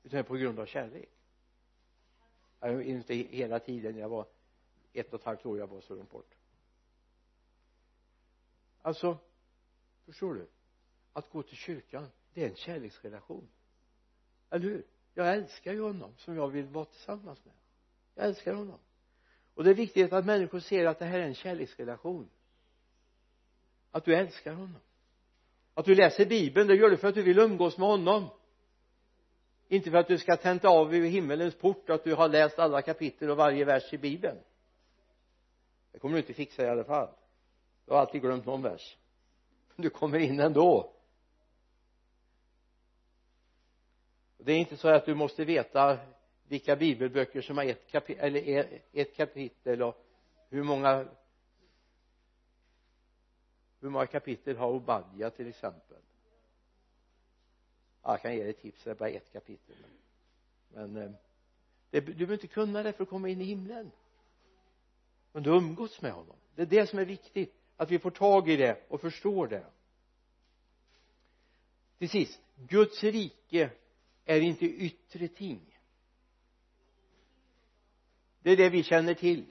utan 0.04 0.24
på 0.24 0.36
grund 0.36 0.60
av 0.60 0.66
kärlek 0.66 1.10
jag 2.72 2.84
inte 2.84 3.14
hela 3.14 3.60
tiden. 3.60 3.98
Jag 3.98 4.10
var 4.10 4.26
ett 4.94 5.14
och 5.14 5.20
ett 5.20 5.26
halvt 5.26 5.46
år 5.46 5.60
jag 5.60 5.68
var 5.68 5.82
så 5.82 5.96
långt 5.96 6.12
bort. 6.12 6.36
Alltså 8.82 9.18
förstår 10.06 10.34
du? 10.34 10.48
Att 11.14 11.30
gå 11.30 11.44
till 11.44 11.58
kyrkan 11.58 12.08
det 12.34 12.44
är 12.44 12.50
en 12.50 12.56
kärleksrelation. 12.56 13.48
Eller 14.50 14.64
hur? 14.66 14.86
Jag 15.14 15.34
älskar 15.34 15.74
ju 15.74 15.82
honom 15.82 16.14
som 16.18 16.36
jag 16.36 16.48
vill 16.48 16.66
vara 16.66 16.86
tillsammans 16.86 17.46
med. 17.46 17.54
Jag 18.16 18.26
älskar 18.26 18.54
honom. 18.54 18.80
Och 19.54 19.64
det 19.64 19.70
är 19.70 19.74
viktigt 19.74 20.14
att 20.14 20.26
människor 20.26 20.60
ser 20.60 20.86
att 20.86 21.00
det 21.00 21.06
här 21.06 21.20
är 21.20 21.24
en 21.24 21.36
kärleksrelation. 21.36 22.30
Att 23.92 24.06
du 24.06 24.16
älskar 24.16 24.54
honom. 24.54 24.82
Att 25.74 25.86
du 25.86 25.96
läser 25.96 26.26
bibeln 26.26 26.68
det 26.68 26.76
gör 26.76 26.90
du 26.90 26.98
för 26.98 27.08
att 27.08 27.16
du 27.16 27.22
vill 27.22 27.40
umgås 27.40 27.78
med 27.78 27.88
honom 27.88 28.30
inte 29.68 29.92
för 29.92 29.98
att 29.98 30.08
du 30.08 30.18
ska 30.18 30.38
tenta 30.38 30.70
av 30.70 30.90
vid 30.90 31.12
himmelens 31.12 31.56
port 31.56 31.90
att 31.90 32.04
du 32.04 32.16
har 32.16 32.28
läst 32.28 32.60
alla 32.60 32.82
kapitel 32.82 33.30
och 33.30 33.38
varje 33.38 33.66
vers 33.66 33.94
i 33.94 33.98
bibeln. 33.98 34.38
Det 35.92 36.00
kommer 36.00 36.14
du 36.14 36.20
inte 36.20 36.34
fixa 36.34 36.64
i 36.64 36.70
alla 36.70 36.84
fall. 36.84 37.10
Du 37.86 37.92
har 37.92 38.00
alltid 38.00 38.22
glömt 38.22 38.46
någon 38.46 38.62
vers. 38.62 38.98
Du 39.76 39.90
kommer 39.90 40.20
in 40.20 40.40
ändå. 40.40 40.94
Det 44.38 44.52
är 44.54 44.58
inte 44.58 44.78
så 44.78 44.88
att 44.88 45.06
du 45.06 45.16
måste 45.16 45.46
veta 45.46 45.98
vilka 46.48 46.76
bibelböcker 46.76 47.42
som 47.42 47.58
har 47.58 47.66
ett 47.66 47.88
kapitel 47.88 48.36
eller 48.36 48.80
ett 48.92 49.16
kapitel 49.16 49.84
och 49.84 50.06
hur 50.50 50.64
många 50.64 51.08
hur 53.80 53.90
många 53.90 54.08
kapitel 54.08 54.58
har 54.58 54.70
Obadja 54.70 55.30
till 55.30 55.48
exempel 55.48 55.98
ja, 58.06 58.12
jag 58.12 58.22
kan 58.22 58.36
ge 58.36 58.44
dig 58.44 58.54
tips. 58.54 58.84
Det 58.84 58.92
är 58.92 58.96
bara 58.96 59.10
ett 59.10 59.34
kapitel. 59.34 59.76
Men, 60.74 60.94
men 60.94 61.16
det, 61.90 62.00
du 62.00 62.14
behöver 62.14 62.34
inte 62.34 62.48
kunna 62.48 62.84
det 62.84 62.94
för 62.94 63.04
att 63.04 63.10
komma 63.10 63.30
in 63.30 63.42
i 63.42 63.44
himlen. 63.44 63.92
Men 65.32 65.44
du 65.44 65.50
har 65.50 65.58
umgåtts 65.58 66.02
med 66.02 66.12
honom. 66.12 66.36
Det 66.56 66.62
är 66.62 66.66
det 66.66 66.88
som 66.88 67.00
är 67.00 67.06
viktigt 67.06 67.54
att 67.78 67.92
vi 67.92 68.00
får 68.00 68.12
tag 68.12 68.50
i 68.50 68.56
det 68.56 68.86
och 68.88 69.02
förstår 69.02 69.48
det. 69.48 69.66
Till 71.98 72.10
sist 72.10 72.42
Guds 72.56 73.04
rike 73.04 73.72
är 74.26 74.42
inte 74.42 74.66
yttre 74.66 75.28
ting. 75.28 75.80
Det 78.42 78.52
är 78.52 78.58
det 78.58 78.70
vi 78.70 78.84
känner 78.84 79.14
till. 79.14 79.46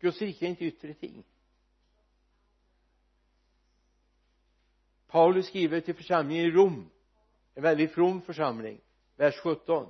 Guds 0.00 0.22
rike 0.22 0.46
är 0.46 0.50
inte 0.50 0.64
yttre 0.64 0.94
ting. 0.94 1.24
Paulus 5.06 5.46
skriver 5.46 5.80
till 5.80 5.94
församlingen 5.94 6.44
i 6.44 6.50
Rom 6.50 6.90
en 7.54 7.62
väldigt 7.62 7.92
from 7.92 8.22
församling. 8.22 8.80
Vers 9.16 9.36
17 9.36 9.86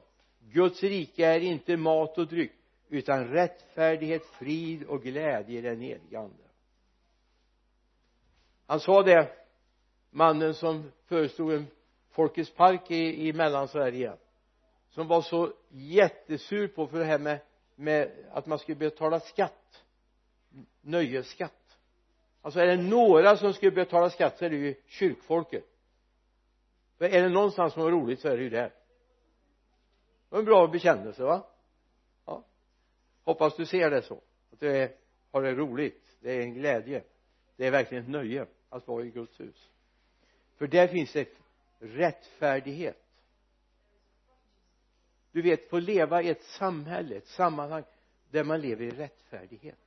Guds 0.51 0.83
rike 0.83 1.27
är 1.27 1.41
inte 1.41 1.77
mat 1.77 2.19
och 2.19 2.27
dryck 2.27 2.53
utan 2.89 3.29
rättfärdighet, 3.29 4.27
frid 4.27 4.85
och 4.85 5.03
glädje 5.03 5.59
i 5.59 5.63
den 5.63 5.81
helige 5.81 6.19
ande. 6.19 6.45
Han 8.67 8.81
sa 8.81 9.03
det 9.03 9.29
mannen 10.11 10.55
som 10.55 10.93
förestod 11.07 11.53
en 11.53 11.67
Folkets 12.11 12.51
park 12.51 12.91
i, 12.91 13.29
i 13.29 13.33
mellansverige 13.33 14.13
som 14.91 15.09
var 15.09 15.23
så 15.23 15.53
jättesur 15.69 16.69
på 16.69 16.87
för 16.87 16.99
det 16.99 17.05
här 17.05 17.19
med, 17.19 17.39
med 17.75 18.11
att 18.33 18.47
man 18.47 18.59
skulle 18.59 18.77
betala 18.77 19.21
skatt. 19.21 19.85
Nöjesskatt. 20.81 21.79
Alltså 22.43 22.61
är 22.61 22.67
det 22.67 22.77
några 22.77 23.37
som 23.37 23.53
skulle 23.53 23.73
betala 23.73 24.11
skatt 24.11 24.39
så 24.39 24.45
är 24.45 24.51
det 24.51 24.57
ju 24.57 24.75
kyrkfolket 24.87 25.65
för 27.03 27.09
är 27.09 27.23
det 27.23 27.29
någonstans 27.29 27.73
som 27.73 27.87
är 27.87 27.91
roligt 27.91 28.21
så 28.21 28.29
är 28.29 28.37
det 28.37 28.43
ju 28.43 28.51
där. 28.51 28.73
Var 30.29 30.39
en 30.39 30.45
bra 30.45 30.67
bekännelse 30.67 31.23
va? 31.23 31.47
Ja. 32.25 32.45
Hoppas 33.25 33.57
du 33.57 33.67
ser 33.67 33.91
det 33.91 34.03
så. 34.03 34.23
Att 34.53 34.61
du 34.61 34.77
är, 34.77 34.97
har 35.31 35.43
det 35.43 35.55
roligt. 35.55 36.17
Det 36.21 36.33
är 36.33 36.41
en 36.41 36.55
glädje. 36.55 37.05
Det 37.57 37.67
är 37.67 37.71
verkligen 37.71 38.05
ett 38.05 38.11
nöje 38.11 38.47
att 38.69 38.89
vara 38.89 39.05
i 39.05 39.11
Guds 39.11 39.41
hus. 39.41 39.71
För 40.57 40.67
där 40.67 40.89
finns 40.89 41.13
det 41.13 41.29
rättfärdighet. 41.79 43.05
Du 45.33 45.43
vet 45.43 45.69
få 45.69 45.79
leva 45.79 46.23
i 46.23 46.29
ett 46.29 46.45
samhälle, 46.45 47.17
ett 47.17 47.29
sammanhang 47.29 47.85
där 48.31 48.45
man 48.45 48.61
lever 48.61 48.85
i 48.85 48.91
rättfärdighet. 48.91 49.79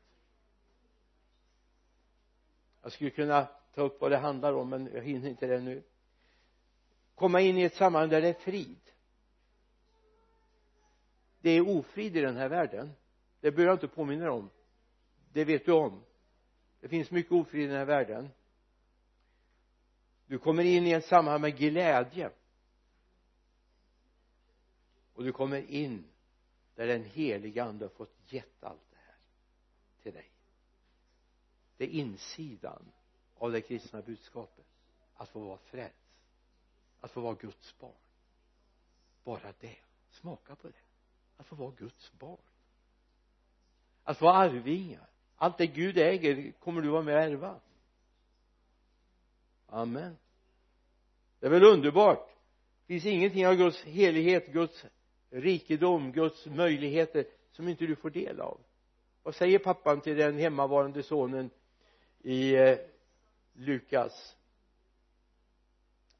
Jag 2.81 2.91
skulle 2.91 3.09
kunna 3.09 3.47
ta 3.73 3.81
upp 3.81 4.01
vad 4.01 4.11
det 4.11 4.17
handlar 4.17 4.53
om 4.53 4.69
men 4.69 4.89
jag 4.93 5.01
hinner 5.01 5.29
inte 5.29 5.47
det 5.47 5.59
nu 5.59 5.83
komma 7.15 7.41
in 7.41 7.57
i 7.57 7.63
ett 7.63 7.75
sammanhang 7.75 8.09
där 8.09 8.21
det 8.21 8.27
är 8.27 8.33
frid. 8.33 8.79
Det 11.41 11.49
är 11.49 11.69
ofrid 11.69 12.17
i 12.17 12.21
den 12.21 12.37
här 12.37 12.49
världen. 12.49 12.91
Det 13.39 13.51
behöver 13.51 13.71
jag 13.71 13.75
inte 13.75 13.95
påminna 13.95 14.23
dig 14.23 14.33
om. 14.33 14.49
Det 15.33 15.45
vet 15.45 15.65
du 15.65 15.71
om. 15.71 16.03
Det 16.79 16.87
finns 16.87 17.11
mycket 17.11 17.31
ofrid 17.31 17.63
i 17.63 17.67
den 17.67 17.77
här 17.77 17.85
världen. 17.85 18.29
Du 20.27 20.39
kommer 20.39 20.63
in 20.63 20.87
i 20.87 20.91
ett 20.91 21.05
sammanhang 21.05 21.41
med 21.41 21.57
glädje. 21.57 22.31
Och 25.13 25.23
du 25.23 25.31
kommer 25.31 25.71
in 25.71 26.03
där 26.75 26.87
den 26.87 27.03
heliga 27.03 27.63
ande 27.63 27.85
har 27.85 27.89
fått 27.89 28.15
gett 28.25 28.63
allt 28.63 28.91
det 28.91 28.97
här 28.97 29.17
till 30.03 30.13
dig. 30.13 30.31
Det 31.77 31.83
är 31.83 31.89
insidan 31.89 32.91
av 33.35 33.51
det 33.51 33.61
kristna 33.61 34.01
budskapet. 34.01 34.65
Att 35.15 35.29
få 35.29 35.39
vara 35.39 35.57
frälst 35.57 36.04
att 37.01 37.11
få 37.11 37.21
vara 37.21 37.35
Guds 37.35 37.79
barn. 37.79 37.91
Bara 39.23 39.53
det. 39.59 39.77
Smaka 40.11 40.55
på 40.55 40.67
det. 40.67 40.83
Att 41.37 41.45
få 41.45 41.55
vara 41.55 41.71
Guds 41.71 42.11
barn. 42.19 42.41
Att 44.03 44.17
få 44.17 44.29
arvingar. 44.29 45.09
Allt 45.35 45.57
det 45.57 45.67
Gud 45.67 45.97
äger 45.97 46.51
kommer 46.51 46.81
du 46.81 46.89
vara 46.89 47.01
med 47.01 47.15
och 47.15 47.21
ärva. 47.21 47.59
Amen. 49.67 50.17
Det 51.39 51.45
är 51.45 51.49
väl 51.49 51.63
underbart. 51.63 52.29
Det 52.85 52.93
finns 52.93 53.05
ingenting 53.05 53.47
av 53.47 53.55
Guds 53.55 53.83
helighet, 53.83 54.47
Guds 54.47 54.85
rikedom, 55.29 56.11
Guds 56.11 56.45
möjligheter 56.45 57.25
som 57.51 57.67
inte 57.67 57.85
du 57.85 57.95
får 57.95 58.09
del 58.09 58.41
av. 58.41 58.59
Vad 59.23 59.35
säger 59.35 59.59
pappan 59.59 60.01
till 60.01 60.17
den 60.17 60.37
hemmavarande 60.37 61.03
sonen 61.03 61.49
i 62.19 62.55
eh, 62.55 62.77
Lukas? 63.53 64.35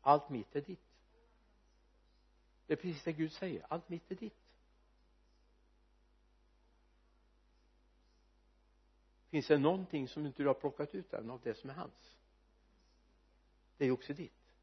Allt 0.05 0.29
mitt 0.29 0.55
är 0.55 0.61
ditt. 0.61 0.79
Det 2.67 2.73
är 2.73 2.77
precis 2.77 3.03
det 3.03 3.13
Gud 3.13 3.31
säger. 3.31 3.65
Allt 3.69 3.89
mitt 3.89 4.11
är 4.11 4.15
ditt. 4.15 4.37
Finns 9.29 9.47
det 9.47 9.57
någonting 9.57 10.07
som 10.07 10.25
inte 10.25 10.43
du 10.43 10.47
har 10.47 10.53
plockat 10.53 10.95
ut 10.95 11.13
än 11.13 11.29
av 11.29 11.41
det 11.43 11.55
som 11.55 11.69
är 11.69 11.73
hans? 11.73 12.17
Det 13.77 13.85
är 13.85 13.91
också 13.91 14.13
ditt. 14.13 14.53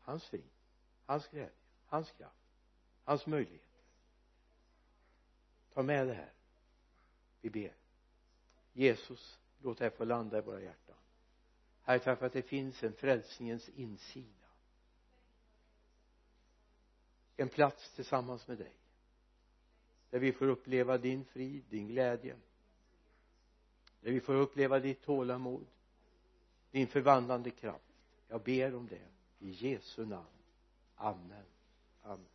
Hans 0.00 0.24
frid 0.24 0.50
hans 1.06 1.28
glädje 1.28 1.50
hans 1.86 2.10
kraft 2.10 2.46
hans 3.04 3.26
möjligheter 3.26 3.76
ta 5.76 5.82
med 5.82 6.06
det 6.06 6.14
här. 6.14 6.32
Vi 7.40 7.50
ber. 7.50 7.74
Jesus 8.72 9.38
låt 9.62 9.78
det 9.78 9.84
här 9.84 9.90
få 9.90 10.04
landa 10.04 10.38
i 10.38 10.40
våra 10.40 10.60
hjärtan. 10.60 10.96
Herre 11.86 11.98
tack 11.98 12.18
för 12.18 12.26
att 12.26 12.32
det 12.32 12.42
finns 12.42 12.82
en 12.82 12.92
frälsningens 12.92 13.68
insida. 13.68 14.46
En 17.36 17.48
plats 17.48 17.94
tillsammans 17.94 18.48
med 18.48 18.58
dig. 18.58 18.72
Där 20.10 20.18
vi 20.18 20.32
får 20.32 20.46
uppleva 20.46 20.98
din 20.98 21.24
frid, 21.24 21.64
din 21.68 21.88
glädje. 21.88 22.36
Där 24.00 24.12
vi 24.12 24.20
får 24.20 24.34
uppleva 24.34 24.78
ditt 24.78 25.02
tålamod 25.02 25.66
din 26.76 26.86
förvandlande 26.86 27.50
kraft. 27.50 27.94
Jag 28.28 28.42
ber 28.42 28.74
om 28.74 28.86
det 28.86 29.08
i 29.38 29.50
Jesu 29.50 30.06
namn. 30.06 30.26
Amen. 30.96 31.44
Amen. 32.02 32.26